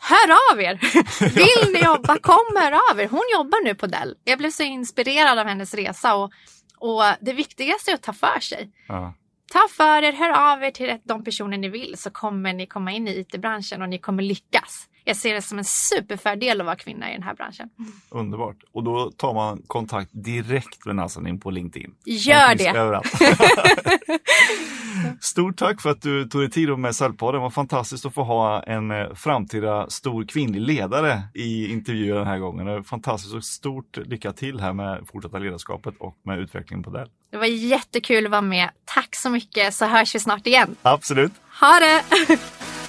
Hör 0.00 0.52
av 0.52 0.60
er! 0.60 0.78
Vill 1.34 1.72
ni 1.72 1.84
jobba? 1.84 2.18
Kom 2.18 2.56
hör 2.56 2.72
av 2.92 3.00
er. 3.00 3.08
Hon 3.08 3.22
jobbar 3.32 3.64
nu 3.64 3.74
på 3.74 3.86
Dell. 3.86 4.14
Jag 4.24 4.38
blev 4.38 4.50
så 4.50 4.62
inspirerad 4.62 5.38
av 5.38 5.46
hennes 5.46 5.74
resa 5.74 6.14
och, 6.14 6.32
och 6.78 7.02
det 7.20 7.32
viktigaste 7.32 7.90
är 7.90 7.94
att 7.94 8.02
ta 8.02 8.12
för 8.12 8.40
sig. 8.40 8.70
Ja. 8.88 9.14
Ta 9.52 9.68
för 9.70 10.02
er, 10.02 10.12
hör 10.12 10.52
av 10.52 10.62
er 10.62 10.70
till 10.70 10.98
de 11.04 11.24
personer 11.24 11.58
ni 11.58 11.68
vill 11.68 11.94
så 11.98 12.10
kommer 12.10 12.52
ni 12.52 12.66
komma 12.66 12.92
in 12.92 13.08
i 13.08 13.20
IT-branschen 13.20 13.82
och 13.82 13.88
ni 13.88 13.98
kommer 13.98 14.22
lyckas 14.22 14.88
jag 15.04 15.16
ser 15.16 15.34
det 15.34 15.42
som 15.42 15.58
en 15.58 15.64
superfördel 15.64 16.60
att 16.60 16.66
vara 16.66 16.76
kvinna 16.76 17.10
i 17.10 17.12
den 17.12 17.22
här 17.22 17.34
branschen. 17.34 17.68
Underbart. 18.10 18.56
Och 18.72 18.84
då 18.84 19.10
tar 19.10 19.34
man 19.34 19.62
kontakt 19.66 20.10
direkt 20.12 20.86
med 20.86 20.96
Nazanin 20.96 21.40
på 21.40 21.50
LinkedIn. 21.50 21.94
Gör 22.04 22.54
det! 22.54 23.02
Stort 25.20 25.56
tack 25.56 25.80
för 25.80 25.90
att 25.90 26.02
du 26.02 26.24
tog 26.24 26.40
dig 26.40 26.50
tid 26.50 26.78
med 26.78 26.96
Säljpodden. 26.96 27.34
Det 27.34 27.42
var 27.42 27.50
fantastiskt 27.50 28.06
att 28.06 28.14
få 28.14 28.22
ha 28.22 28.62
en 28.62 28.90
eh, 28.90 29.14
framtida 29.14 29.90
stor 29.90 30.24
kvinnlig 30.24 30.60
ledare 30.60 31.22
i 31.34 31.72
intervjuer 31.72 32.14
den 32.14 32.26
här 32.26 32.38
gången. 32.38 32.84
Fantastiskt 32.84 33.34
och 33.34 33.44
stort 33.44 33.96
lycka 33.96 34.32
till 34.32 34.60
här 34.60 34.72
med 34.72 35.04
fortsatta 35.12 35.38
ledarskapet 35.38 35.94
och 35.98 36.16
med 36.22 36.38
utvecklingen 36.38 36.82
på 36.82 36.90
Dell. 36.90 37.08
Det 37.30 37.36
var 37.36 37.46
jättekul 37.46 38.24
att 38.24 38.30
vara 38.30 38.40
med. 38.40 38.70
Tack 38.84 39.16
så 39.16 39.30
mycket 39.30 39.74
så 39.74 39.86
hörs 39.86 40.14
vi 40.14 40.18
snart 40.18 40.46
igen. 40.46 40.76
Absolut. 40.82 41.32
Ha 41.60 41.80
det! 41.80 42.02